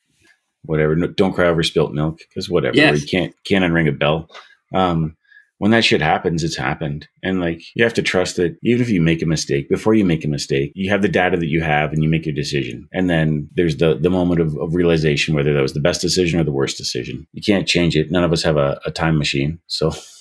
whatever, 0.63 0.95
don't 0.95 1.33
cry 1.33 1.47
over 1.47 1.63
spilt 1.63 1.93
milk 1.93 2.19
because 2.19 2.49
whatever, 2.49 2.75
yes. 2.75 3.01
you 3.01 3.07
can't 3.07 3.33
can't 3.45 3.63
unring 3.63 3.89
a 3.89 3.91
bell. 3.91 4.29
Um, 4.73 5.15
when 5.57 5.71
that 5.71 5.85
shit 5.85 6.01
happens, 6.01 6.43
it's 6.43 6.57
happened. 6.57 7.07
And 7.23 7.39
like 7.39 7.61
you 7.75 7.83
have 7.83 7.93
to 7.93 8.01
trust 8.01 8.35
that 8.35 8.57
even 8.61 8.81
if 8.81 8.89
you 8.89 9.01
make 9.01 9.21
a 9.21 9.25
mistake, 9.25 9.69
before 9.69 9.93
you 9.93 10.03
make 10.03 10.25
a 10.25 10.27
mistake, 10.27 10.71
you 10.75 10.89
have 10.89 11.01
the 11.01 11.07
data 11.07 11.37
that 11.37 11.47
you 11.47 11.61
have 11.61 11.93
and 11.93 12.03
you 12.03 12.09
make 12.09 12.25
your 12.25 12.35
decision. 12.35 12.87
And 12.91 13.09
then 13.09 13.49
there's 13.55 13.77
the 13.77 13.95
the 13.95 14.09
moment 14.09 14.41
of, 14.41 14.57
of 14.57 14.75
realization 14.75 15.33
whether 15.33 15.53
that 15.53 15.61
was 15.61 15.73
the 15.73 15.79
best 15.79 16.01
decision 16.01 16.39
or 16.39 16.43
the 16.43 16.51
worst 16.51 16.77
decision. 16.77 17.25
You 17.31 17.41
can't 17.41 17.67
change 17.67 17.95
it. 17.95 18.11
None 18.11 18.23
of 18.23 18.33
us 18.33 18.43
have 18.43 18.57
a, 18.57 18.79
a 18.85 18.91
time 18.91 19.17
machine. 19.17 19.59
So 19.67 19.91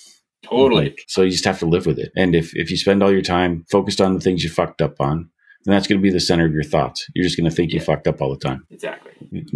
Totally. 0.45 0.85
Like, 0.85 1.05
so 1.09 1.23
you 1.23 1.31
just 1.31 1.45
have 1.45 1.59
to 1.61 1.67
live 1.67 1.87
with 1.87 1.99
it. 1.99 2.13
And 2.17 2.35
if, 2.35 2.55
if 2.55 2.71
you 2.71 2.77
spend 2.77 3.03
all 3.03 3.13
your 3.13 3.23
time 3.23 3.65
focused 3.71 4.01
on 4.01 4.15
the 4.15 4.21
things 4.21 4.45
you 4.45 4.51
fucked 4.51 4.83
up 4.83 5.01
on, 5.01 5.31
then 5.65 5.75
that's 5.75 5.87
going 5.87 5.99
to 5.99 6.03
be 6.03 6.11
the 6.11 6.21
center 6.21 6.45
of 6.45 6.53
your 6.53 6.63
thoughts. 6.63 7.07
You're 7.15 7.25
just 7.25 7.39
going 7.39 7.49
to 7.49 7.55
think 7.55 7.73
yeah. 7.73 7.79
you 7.79 7.85
fucked 7.85 8.07
up 8.07 8.21
all 8.21 8.31
the 8.31 8.39
time. 8.39 8.67
Exactly. 8.71 9.13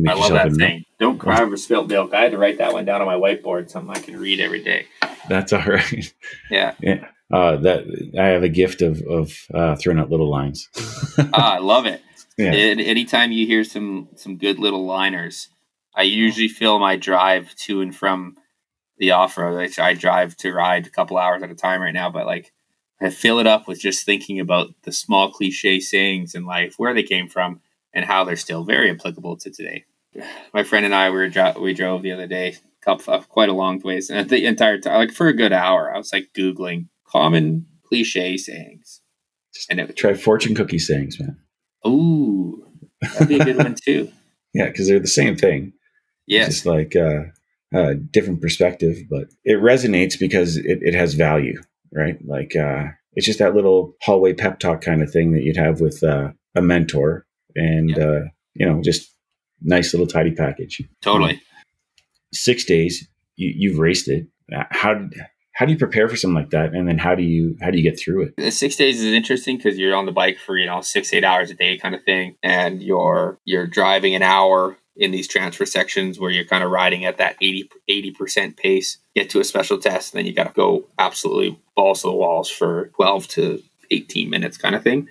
I 0.08 0.14
love 0.14 0.32
that 0.32 0.52
saying. 0.52 0.84
Don't 0.98 1.18
cry 1.18 1.42
over 1.42 1.56
spilt 1.56 1.88
milk. 1.88 2.14
I 2.14 2.22
had 2.22 2.32
to 2.32 2.38
write 2.38 2.58
that 2.58 2.72
one 2.72 2.84
down 2.84 3.02
on 3.02 3.06
my 3.06 3.14
whiteboard, 3.14 3.70
something 3.70 3.94
I 3.94 4.00
can 4.00 4.18
read 4.18 4.40
every 4.40 4.62
day. 4.62 4.86
That's 5.28 5.52
all 5.52 5.62
right. 5.62 6.12
Yeah. 6.50 6.74
Yeah. 6.82 7.08
Uh, 7.30 7.56
that 7.56 7.84
I 8.18 8.28
have 8.28 8.42
a 8.42 8.48
gift 8.48 8.80
of 8.80 9.02
of 9.02 9.34
uh, 9.52 9.76
throwing 9.76 9.98
out 9.98 10.08
little 10.08 10.30
lines. 10.30 10.66
ah, 11.34 11.56
I 11.56 11.58
love 11.58 11.84
it. 11.84 12.00
Yeah. 12.38 12.52
And 12.52 12.80
anytime 12.80 13.32
you 13.32 13.46
hear 13.46 13.64
some 13.64 14.08
some 14.16 14.38
good 14.38 14.58
little 14.58 14.86
liners, 14.86 15.50
I 15.94 16.02
usually 16.04 16.48
feel 16.48 16.78
my 16.78 16.96
drive 16.96 17.54
to 17.66 17.82
and 17.82 17.94
from 17.94 18.36
the 18.98 19.12
off 19.12 19.36
road. 19.36 19.56
Like 19.56 19.78
I 19.78 19.94
drive 19.94 20.36
to 20.38 20.52
ride 20.52 20.86
a 20.86 20.90
couple 20.90 21.18
hours 21.18 21.42
at 21.42 21.50
a 21.50 21.54
time 21.54 21.80
right 21.80 21.94
now, 21.94 22.10
but 22.10 22.26
like 22.26 22.52
I 23.00 23.10
fill 23.10 23.38
it 23.38 23.46
up 23.46 23.68
with 23.68 23.80
just 23.80 24.04
thinking 24.04 24.40
about 24.40 24.70
the 24.82 24.92
small 24.92 25.30
cliche 25.30 25.80
sayings 25.80 26.34
in 26.34 26.44
life, 26.44 26.74
where 26.78 26.94
they 26.94 27.02
came 27.02 27.28
from, 27.28 27.60
and 27.92 28.04
how 28.04 28.24
they're 28.24 28.36
still 28.36 28.64
very 28.64 28.90
applicable 28.90 29.36
to 29.38 29.50
today. 29.50 29.84
My 30.52 30.64
friend 30.64 30.84
and 30.84 30.94
I 30.94 31.10
we 31.10 31.16
were 31.16 31.54
we 31.60 31.74
drove 31.74 32.02
the 32.02 32.12
other 32.12 32.26
day, 32.26 32.56
couple 32.80 33.14
uh, 33.14 33.22
quite 33.22 33.48
a 33.48 33.54
long 33.54 33.80
ways, 33.80 34.10
and 34.10 34.28
the 34.30 34.46
entire 34.46 34.78
time, 34.78 34.96
like 34.96 35.12
for 35.12 35.28
a 35.28 35.36
good 35.36 35.52
hour, 35.52 35.94
I 35.94 35.98
was 35.98 36.12
like 36.12 36.30
googling 36.36 36.88
common 37.06 37.66
cliche 37.84 38.36
sayings. 38.36 39.00
And 39.70 39.80
it, 39.80 39.96
try 39.96 40.14
fortune 40.14 40.54
cookie 40.54 40.78
sayings, 40.78 41.18
man. 41.18 41.36
Ooh, 41.86 42.64
that'd 43.02 43.28
be 43.28 43.40
a 43.40 43.44
good 43.44 43.56
one 43.56 43.74
too. 43.74 44.12
Yeah, 44.54 44.68
because 44.68 44.88
they're 44.88 44.98
the 44.98 45.06
same 45.06 45.36
thing. 45.36 45.74
Yeah, 46.26 46.46
just 46.46 46.64
like 46.64 46.96
uh, 46.96 47.24
a 47.72 47.94
different 47.94 48.40
perspective, 48.40 48.96
but 49.10 49.28
it 49.44 49.60
resonates 49.60 50.18
because 50.18 50.56
it, 50.56 50.78
it 50.80 50.94
has 50.94 51.14
value, 51.14 51.60
right? 51.92 52.18
Like 52.26 52.56
uh, 52.56 52.84
it's 53.12 53.26
just 53.26 53.38
that 53.40 53.54
little 53.54 53.94
hallway 54.02 54.32
pep 54.32 54.58
talk 54.58 54.80
kind 54.80 55.02
of 55.02 55.10
thing 55.10 55.32
that 55.32 55.42
you'd 55.42 55.56
have 55.56 55.80
with 55.80 56.02
uh, 56.02 56.30
a 56.54 56.62
mentor, 56.62 57.26
and 57.54 57.90
yeah. 57.90 58.04
uh, 58.04 58.20
you 58.54 58.66
know, 58.66 58.80
just 58.82 59.12
nice 59.60 59.92
little 59.92 60.06
tidy 60.06 60.32
package. 60.32 60.82
Totally. 61.02 61.40
Six 62.32 62.64
days, 62.64 63.08
you, 63.36 63.52
you've 63.56 63.78
raced 63.78 64.08
it. 64.08 64.28
Uh, 64.54 64.64
how 64.70 65.08
how 65.58 65.66
do 65.66 65.72
you 65.72 65.78
prepare 65.78 66.08
for 66.08 66.16
something 66.16 66.36
like 66.36 66.50
that, 66.50 66.72
and 66.72 66.86
then 66.86 66.98
how 66.98 67.14
do 67.14 67.22
you 67.22 67.56
how 67.60 67.70
do 67.70 67.78
you 67.78 67.82
get 67.82 67.98
through 67.98 68.22
it? 68.22 68.34
The 68.36 68.50
six 68.50 68.76
days 68.76 69.02
is 69.02 69.12
interesting 69.12 69.56
because 69.56 69.76
you're 69.76 69.96
on 69.96 70.06
the 70.06 70.12
bike 70.12 70.38
for 70.38 70.56
you 70.56 70.66
know 70.66 70.80
six 70.80 71.12
eight 71.12 71.24
hours 71.24 71.50
a 71.50 71.54
day 71.54 71.76
kind 71.76 71.94
of 71.94 72.04
thing, 72.04 72.36
and 72.42 72.82
you're 72.82 73.38
you're 73.44 73.66
driving 73.66 74.14
an 74.14 74.22
hour 74.22 74.78
in 74.98 75.12
these 75.12 75.28
transfer 75.28 75.64
sections 75.64 76.18
where 76.18 76.30
you're 76.30 76.44
kind 76.44 76.64
of 76.64 76.70
riding 76.70 77.04
at 77.04 77.18
that 77.18 77.36
80 77.40 78.10
percent 78.12 78.56
pace, 78.56 78.98
get 79.14 79.30
to 79.30 79.40
a 79.40 79.44
special 79.44 79.78
test, 79.78 80.12
and 80.12 80.18
then 80.18 80.26
you 80.26 80.34
got 80.34 80.48
to 80.48 80.52
go 80.54 80.84
absolutely 80.98 81.58
balls 81.76 82.02
to 82.02 82.08
the 82.08 82.12
walls 82.12 82.50
for 82.50 82.88
12 82.96 83.28
to 83.28 83.62
18 83.90 84.28
minutes 84.28 84.58
kind 84.58 84.74
of 84.74 84.82
thing. 84.82 85.08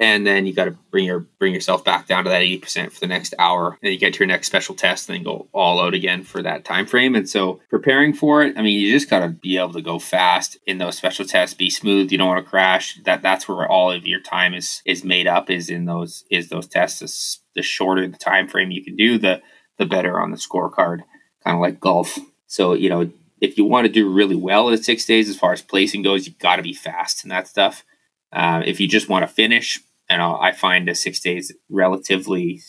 and 0.00 0.24
then 0.26 0.46
you 0.46 0.54
got 0.54 0.66
to 0.66 0.76
bring 0.90 1.04
your 1.04 1.20
bring 1.38 1.52
yourself 1.52 1.84
back 1.84 2.06
down 2.06 2.24
to 2.24 2.30
that 2.30 2.42
80% 2.42 2.92
for 2.92 3.00
the 3.00 3.06
next 3.06 3.34
hour 3.38 3.76
and 3.82 3.92
you 3.92 3.98
get 3.98 4.14
to 4.14 4.20
your 4.20 4.28
next 4.28 4.46
special 4.46 4.74
test 4.74 5.08
and 5.08 5.16
then 5.16 5.24
go 5.24 5.48
all 5.52 5.80
out 5.80 5.94
again 5.94 6.22
for 6.22 6.42
that 6.42 6.64
time 6.64 6.86
frame 6.86 7.14
and 7.14 7.28
so 7.28 7.60
preparing 7.68 8.12
for 8.12 8.42
it 8.42 8.56
i 8.56 8.62
mean 8.62 8.80
you 8.80 8.92
just 8.92 9.10
got 9.10 9.20
to 9.20 9.28
be 9.28 9.56
able 9.58 9.72
to 9.72 9.82
go 9.82 9.98
fast 9.98 10.56
in 10.66 10.78
those 10.78 10.96
special 10.96 11.24
tests 11.24 11.54
be 11.54 11.70
smooth 11.70 12.10
you 12.12 12.18
don't 12.18 12.28
want 12.28 12.44
to 12.44 12.48
crash 12.48 12.98
that 13.04 13.22
that's 13.22 13.48
where 13.48 13.68
all 13.68 13.90
of 13.90 14.06
your 14.06 14.20
time 14.20 14.54
is 14.54 14.82
is 14.84 15.04
made 15.04 15.26
up 15.26 15.50
is 15.50 15.68
in 15.68 15.84
those 15.84 16.24
is 16.30 16.48
those 16.48 16.66
tests 16.68 17.40
the 17.58 17.62
shorter 17.62 18.06
the 18.06 18.16
time 18.16 18.48
frame 18.48 18.70
you 18.70 18.82
can 18.82 18.96
do 18.96 19.18
the 19.18 19.42
the 19.76 19.86
better 19.86 20.20
on 20.20 20.30
the 20.30 20.36
scorecard 20.36 21.00
kind 21.44 21.54
of 21.54 21.60
like 21.60 21.80
golf. 21.80 22.18
So 22.46 22.72
you 22.74 22.88
know 22.88 23.10
if 23.40 23.58
you 23.58 23.64
want 23.64 23.86
to 23.86 23.92
do 23.92 24.12
really 24.12 24.36
well 24.36 24.70
at 24.70 24.84
six 24.84 25.04
days 25.04 25.28
as 25.28 25.36
far 25.36 25.52
as 25.52 25.62
placing 25.62 26.02
goes 26.02 26.26
you've 26.26 26.38
got 26.38 26.56
to 26.56 26.62
be 26.62 26.72
fast 26.72 27.24
and 27.24 27.30
that 27.30 27.48
stuff. 27.48 27.84
Uh, 28.32 28.62
if 28.64 28.78
you 28.78 28.86
just 28.86 29.08
want 29.08 29.26
to 29.26 29.34
finish 29.34 29.80
and 30.10 30.20
I'll, 30.20 30.36
i 30.36 30.52
find 30.52 30.86
a 30.88 30.94
six 30.94 31.18
days 31.20 31.50
relatively 31.70 32.60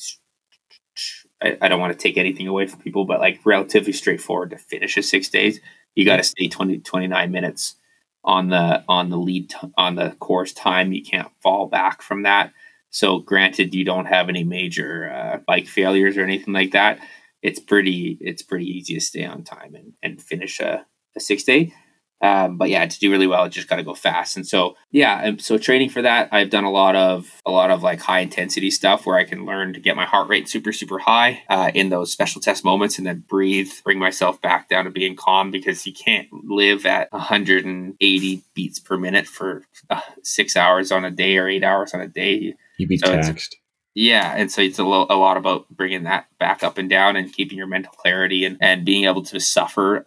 I, 1.41 1.57
I, 1.61 1.67
don't 1.67 1.81
want 1.81 1.91
to 1.91 1.99
take 1.99 2.17
anything 2.17 2.47
away 2.47 2.65
from 2.65 2.79
people 2.79 3.03
but 3.03 3.19
like 3.19 3.41
relatively 3.43 3.91
straightforward 3.91 4.51
to 4.51 4.57
finish 4.57 4.95
a 4.95 5.03
six 5.03 5.27
days 5.27 5.59
you 5.95 6.05
got 6.05 6.15
to 6.17 6.23
stay 6.23 6.47
20 6.47 6.79
29 6.79 7.29
minutes 7.29 7.75
on 8.23 8.49
the 8.49 8.83
on 8.87 9.09
the 9.09 9.17
lead 9.17 9.49
t- 9.49 9.57
on 9.77 9.95
the 9.95 10.11
course 10.19 10.53
time. 10.53 10.91
You 10.91 11.03
can't 11.03 11.31
fall 11.41 11.67
back 11.67 12.01
from 12.01 12.23
that 12.23 12.53
so 12.89 13.19
granted 13.19 13.73
you 13.73 13.83
don't 13.83 14.05
have 14.05 14.29
any 14.29 14.43
major 14.43 15.11
uh, 15.11 15.37
bike 15.47 15.67
failures 15.67 16.17
or 16.17 16.23
anything 16.23 16.53
like 16.53 16.71
that 16.71 16.99
it's 17.41 17.59
pretty 17.59 18.17
it's 18.21 18.41
pretty 18.41 18.65
easy 18.65 18.93
to 18.93 19.01
stay 19.01 19.25
on 19.25 19.43
time 19.43 19.75
and, 19.75 19.93
and 20.03 20.21
finish 20.21 20.59
a, 20.59 20.85
a 21.15 21.19
six 21.19 21.43
day 21.43 21.73
um, 22.21 22.57
but 22.57 22.69
yeah, 22.69 22.85
to 22.85 22.99
do 22.99 23.11
really 23.11 23.27
well, 23.27 23.45
it 23.45 23.49
just 23.49 23.69
got 23.69 23.77
to 23.77 23.83
go 23.83 23.93
fast. 23.93 24.35
And 24.35 24.45
so, 24.45 24.75
yeah, 24.91 25.31
so 25.37 25.57
training 25.57 25.89
for 25.89 26.01
that, 26.01 26.27
I've 26.33 26.49
done 26.49 26.65
a 26.65 26.71
lot 26.71 26.95
of 26.95 27.41
a 27.45 27.51
lot 27.51 27.71
of 27.71 27.81
like 27.81 28.01
high 28.01 28.19
intensity 28.19 28.71
stuff 28.71 29.05
where 29.05 29.17
I 29.17 29.23
can 29.23 29.45
learn 29.45 29.73
to 29.73 29.79
get 29.79 29.95
my 29.95 30.05
heart 30.05 30.27
rate 30.27 30.49
super 30.49 30.73
super 30.73 30.99
high 30.99 31.43
uh, 31.49 31.71
in 31.73 31.89
those 31.89 32.11
special 32.11 32.41
test 32.41 32.65
moments, 32.65 32.97
and 32.97 33.07
then 33.07 33.23
breathe, 33.27 33.71
bring 33.85 33.99
myself 33.99 34.41
back 34.41 34.67
down 34.67 34.85
to 34.85 34.91
being 34.91 35.15
calm 35.15 35.49
because 35.49 35.85
you 35.87 35.93
can't 35.93 36.27
live 36.33 36.85
at 36.85 37.09
180 37.13 38.43
beats 38.53 38.79
per 38.79 38.97
minute 38.97 39.25
for 39.25 39.63
uh, 39.89 40.01
six 40.21 40.57
hours 40.57 40.91
on 40.91 41.05
a 41.05 41.11
day 41.11 41.37
or 41.37 41.47
eight 41.47 41.63
hours 41.63 41.93
on 41.93 42.01
a 42.01 42.07
day. 42.07 42.53
You'd 42.79 42.89
be 42.89 42.97
so 42.97 43.11
taxed. 43.11 43.57
Yeah, 43.93 44.33
and 44.35 44.51
so 44.51 44.61
it's 44.61 44.79
a, 44.79 44.83
lo- 44.83 45.07
a 45.09 45.15
lot 45.15 45.35
about 45.35 45.67
bringing 45.69 46.03
that 46.03 46.27
back 46.39 46.63
up 46.63 46.77
and 46.77 46.89
down 46.89 47.15
and 47.15 47.31
keeping 47.31 47.57
your 47.57 47.67
mental 47.67 47.91
clarity 47.91 48.45
and, 48.45 48.57
and 48.61 48.85
being 48.85 49.03
able 49.03 49.23
to 49.23 49.39
suffer 49.39 50.05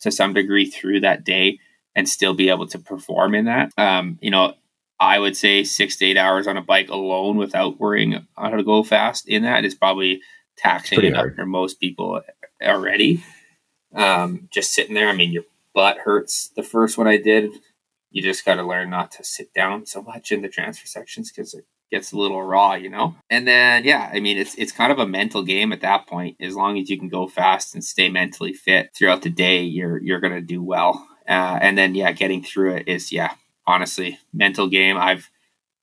to 0.00 0.10
some 0.10 0.32
degree 0.32 0.64
through 0.64 1.00
that 1.00 1.24
day 1.24 1.58
and 1.94 2.08
still 2.08 2.32
be 2.32 2.48
able 2.48 2.66
to 2.68 2.78
perform 2.78 3.34
in 3.34 3.44
that. 3.44 3.72
Um, 3.76 4.18
you 4.22 4.30
know, 4.30 4.54
I 4.98 5.18
would 5.18 5.36
say 5.36 5.64
six 5.64 5.96
to 5.96 6.06
eight 6.06 6.16
hours 6.16 6.46
on 6.46 6.56
a 6.56 6.62
bike 6.62 6.88
alone 6.88 7.36
without 7.36 7.78
worrying 7.78 8.14
on 8.14 8.24
how 8.50 8.56
to 8.56 8.62
go 8.62 8.82
fast 8.82 9.28
in 9.28 9.42
that 9.42 9.66
is 9.66 9.74
probably 9.74 10.22
taxing 10.56 11.04
enough 11.04 11.34
for 11.36 11.44
most 11.44 11.78
people 11.78 12.22
already. 12.62 13.22
Um, 13.94 14.48
just 14.50 14.72
sitting 14.72 14.94
there, 14.94 15.08
I 15.08 15.14
mean, 15.14 15.32
your 15.32 15.44
butt 15.74 15.98
hurts. 15.98 16.48
The 16.56 16.62
first 16.62 16.96
one 16.96 17.06
I 17.06 17.18
did, 17.18 17.50
you 18.10 18.22
just 18.22 18.46
got 18.46 18.54
to 18.54 18.62
learn 18.62 18.88
not 18.88 19.10
to 19.12 19.24
sit 19.24 19.52
down 19.52 19.84
so 19.84 20.00
much 20.00 20.32
in 20.32 20.40
the 20.40 20.48
transfer 20.48 20.86
sections 20.86 21.30
because 21.30 21.52
it 21.52 21.66
gets 21.90 22.12
a 22.12 22.16
little 22.16 22.42
raw, 22.42 22.74
you 22.74 22.90
know? 22.90 23.16
And 23.30 23.46
then 23.46 23.84
yeah, 23.84 24.10
I 24.12 24.20
mean 24.20 24.38
it's 24.38 24.54
it's 24.56 24.72
kind 24.72 24.92
of 24.92 24.98
a 24.98 25.06
mental 25.06 25.42
game 25.42 25.72
at 25.72 25.80
that 25.82 26.06
point. 26.06 26.36
As 26.40 26.54
long 26.54 26.78
as 26.78 26.90
you 26.90 26.98
can 26.98 27.08
go 27.08 27.26
fast 27.28 27.74
and 27.74 27.84
stay 27.84 28.08
mentally 28.08 28.52
fit 28.52 28.90
throughout 28.94 29.22
the 29.22 29.30
day, 29.30 29.62
you're 29.62 30.02
you're 30.02 30.20
gonna 30.20 30.40
do 30.40 30.62
well. 30.62 31.06
Uh, 31.28 31.58
and 31.60 31.76
then 31.76 31.94
yeah, 31.94 32.12
getting 32.12 32.42
through 32.42 32.74
it 32.76 32.88
is 32.88 33.12
yeah, 33.12 33.34
honestly, 33.66 34.18
mental 34.32 34.68
game. 34.68 34.96
I've 34.96 35.28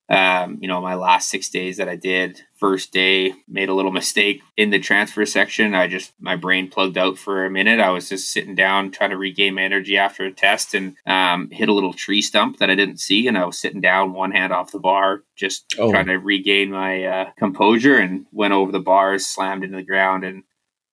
um, 0.10 0.58
you 0.62 0.68
know, 0.68 0.82
my 0.82 0.96
last 0.96 1.30
six 1.30 1.50
days 1.50 1.78
that 1.78 1.88
I 1.88 1.96
did, 1.96 2.42
first 2.56 2.92
day 2.92 3.34
made 3.48 3.70
a 3.70 3.74
little 3.74 3.92
mistake 3.92 4.42
in 4.58 4.70
the 4.70 4.80
transfer 4.80 5.26
section. 5.26 5.74
I 5.74 5.88
just 5.88 6.12
my 6.20 6.36
brain 6.36 6.70
plugged 6.70 6.98
out 6.98 7.18
for 7.18 7.46
a 7.46 7.50
minute. 7.50 7.80
I 7.80 7.90
was 7.90 8.10
just 8.10 8.30
sitting 8.30 8.54
down 8.54 8.92
trying 8.92 9.12
to 9.12 9.18
regain 9.18 9.56
my 9.56 9.64
energy 9.64 9.98
after 9.98 10.26
a 10.26 10.32
test 10.32 10.74
and 10.74 10.98
um, 11.06 11.50
hit 11.52 11.70
a 11.70 11.74
little 11.74 11.94
tree 11.94 12.22
stump 12.22 12.58
that 12.58 12.70
I 12.70 12.76
didn't 12.76 13.00
see, 13.00 13.28
and 13.28 13.38
I 13.38 13.46
was 13.46 13.58
sitting 13.58 13.80
down, 13.82 14.14
one 14.14 14.32
hand 14.32 14.52
off 14.52 14.74
the 14.74 14.80
bar, 14.80 15.24
just 15.38 15.74
oh. 15.80 15.90
trying 15.90 16.08
to 16.08 16.16
regain 16.16 16.72
my 16.72 17.06
uh, 17.06 17.30
composure, 17.38 17.98
and 17.98 18.26
went 18.34 18.54
over 18.54 18.74
the 18.74 18.80
bars, 18.80 19.26
slammed 19.26 19.64
into 19.64 19.78
the 19.78 19.84
ground, 19.84 20.26
and 20.26 20.44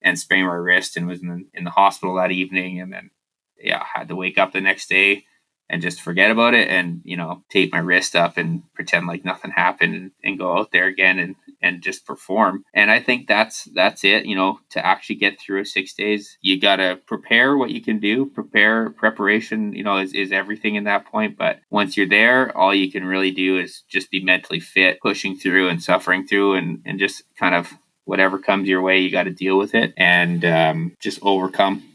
and 0.02 0.18
sprained 0.18 0.46
my 0.46 0.54
wrist, 0.54 0.96
and 0.96 1.08
was 1.08 1.20
in 1.20 1.28
the, 1.28 1.44
in 1.52 1.64
the 1.64 1.70
hospital 1.70 2.14
that 2.14 2.30
evening, 2.30 2.80
and 2.80 2.92
then 2.92 3.11
yeah, 3.58 3.84
had 3.92 4.08
to 4.08 4.16
wake 4.16 4.38
up 4.38 4.52
the 4.52 4.61
next 4.61 4.88
day 4.88 5.24
and 5.70 5.80
just 5.80 6.00
forget 6.00 6.30
about 6.30 6.52
it 6.52 6.68
and 6.68 7.00
you 7.04 7.16
know 7.16 7.42
tape 7.48 7.72
my 7.72 7.78
wrist 7.78 8.16
up 8.16 8.36
and 8.36 8.62
pretend 8.74 9.06
like 9.06 9.24
nothing 9.24 9.52
happened 9.52 9.94
and, 9.94 10.10
and, 10.22 10.38
go 10.38 10.58
out 10.58 10.72
there 10.72 10.86
again 10.86 11.18
and 11.18 11.36
and 11.62 11.82
just 11.82 12.06
perform. 12.06 12.64
And 12.74 12.90
i 12.90 13.00
think 13.00 13.28
that's 13.28 13.64
that's 13.74 14.04
it 14.04 14.26
you 14.26 14.34
know 14.34 14.58
to 14.70 14.84
actually 14.84 15.16
get 15.16 15.40
through 15.40 15.64
six 15.64 15.94
days 15.94 16.38
you 16.40 16.60
got 16.60 16.76
to 16.76 16.98
prepare 17.06 17.56
what 17.56 17.70
you 17.70 17.80
can 17.80 18.00
do 18.00 18.26
prepare 18.26 18.90
preparation 18.90 19.72
you 19.72 19.84
know 19.84 19.98
is, 19.98 20.12
is 20.12 20.32
everything 20.32 20.74
in 20.74 20.84
that 20.84 21.06
point. 21.06 21.38
But 21.38 21.60
once 21.70 21.96
you're 21.96 22.08
there 22.08 22.56
all 22.56 22.74
you 22.74 22.90
can 22.90 23.04
really 23.04 23.30
do 23.30 23.58
is 23.58 23.82
just 23.88 24.10
be 24.10 24.22
mentally 24.22 24.60
fit 24.60 25.00
pushing 25.00 25.36
through 25.36 25.68
and 25.68 25.82
suffering 25.82 26.26
through 26.26 26.54
and 26.54 26.82
and 26.84 26.98
just 26.98 27.22
kind 27.38 27.54
of 27.54 27.72
whatever 28.04 28.38
comes 28.38 28.68
your 28.68 28.82
way 28.82 28.98
you 28.98 29.10
got 29.10 29.24
to 29.24 29.30
deal 29.30 29.56
with 29.56 29.74
it 29.74 29.92
and 29.96 30.44
um, 30.44 30.96
just 31.00 31.20
overcome 31.22 31.89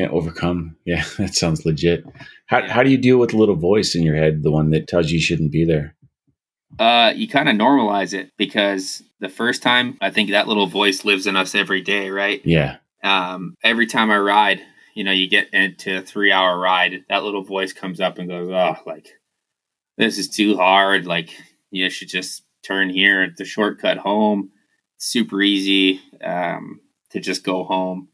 yeah, 0.00 0.08
overcome. 0.10 0.76
Yeah, 0.84 1.04
that 1.18 1.34
sounds 1.34 1.66
legit. 1.66 2.04
How 2.46 2.66
how 2.68 2.82
do 2.82 2.90
you 2.90 2.98
deal 2.98 3.18
with 3.18 3.30
the 3.30 3.36
little 3.36 3.56
voice 3.56 3.94
in 3.94 4.02
your 4.02 4.16
head, 4.16 4.42
the 4.42 4.50
one 4.50 4.70
that 4.70 4.88
tells 4.88 5.10
you 5.10 5.16
you 5.16 5.22
shouldn't 5.22 5.52
be 5.52 5.64
there? 5.64 5.94
Uh, 6.78 7.12
you 7.14 7.28
kind 7.28 7.48
of 7.48 7.56
normalize 7.56 8.14
it 8.14 8.30
because 8.38 9.02
the 9.18 9.28
first 9.28 9.62
time, 9.62 9.98
I 10.00 10.10
think 10.10 10.30
that 10.30 10.48
little 10.48 10.66
voice 10.66 11.04
lives 11.04 11.26
in 11.26 11.36
us 11.36 11.54
every 11.54 11.82
day, 11.82 12.10
right? 12.10 12.40
Yeah. 12.44 12.76
Um, 13.02 13.56
every 13.62 13.86
time 13.86 14.10
I 14.10 14.18
ride, 14.18 14.62
you 14.94 15.04
know, 15.04 15.10
you 15.10 15.28
get 15.28 15.52
into 15.52 15.98
a 15.98 16.02
three 16.02 16.32
hour 16.32 16.58
ride, 16.58 17.04
that 17.08 17.24
little 17.24 17.44
voice 17.44 17.72
comes 17.72 18.00
up 18.00 18.18
and 18.18 18.28
goes, 18.28 18.48
"Oh, 18.50 18.76
like 18.86 19.08
this 19.98 20.16
is 20.16 20.28
too 20.28 20.56
hard. 20.56 21.06
Like 21.06 21.30
you 21.70 21.90
should 21.90 22.08
just 22.08 22.44
turn 22.62 22.88
here 22.88 23.22
at 23.22 23.36
the 23.36 23.44
shortcut 23.44 23.98
home. 23.98 24.50
It's 24.96 25.06
super 25.06 25.42
easy 25.42 26.00
um, 26.24 26.80
to 27.10 27.20
just 27.20 27.44
go 27.44 27.64
home." 27.64 28.08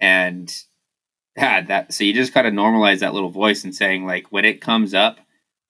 And 0.00 0.52
had 1.36 1.68
that 1.68 1.92
so 1.92 2.04
you 2.04 2.12
just 2.12 2.34
got 2.34 2.42
to 2.42 2.50
normalize 2.50 3.00
that 3.00 3.14
little 3.14 3.30
voice 3.30 3.64
and 3.64 3.74
saying 3.74 4.04
like 4.04 4.26
when 4.30 4.44
it 4.44 4.60
comes 4.60 4.92
up 4.94 5.18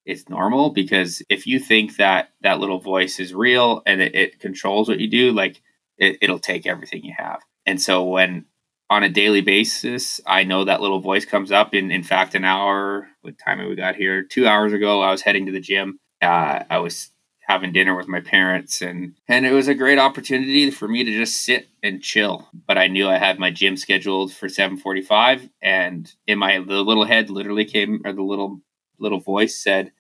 it's 0.04 0.28
normal 0.28 0.70
because 0.70 1.22
if 1.28 1.46
you 1.46 1.58
think 1.60 1.96
that 1.96 2.30
that 2.40 2.58
little 2.58 2.80
voice 2.80 3.20
is 3.20 3.32
real 3.34 3.82
and 3.86 4.00
it, 4.00 4.14
it 4.14 4.40
controls 4.40 4.88
what 4.88 4.98
you 4.98 5.08
do 5.08 5.32
like 5.32 5.60
it, 5.98 6.18
it'll 6.20 6.38
take 6.38 6.66
everything 6.66 7.04
you 7.04 7.14
have. 7.16 7.40
And 7.66 7.80
so 7.80 8.04
when 8.04 8.46
on 8.90 9.04
a 9.04 9.08
daily 9.08 9.40
basis 9.40 10.20
i 10.26 10.44
know 10.44 10.64
that 10.64 10.80
little 10.80 11.00
voice 11.00 11.24
comes 11.24 11.52
up. 11.52 11.74
In 11.74 11.90
in 11.90 12.02
fact 12.02 12.34
an 12.34 12.44
hour 12.44 13.08
what 13.22 13.38
time 13.38 13.66
we 13.66 13.76
got 13.76 13.94
here? 13.96 14.24
Two 14.24 14.46
hours 14.46 14.72
ago 14.72 15.00
i 15.00 15.10
was 15.10 15.22
heading 15.22 15.46
to 15.46 15.52
the 15.52 15.60
gym. 15.60 15.98
Uh, 16.20 16.64
i 16.68 16.78
was 16.78 17.10
having 17.52 17.72
dinner 17.72 17.94
with 17.94 18.08
my 18.08 18.20
parents 18.20 18.80
and 18.80 19.14
and 19.28 19.44
it 19.44 19.52
was 19.52 19.68
a 19.68 19.74
great 19.74 19.98
opportunity 19.98 20.70
for 20.70 20.88
me 20.88 21.04
to 21.04 21.12
just 21.12 21.42
sit 21.42 21.68
and 21.82 22.02
chill. 22.02 22.48
But 22.66 22.78
i 22.78 22.86
knew 22.86 23.08
i 23.08 23.18
had 23.18 23.38
my 23.38 23.50
gym 23.50 23.76
scheduled 23.76 24.32
for 24.32 24.48
7:45 24.48 25.50
and 25.60 26.10
in 26.26 26.38
my 26.38 26.58
the 26.58 26.82
little 26.82 27.04
head 27.04 27.28
literally 27.28 27.66
came 27.66 28.00
or 28.06 28.12
the 28.14 28.22
little 28.22 28.60
little 28.98 29.20
voice 29.20 29.54
said 29.62 29.92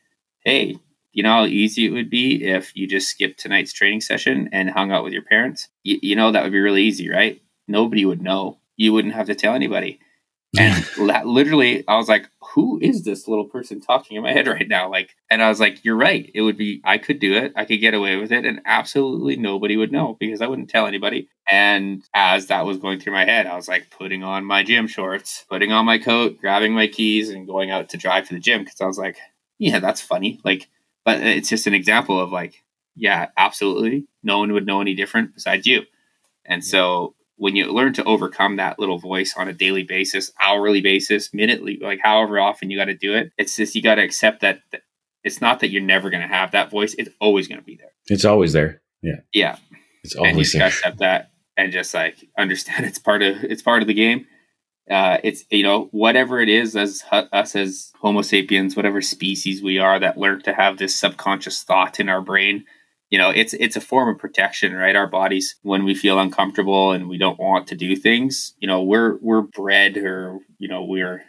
hey 0.44 0.76
you 1.12 1.22
know 1.22 1.32
how 1.32 1.44
easy 1.44 1.84
it 1.86 1.90
would 1.90 2.08
be 2.08 2.42
if 2.44 2.74
you 2.74 2.86
just 2.86 3.08
skipped 3.08 3.38
tonight's 3.38 3.74
training 3.74 4.00
session 4.00 4.48
and 4.50 4.70
hung 4.70 4.90
out 4.90 5.04
with 5.04 5.12
your 5.12 5.22
parents? 5.22 5.68
You, 5.82 5.98
you 6.02 6.16
know 6.16 6.32
that 6.32 6.42
would 6.42 6.52
be 6.52 6.60
really 6.60 6.84
easy 6.84 7.10
right? 7.10 7.42
Nobody 7.68 8.06
would 8.06 8.22
know. 8.22 8.58
You 8.76 8.94
wouldn't 8.94 9.14
have 9.14 9.26
to 9.26 9.34
tell 9.34 9.54
anybody 9.54 10.00
and 10.58 10.86
literally 11.26 11.86
i 11.88 11.96
was 11.96 12.08
like 12.08 12.28
who 12.54 12.78
is 12.82 13.02
this 13.02 13.26
little 13.26 13.46
person 13.46 13.80
talking 13.80 14.16
in 14.16 14.22
my 14.22 14.32
head 14.32 14.46
right 14.46 14.68
now? 14.68 14.90
Like, 14.90 15.16
and 15.30 15.42
I 15.42 15.48
was 15.48 15.58
like, 15.58 15.84
you're 15.84 15.96
right. 15.96 16.30
It 16.34 16.42
would 16.42 16.58
be, 16.58 16.82
I 16.84 16.98
could 16.98 17.18
do 17.18 17.34
it. 17.34 17.52
I 17.56 17.64
could 17.64 17.80
get 17.80 17.94
away 17.94 18.16
with 18.16 18.30
it. 18.30 18.44
And 18.44 18.60
absolutely 18.66 19.36
nobody 19.36 19.76
would 19.76 19.90
know 19.90 20.16
because 20.20 20.42
I 20.42 20.46
wouldn't 20.46 20.68
tell 20.68 20.86
anybody. 20.86 21.28
And 21.50 22.02
as 22.14 22.48
that 22.48 22.66
was 22.66 22.76
going 22.76 23.00
through 23.00 23.14
my 23.14 23.24
head, 23.24 23.46
I 23.46 23.56
was 23.56 23.68
like 23.68 23.90
putting 23.90 24.22
on 24.22 24.44
my 24.44 24.62
gym 24.62 24.86
shorts, 24.86 25.46
putting 25.48 25.72
on 25.72 25.86
my 25.86 25.98
coat, 25.98 26.38
grabbing 26.38 26.74
my 26.74 26.88
keys, 26.88 27.30
and 27.30 27.46
going 27.46 27.70
out 27.70 27.88
to 27.90 27.96
drive 27.96 28.28
to 28.28 28.34
the 28.34 28.40
gym 28.40 28.64
because 28.64 28.80
I 28.80 28.86
was 28.86 28.98
like, 28.98 29.16
yeah, 29.58 29.78
that's 29.78 30.00
funny. 30.00 30.40
Like, 30.44 30.68
but 31.04 31.22
it's 31.22 31.48
just 31.48 31.66
an 31.66 31.74
example 31.74 32.20
of 32.20 32.32
like, 32.32 32.62
yeah, 32.94 33.28
absolutely. 33.38 34.06
No 34.22 34.40
one 34.40 34.52
would 34.52 34.66
know 34.66 34.82
any 34.82 34.94
different 34.94 35.34
besides 35.34 35.66
you. 35.66 35.82
And 36.44 36.62
so 36.62 37.14
when 37.42 37.56
you 37.56 37.66
learn 37.72 37.92
to 37.92 38.04
overcome 38.04 38.54
that 38.54 38.78
little 38.78 39.00
voice 39.00 39.34
on 39.36 39.48
a 39.48 39.52
daily 39.52 39.82
basis, 39.82 40.30
hourly 40.40 40.80
basis, 40.80 41.34
minutely, 41.34 41.76
like 41.82 41.98
however 42.00 42.38
often 42.38 42.70
you 42.70 42.78
got 42.78 42.84
to 42.84 42.94
do 42.94 43.14
it, 43.14 43.32
it's 43.36 43.56
just 43.56 43.74
you 43.74 43.82
got 43.82 43.96
to 43.96 44.02
accept 44.02 44.42
that 44.42 44.60
it's 45.24 45.40
not 45.40 45.58
that 45.58 45.70
you're 45.70 45.82
never 45.82 46.08
going 46.08 46.22
to 46.22 46.28
have 46.28 46.52
that 46.52 46.70
voice; 46.70 46.94
it's 46.96 47.10
always 47.20 47.48
going 47.48 47.58
to 47.58 47.64
be 47.64 47.74
there. 47.74 47.90
It's 48.06 48.24
always 48.24 48.52
there. 48.52 48.80
Yeah. 49.02 49.16
Yeah. 49.32 49.56
It's 50.04 50.14
always 50.14 50.30
and 50.30 50.54
you 50.54 50.58
there. 50.60 50.68
accept 50.68 50.98
that 50.98 51.32
and 51.56 51.72
just 51.72 51.92
like 51.92 52.16
understand 52.38 52.86
it's 52.86 53.00
part 53.00 53.22
of 53.22 53.42
it's 53.42 53.62
part 53.62 53.82
of 53.82 53.88
the 53.88 53.94
game. 53.94 54.24
uh, 54.88 55.18
it's 55.24 55.44
you 55.50 55.64
know 55.64 55.88
whatever 55.90 56.40
it 56.40 56.48
is 56.48 56.76
as 56.76 57.02
us 57.10 57.56
as 57.56 57.90
Homo 58.00 58.22
sapiens, 58.22 58.76
whatever 58.76 59.00
species 59.02 59.60
we 59.60 59.78
are 59.78 59.98
that 59.98 60.16
learn 60.16 60.42
to 60.42 60.54
have 60.54 60.78
this 60.78 60.94
subconscious 60.94 61.64
thought 61.64 61.98
in 61.98 62.08
our 62.08 62.20
brain. 62.20 62.66
You 63.12 63.18
know, 63.18 63.28
it's 63.30 63.52
it's 63.54 63.76
a 63.76 63.80
form 63.80 64.08
of 64.08 64.18
protection, 64.18 64.72
right? 64.74 64.96
Our 64.96 65.06
bodies, 65.06 65.56
when 65.62 65.84
we 65.84 65.94
feel 65.94 66.18
uncomfortable 66.18 66.92
and 66.92 67.08
we 67.10 67.18
don't 67.18 67.38
want 67.38 67.66
to 67.68 67.74
do 67.76 67.94
things, 67.94 68.54
you 68.58 68.66
know, 68.66 68.82
we're 68.82 69.18
we're 69.20 69.42
bred 69.42 69.96
or 69.98 70.38
you 70.58 70.68
know 70.68 70.82
we're 70.82 71.22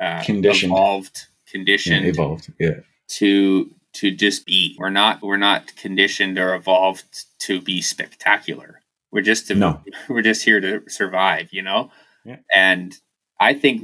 uh, 0.00 0.22
Conditioned. 0.24 0.72
evolved, 0.72 1.16
Yeah, 1.46 1.52
conditioned 1.52 2.06
evolved. 2.06 2.52
Yeah. 2.58 2.80
to 3.18 3.70
to 3.94 4.10
just 4.10 4.44
be. 4.44 4.74
We're 4.78 4.90
not 4.90 5.22
we're 5.22 5.36
not 5.50 5.74
conditioned 5.76 6.36
or 6.38 6.54
evolved 6.54 7.24
to 7.46 7.60
be 7.60 7.80
spectacular. 7.80 8.80
We're 9.12 9.22
just 9.22 9.46
to, 9.48 9.54
No. 9.54 9.82
we're 10.08 10.22
just 10.22 10.44
here 10.44 10.60
to 10.60 10.82
survive, 10.88 11.52
you 11.52 11.62
know. 11.62 11.90
Yeah. 12.24 12.38
And 12.54 12.96
I 13.38 13.54
think 13.54 13.82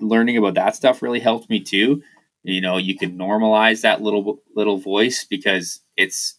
learning 0.00 0.36
about 0.36 0.54
that 0.54 0.74
stuff 0.76 1.00
really 1.02 1.20
helped 1.20 1.48
me 1.48 1.60
too. 1.60 2.02
You 2.42 2.60
know, 2.60 2.76
you 2.76 2.96
can 2.96 3.16
normalize 3.16 3.82
that 3.82 4.02
little 4.02 4.42
little 4.56 4.78
voice 4.78 5.24
because 5.24 5.80
it's 5.96 6.37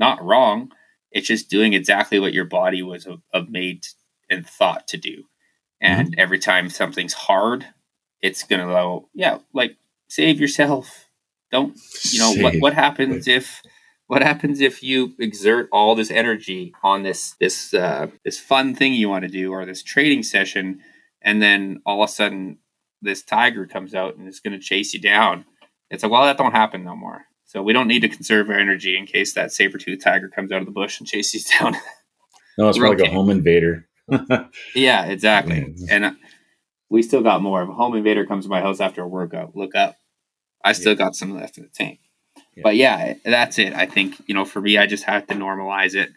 not 0.00 0.24
wrong. 0.24 0.72
It's 1.12 1.28
just 1.28 1.50
doing 1.50 1.74
exactly 1.74 2.18
what 2.18 2.34
your 2.34 2.46
body 2.46 2.82
was 2.82 3.06
uh, 3.06 3.16
uh, 3.34 3.44
made 3.48 3.86
and 4.30 4.46
thought 4.46 4.88
to 4.88 4.96
do. 4.96 5.24
And 5.80 6.14
every 6.18 6.38
time 6.38 6.70
something's 6.70 7.14
hard, 7.14 7.66
it's 8.22 8.42
gonna 8.44 8.66
go, 8.66 9.08
yeah, 9.14 9.38
like 9.54 9.76
save 10.08 10.40
yourself. 10.40 11.06
Don't 11.52 11.78
you 12.12 12.20
know 12.20 12.34
what 12.42 12.54
Save. 12.54 12.62
what 12.62 12.74
happens 12.74 13.28
if 13.28 13.62
what 14.08 14.22
happens 14.22 14.60
if 14.60 14.82
you 14.82 15.14
exert 15.20 15.68
all 15.72 15.94
this 15.94 16.10
energy 16.10 16.74
on 16.82 17.04
this 17.04 17.36
this 17.40 17.74
uh, 17.74 18.08
this 18.24 18.40
fun 18.40 18.74
thing 18.74 18.94
you 18.94 19.08
want 19.08 19.22
to 19.24 19.30
do 19.30 19.52
or 19.52 19.64
this 19.66 19.82
trading 19.84 20.24
session 20.24 20.80
and 21.22 21.42
then 21.42 21.80
all 21.86 22.02
of 22.02 22.08
a 22.08 22.12
sudden 22.12 22.58
this 23.02 23.22
tiger 23.22 23.66
comes 23.66 23.94
out 23.94 24.16
and 24.16 24.28
is 24.28 24.40
going 24.40 24.52
to 24.52 24.58
chase 24.64 24.92
you 24.94 25.00
down 25.00 25.44
it's 25.90 26.02
like 26.02 26.12
well 26.12 26.24
that 26.24 26.38
don't 26.38 26.52
happen 26.52 26.84
no 26.84 26.96
more 26.96 27.24
so 27.50 27.64
we 27.64 27.72
don't 27.72 27.88
need 27.88 28.02
to 28.02 28.08
conserve 28.08 28.48
our 28.48 28.56
energy 28.56 28.96
in 28.96 29.06
case 29.06 29.34
that 29.34 29.50
saber-tooth 29.50 30.04
tiger 30.04 30.28
comes 30.28 30.52
out 30.52 30.60
of 30.60 30.66
the 30.66 30.72
bush 30.72 31.00
and 31.00 31.08
chases 31.08 31.50
you 31.50 31.58
down 31.60 31.76
No, 32.56 32.68
it's 32.68 32.78
more 32.78 32.90
like 32.96 33.00
a 33.00 33.10
home 33.10 33.28
invader. 33.28 33.88
yeah 34.74 35.06
exactly. 35.06 35.74
And 35.90 36.04
uh, 36.04 36.12
we 36.88 37.02
still 37.02 37.22
got 37.22 37.42
more. 37.42 37.62
If 37.62 37.68
a 37.68 37.72
home 37.72 37.96
invader 37.96 38.24
comes 38.24 38.44
to 38.44 38.50
my 38.50 38.60
house 38.60 38.80
after 38.80 39.02
a 39.02 39.08
workout 39.08 39.56
look 39.56 39.74
up. 39.74 39.96
I 40.64 40.72
still 40.72 40.94
got 40.94 41.16
some 41.16 41.34
left 41.34 41.58
in 41.58 41.64
the 41.64 41.70
tank. 41.70 42.00
Yeah. 42.54 42.62
but 42.62 42.76
yeah 42.76 43.14
that's 43.24 43.58
it. 43.58 43.72
I 43.72 43.86
think 43.86 44.20
you 44.26 44.34
know 44.34 44.44
for 44.44 44.60
me 44.60 44.78
i 44.78 44.86
just 44.86 45.04
have 45.04 45.26
to 45.26 45.34
normalize 45.34 45.94
it 45.94 46.10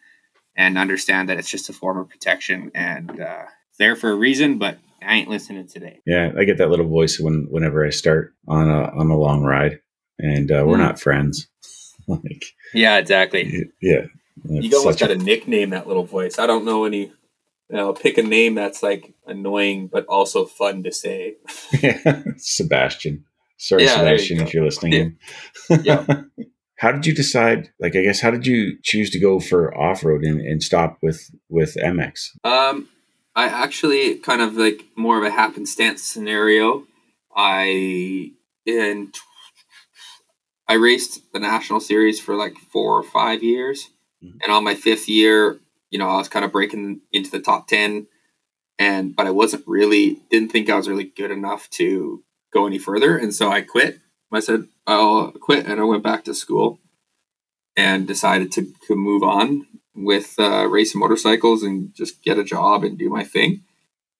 and 0.55 0.77
understand 0.77 1.29
that 1.29 1.37
it's 1.37 1.49
just 1.49 1.69
a 1.69 1.73
form 1.73 1.97
of 1.97 2.09
protection 2.09 2.71
and 2.75 3.09
uh, 3.19 3.45
it's 3.69 3.77
there 3.79 3.95
for 3.95 4.11
a 4.11 4.15
reason 4.15 4.59
but 4.59 4.77
i 5.01 5.15
ain't 5.15 5.29
listening 5.29 5.67
today. 5.67 5.99
Yeah, 6.05 6.31
I 6.37 6.43
get 6.43 6.57
that 6.59 6.69
little 6.69 6.87
voice 6.87 7.19
when 7.19 7.47
whenever 7.49 7.83
I 7.85 7.89
start 7.89 8.35
on 8.47 8.69
a 8.69 8.83
on 8.91 9.09
a 9.09 9.17
long 9.17 9.43
ride, 9.43 9.79
and 10.23 10.51
uh, 10.51 10.63
we're 10.65 10.77
Mm. 10.77 10.87
not 10.87 10.99
friends. 10.99 11.47
like, 12.07 12.43
yeah 12.73 12.97
exactly 12.97 13.69
yeah, 13.81 14.01
you 14.43 14.75
almost 14.77 14.99
got 14.99 15.07
to 15.07 15.15
nickname 15.15 15.69
that 15.69 15.87
little 15.87 16.03
voice 16.03 16.37
i 16.37 16.45
don't 16.45 16.65
know 16.65 16.83
any 16.83 17.03
you 17.69 17.77
know 17.77 17.93
pick 17.93 18.17
a 18.17 18.21
name 18.23 18.55
that's 18.55 18.83
like 18.83 19.13
annoying 19.25 19.87
but 19.87 20.05
also 20.07 20.43
fun 20.45 20.83
to 20.83 20.91
say 20.91 21.35
Sebastian. 22.37 23.23
Sorry, 23.57 23.83
Yeah, 23.85 24.01
there 24.03 24.13
you 24.13 24.19
Sebastian, 24.19 24.41
if 24.47 24.53
you're 24.53 24.65
listening. 24.65 25.17
Yeah. 25.83 26.05
how 26.77 26.91
did 26.91 27.05
you 27.05 27.13
decide? 27.15 27.69
Like, 27.79 27.95
I 27.95 28.01
guess, 28.03 28.19
how 28.19 28.31
did 28.31 28.45
you 28.45 28.77
choose 28.83 29.09
to 29.11 29.19
go 29.19 29.39
for 29.39 29.73
off 29.77 30.03
road 30.03 30.23
and, 30.25 30.41
and 30.41 30.61
stop 30.61 30.97
with 31.01 31.29
with 31.49 31.75
MX? 31.77 32.31
Um, 32.43 32.89
I 33.35 33.45
actually 33.45 34.15
kind 34.15 34.41
of 34.41 34.55
like 34.55 34.83
more 34.97 35.17
of 35.17 35.23
a 35.23 35.31
happenstance 35.31 36.03
scenario. 36.03 36.83
I 37.35 38.31
in 38.65 39.11
I 40.67 40.73
raced 40.75 41.31
the 41.33 41.39
national 41.39 41.79
series 41.79 42.19
for 42.19 42.35
like 42.35 42.57
four 42.71 42.97
or 42.97 43.03
five 43.03 43.43
years, 43.43 43.89
Mhm. 44.23 44.39
and 44.43 44.51
on 44.51 44.63
my 44.63 44.75
fifth 44.75 45.09
year, 45.09 45.59
you 45.91 45.99
know, 45.99 46.07
I 46.07 46.17
was 46.17 46.29
kind 46.29 46.45
of 46.45 46.51
breaking 46.51 47.01
into 47.11 47.29
the 47.31 47.39
top 47.39 47.67
ten, 47.67 48.07
and 48.79 49.15
but 49.15 49.27
I 49.27 49.31
wasn't 49.31 49.67
really 49.67 50.21
didn't 50.29 50.51
think 50.51 50.69
I 50.69 50.75
was 50.77 50.89
really 50.89 51.03
good 51.03 51.31
enough 51.31 51.69
to 51.71 52.23
go 52.53 52.65
any 52.65 52.79
further, 52.79 53.17
and 53.17 53.33
so 53.33 53.51
I 53.51 53.61
quit. 53.61 53.99
I 54.31 54.39
said 54.39 54.67
I'll 54.87 55.31
quit, 55.33 55.65
and 55.67 55.79
I 55.79 55.83
went 55.83 56.03
back 56.03 56.23
to 56.25 56.33
school, 56.33 56.79
and 57.75 58.07
decided 58.07 58.51
to, 58.53 58.73
to 58.87 58.95
move 58.95 59.23
on 59.23 59.67
with 59.95 60.35
uh, 60.39 60.67
racing 60.67 60.99
motorcycles 60.99 61.61
and 61.63 61.93
just 61.93 62.23
get 62.23 62.39
a 62.39 62.43
job 62.43 62.83
and 62.83 62.97
do 62.97 63.09
my 63.09 63.23
thing. 63.23 63.61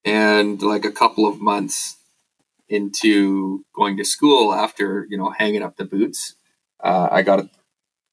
And 0.06 0.62
like 0.62 0.86
a 0.86 0.92
couple 0.92 1.26
of 1.28 1.42
months 1.42 1.98
into 2.74 3.64
going 3.76 3.98
to 3.98 4.04
school, 4.04 4.54
after 4.54 5.06
you 5.10 5.18
know 5.18 5.30
hanging 5.30 5.62
up 5.62 5.78
the 5.78 5.86
boots, 5.86 6.36
uh, 6.84 7.08
I 7.12 7.22
got 7.22 7.40
a 7.40 7.50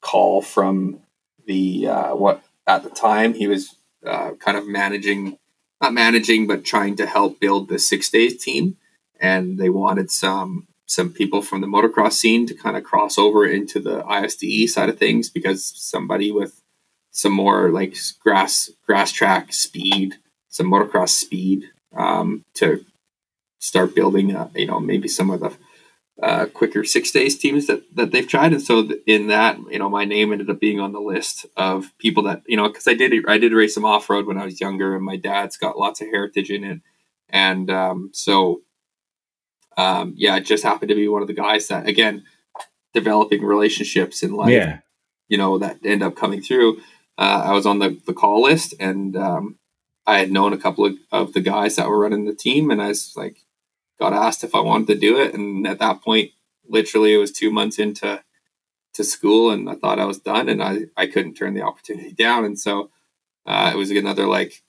call 0.01 0.41
from 0.41 0.99
the 1.47 1.87
uh, 1.87 2.15
what 2.15 2.43
at 2.67 2.83
the 2.83 2.89
time 2.89 3.33
he 3.33 3.47
was 3.47 3.75
uh, 4.05 4.31
kind 4.39 4.57
of 4.57 4.67
managing, 4.67 5.37
not 5.81 5.93
managing, 5.93 6.45
but 6.45 6.63
trying 6.63 6.95
to 6.97 7.07
help 7.07 7.39
build 7.39 7.69
the 7.69 7.79
six 7.79 8.09
days 8.09 8.41
team, 8.43 8.77
and 9.19 9.57
they 9.57 9.69
wanted 9.69 10.11
some 10.11 10.67
some 10.85 11.11
people 11.11 11.41
from 11.41 11.61
the 11.61 11.67
motocross 11.67 12.13
scene 12.13 12.45
to 12.45 12.53
kind 12.53 12.77
of 12.77 12.83
cross 12.83 13.17
over 13.17 13.45
into 13.45 13.79
the 13.79 14.03
ISDE 14.03 14.69
side 14.69 14.89
of 14.89 14.99
things 14.99 15.29
because 15.29 15.65
somebody 15.65 16.31
with 16.31 16.61
some 17.11 17.33
more 17.33 17.69
like 17.71 17.95
grass 18.23 18.69
grass 18.85 19.11
track 19.11 19.53
speed, 19.53 20.15
some 20.49 20.69
motocross 20.69 21.09
speed 21.09 21.63
um, 21.95 22.43
to 22.53 22.85
start 23.61 23.95
building, 23.95 24.35
uh, 24.35 24.49
you 24.55 24.65
know, 24.65 24.79
maybe 24.79 25.07
some 25.07 25.29
of 25.29 25.39
the 25.39 25.53
uh, 26.21 26.45
quicker 26.47 26.83
six 26.83 27.11
days 27.11 27.37
teams 27.37 27.67
that, 27.67 27.83
that 27.95 28.11
they've 28.11 28.27
tried. 28.27 28.51
And 28.51 28.61
so 28.61 28.85
th- 28.85 29.01
in 29.07 29.27
that, 29.27 29.57
you 29.69 29.79
know, 29.79 29.89
my 29.89 30.03
name 30.03 30.31
ended 30.31 30.49
up 30.49 30.59
being 30.59 30.79
on 30.79 30.91
the 30.91 30.99
list 30.99 31.45
of 31.55 31.97
people 31.97 32.23
that, 32.23 32.43
you 32.45 32.57
know, 32.57 32.69
cause 32.69 32.87
I 32.87 32.93
did, 32.93 33.13
I 33.27 33.37
did 33.37 33.53
race 33.53 33.73
some 33.73 33.85
off 33.85 34.09
road 34.09 34.27
when 34.27 34.37
I 34.37 34.45
was 34.45 34.59
younger 34.59 34.95
and 34.95 35.05
my 35.05 35.15
dad's 35.15 35.57
got 35.57 35.79
lots 35.79 36.01
of 36.01 36.07
heritage 36.07 36.51
in 36.51 36.63
it. 36.63 36.81
And 37.29 37.71
um, 37.71 38.09
so, 38.13 38.61
um, 39.77 40.13
yeah, 40.17 40.35
it 40.35 40.45
just 40.45 40.63
happened 40.63 40.89
to 40.89 40.95
be 40.95 41.07
one 41.07 41.21
of 41.21 41.29
the 41.29 41.33
guys 41.33 41.69
that, 41.69 41.87
again, 41.87 42.23
developing 42.93 43.43
relationships 43.43 44.21
in 44.23 44.33
life 44.33 44.51
yeah, 44.51 44.79
you 45.29 45.37
know 45.37 45.57
that 45.57 45.77
end 45.83 46.03
up 46.03 46.15
coming 46.15 46.41
through 46.41 46.77
uh, 47.17 47.43
i 47.45 47.51
was 47.53 47.65
on 47.65 47.79
the, 47.79 47.99
the 48.05 48.13
call 48.13 48.43
list 48.43 48.73
and 48.79 49.15
um, 49.15 49.57
i 50.05 50.19
had 50.19 50.31
known 50.31 50.53
a 50.53 50.57
couple 50.57 50.85
of, 50.85 50.93
of 51.11 51.33
the 51.33 51.41
guys 51.41 51.75
that 51.75 51.87
were 51.87 51.99
running 51.99 52.25
the 52.25 52.35
team 52.35 52.69
and 52.69 52.81
i 52.81 52.89
was 52.89 53.13
like 53.15 53.37
got 54.01 54.13
asked 54.13 54.43
if 54.43 54.55
i 54.55 54.59
wanted 54.59 54.87
to 54.87 54.99
do 54.99 55.19
it. 55.19 55.33
And 55.35 55.67
at 55.67 55.79
that 55.79 56.01
point 56.01 56.31
literally 56.67 57.13
it 57.13 57.17
was 57.17 57.31
two 57.31 57.51
months 57.51 57.77
into 57.77 58.23
to 58.93 59.03
school 59.03 59.51
and 59.51 59.69
i 59.69 59.75
thought 59.75 59.99
i 59.99 60.05
was 60.05 60.19
done 60.19 60.49
and 60.49 60.61
i, 60.61 60.79
I 60.97 61.07
couldn't 61.07 61.35
turn 61.35 61.53
the 61.53 61.61
opportunity 61.61 62.11
down. 62.11 62.43
And 62.43 62.59
so 62.59 62.89
uh, 63.45 63.71
it 63.73 63.77
was 63.77 63.91
another 63.91 64.27
like 64.27 64.63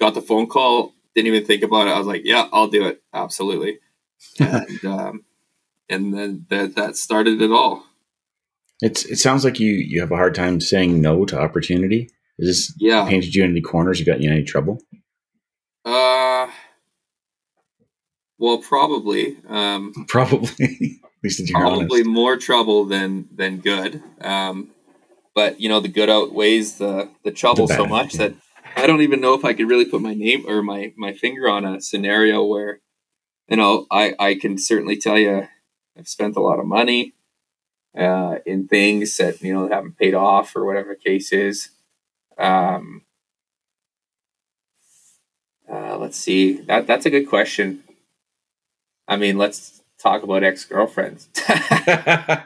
got 0.00 0.14
the 0.14 0.22
phone 0.22 0.46
call 0.46 0.94
didn't 1.14 1.28
even 1.28 1.44
think 1.44 1.62
about 1.62 1.86
it. 1.86 1.90
I 1.90 1.98
was 1.98 2.06
like 2.06 2.22
yeah 2.24 2.48
i'll 2.52 2.68
do 2.68 2.86
it. 2.86 3.02
Absolutely. 3.12 3.78
And 4.40 4.84
um, 4.84 5.24
and 5.88 6.12
then 6.12 6.46
that, 6.50 6.74
that 6.74 6.96
started 6.96 7.40
it 7.40 7.52
all. 7.52 7.84
It's 8.80 9.04
it 9.04 9.18
sounds 9.18 9.44
like 9.44 9.60
you 9.60 9.70
you 9.70 10.00
have 10.00 10.12
a 10.12 10.16
hard 10.16 10.34
time 10.34 10.60
saying 10.60 11.00
no 11.00 11.24
to 11.26 11.40
opportunity. 11.40 12.10
Is 12.38 12.48
this 12.48 12.74
yeah. 12.78 13.08
painted 13.08 13.34
you 13.34 13.44
in 13.44 13.50
any 13.50 13.60
corners? 13.60 13.98
You 13.98 14.06
got 14.06 14.20
you 14.20 14.30
in 14.30 14.36
any 14.36 14.44
trouble? 14.44 14.80
Uh, 15.84 16.48
well, 18.38 18.58
probably. 18.58 19.36
Um, 19.48 19.92
Probably. 20.08 21.00
At 21.02 21.24
least 21.24 21.40
if 21.40 21.50
you're 21.50 21.58
probably 21.58 22.00
honest. 22.00 22.06
more 22.06 22.36
trouble 22.36 22.84
than 22.84 23.28
than 23.34 23.58
good. 23.58 24.02
Um, 24.20 24.70
but 25.34 25.60
you 25.60 25.68
know, 25.68 25.80
the 25.80 25.88
good 25.88 26.08
outweighs 26.08 26.78
the 26.78 27.10
the 27.24 27.32
trouble 27.32 27.66
The 27.66 27.74
so 27.74 27.86
much 27.86 28.14
yeah. 28.14 28.28
that 28.28 28.34
I 28.76 28.86
don't 28.86 29.02
even 29.02 29.20
know 29.20 29.34
if 29.34 29.44
I 29.44 29.52
could 29.52 29.68
really 29.68 29.84
put 29.84 30.00
my 30.00 30.14
name 30.14 30.44
or 30.48 30.62
my 30.62 30.92
my 30.96 31.12
finger 31.12 31.48
on 31.48 31.64
a 31.64 31.80
scenario 31.80 32.44
where, 32.44 32.80
you 33.48 33.56
know, 33.56 33.86
I 33.90 34.14
I 34.18 34.36
can 34.36 34.58
certainly 34.58 34.96
tell 34.96 35.18
you 35.18 35.48
I've 35.98 36.08
spent 36.08 36.36
a 36.36 36.40
lot 36.40 36.60
of 36.60 36.66
money 36.66 37.14
uh, 37.98 38.36
in 38.46 38.68
things 38.68 39.16
that 39.16 39.42
you 39.42 39.52
know 39.52 39.68
haven't 39.68 39.98
paid 39.98 40.14
off 40.14 40.54
or 40.54 40.64
whatever 40.64 40.94
the 40.94 41.10
case 41.10 41.32
is. 41.32 41.70
Um, 42.38 43.02
uh, 45.68 45.98
let's 45.98 46.16
see. 46.16 46.60
That 46.62 46.86
that's 46.86 47.06
a 47.06 47.10
good 47.10 47.28
question. 47.28 47.82
I 49.08 49.16
mean, 49.16 49.38
let's 49.38 49.82
talk 49.98 50.22
about 50.22 50.44
ex 50.44 50.64
girlfriends. 50.66 51.28
uh, 51.48 52.44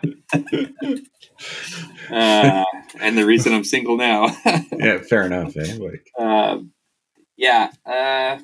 and 3.00 3.18
the 3.18 3.26
reason 3.26 3.52
I'm 3.52 3.64
single 3.64 3.96
now. 3.96 4.28
yeah, 4.72 4.98
fair 4.98 5.24
enough. 5.24 5.56
Eh? 5.56 5.76
Like, 5.78 6.08
um, 6.18 6.72
yeah, 7.36 7.72
uh, 7.84 8.38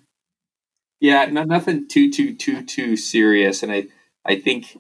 yeah, 1.01 1.27
no, 1.27 1.45
nothing 1.45 1.87
too 1.89 2.11
too 2.11 2.35
too 2.35 2.63
too 2.65 2.97
serious, 2.97 3.63
and 3.63 3.71
I 3.71 3.87
I 4.25 4.41
think 4.41 4.77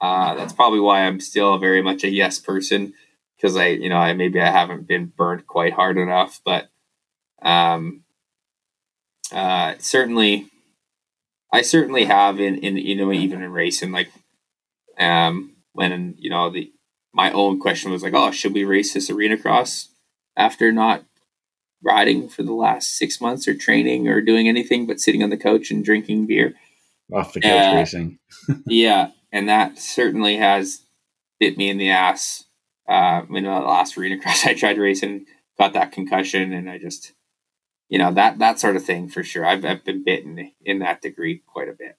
uh, 0.00 0.34
that's 0.36 0.52
probably 0.52 0.80
why 0.80 1.02
I'm 1.02 1.20
still 1.20 1.58
very 1.58 1.82
much 1.82 2.04
a 2.04 2.08
yes 2.08 2.38
person 2.38 2.94
because 3.36 3.56
I 3.56 3.68
you 3.68 3.88
know 3.88 3.96
I 3.96 4.12
maybe 4.12 4.40
I 4.40 4.50
haven't 4.50 4.86
been 4.86 5.06
burned 5.06 5.46
quite 5.48 5.72
hard 5.72 5.98
enough, 5.98 6.40
but 6.44 6.68
um, 7.42 8.04
uh, 9.32 9.74
certainly 9.78 10.49
I 11.52 11.62
certainly 11.62 12.04
have 12.04 12.40
in, 12.40 12.56
in 12.56 12.76
you 12.76 12.96
know 12.96 13.12
even 13.12 13.42
in 13.42 13.52
racing 13.52 13.92
like 13.92 14.10
um 14.98 15.56
when 15.72 16.14
you 16.18 16.30
know 16.30 16.50
the 16.50 16.72
my 17.12 17.32
own 17.32 17.60
question 17.60 17.90
was 17.90 18.02
like 18.02 18.14
oh 18.14 18.30
should 18.30 18.54
we 18.54 18.64
race 18.64 18.94
this 18.94 19.10
arena 19.10 19.36
cross 19.36 19.88
after 20.36 20.70
not 20.72 21.04
riding 21.82 22.28
for 22.28 22.42
the 22.42 22.52
last 22.52 22.96
six 22.96 23.20
months 23.20 23.48
or 23.48 23.54
training 23.54 24.06
or 24.06 24.20
doing 24.20 24.48
anything 24.48 24.86
but 24.86 25.00
sitting 25.00 25.22
on 25.22 25.30
the 25.30 25.36
couch 25.36 25.70
and 25.70 25.84
drinking 25.84 26.26
beer? 26.26 26.54
Off 27.12 27.32
the 27.32 27.40
couch 27.40 27.74
uh, 27.74 27.76
racing. 27.76 28.18
Yeah 28.66 29.10
and 29.32 29.48
that 29.48 29.78
certainly 29.78 30.36
has 30.36 30.82
bit 31.38 31.56
me 31.56 31.70
in 31.70 31.78
the 31.78 31.90
ass 31.90 32.44
uh 32.88 33.22
in 33.30 33.44
the 33.44 33.50
last 33.50 33.96
arena 33.96 34.18
cross 34.20 34.46
I 34.46 34.54
tried 34.54 34.78
racing 34.78 35.26
got 35.58 35.72
that 35.74 35.92
concussion 35.92 36.52
and 36.52 36.70
I 36.70 36.78
just 36.78 37.12
you 37.90 37.98
know 37.98 38.12
that 38.12 38.38
that 38.38 38.58
sort 38.60 38.76
of 38.76 38.84
thing 38.84 39.08
for 39.08 39.22
sure. 39.22 39.44
I've 39.44 39.64
I've 39.64 39.84
been 39.84 40.04
bitten 40.04 40.52
in 40.64 40.78
that 40.78 41.02
degree 41.02 41.42
quite 41.46 41.68
a 41.68 41.72
bit. 41.72 41.96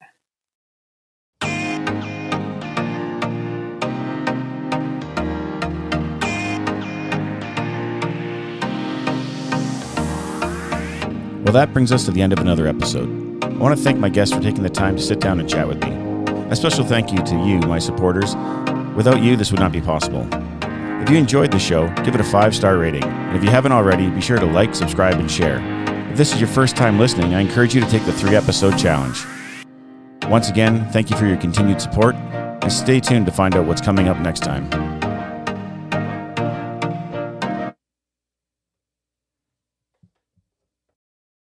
Well, 11.44 11.54
that 11.54 11.74
brings 11.74 11.92
us 11.92 12.06
to 12.06 12.12
the 12.12 12.22
end 12.22 12.32
of 12.32 12.40
another 12.40 12.68
episode. 12.68 13.44
I 13.44 13.48
want 13.50 13.78
to 13.78 13.84
thank 13.84 14.00
my 14.00 14.08
guests 14.08 14.34
for 14.34 14.42
taking 14.42 14.64
the 14.64 14.70
time 14.70 14.96
to 14.96 15.02
sit 15.02 15.20
down 15.20 15.42
and 15.42 15.50
chat 15.50 15.68
with 15.68 15.84
me. 15.84 15.92
A 16.50 16.56
special 16.56 16.86
thank 16.86 17.12
you 17.12 17.22
to 17.24 17.36
you, 17.46 17.60
my 17.60 17.80
supporters. 17.80 18.36
Without 18.96 19.22
you, 19.22 19.36
this 19.36 19.52
would 19.52 19.60
not 19.60 19.74
be 19.74 19.82
possible. 19.82 20.26
If 21.02 21.10
you 21.10 21.18
enjoyed 21.18 21.52
the 21.52 21.60
show, 21.60 21.90
give 22.04 22.16
it 22.16 22.22
a 22.22 22.24
five 22.24 22.56
star 22.56 22.78
rating. 22.78 23.04
And 23.04 23.36
if 23.36 23.44
you 23.44 23.50
haven't 23.50 23.74
already, 23.74 24.10
be 24.10 24.22
sure 24.22 24.40
to 24.40 24.46
like, 24.46 24.74
subscribe, 24.74 25.20
and 25.20 25.30
share. 25.30 25.81
If 26.12 26.18
this 26.18 26.34
is 26.34 26.42
your 26.42 26.50
first 26.50 26.76
time 26.76 27.00
listening, 27.00 27.36
I 27.36 27.40
encourage 27.40 27.74
you 27.74 27.80
to 27.80 27.90
take 27.90 28.06
the 28.06 28.12
three 28.12 28.36
episode 28.36 28.78
challenge. 28.78 29.24
Once 30.28 30.50
again, 30.50 30.86
thank 30.90 31.10
you 31.10 31.16
for 31.16 31.26
your 31.26 31.38
continued 31.38 31.82
support, 31.82 32.16
and 32.16 32.70
stay 32.70 33.00
tuned 33.00 33.28
to 33.28 33.32
find 33.32 33.56
out 33.56 33.66
what's 33.66 33.80
coming 33.80 34.10
up 34.10 34.20
next 34.20 34.42
time. 34.42 35.01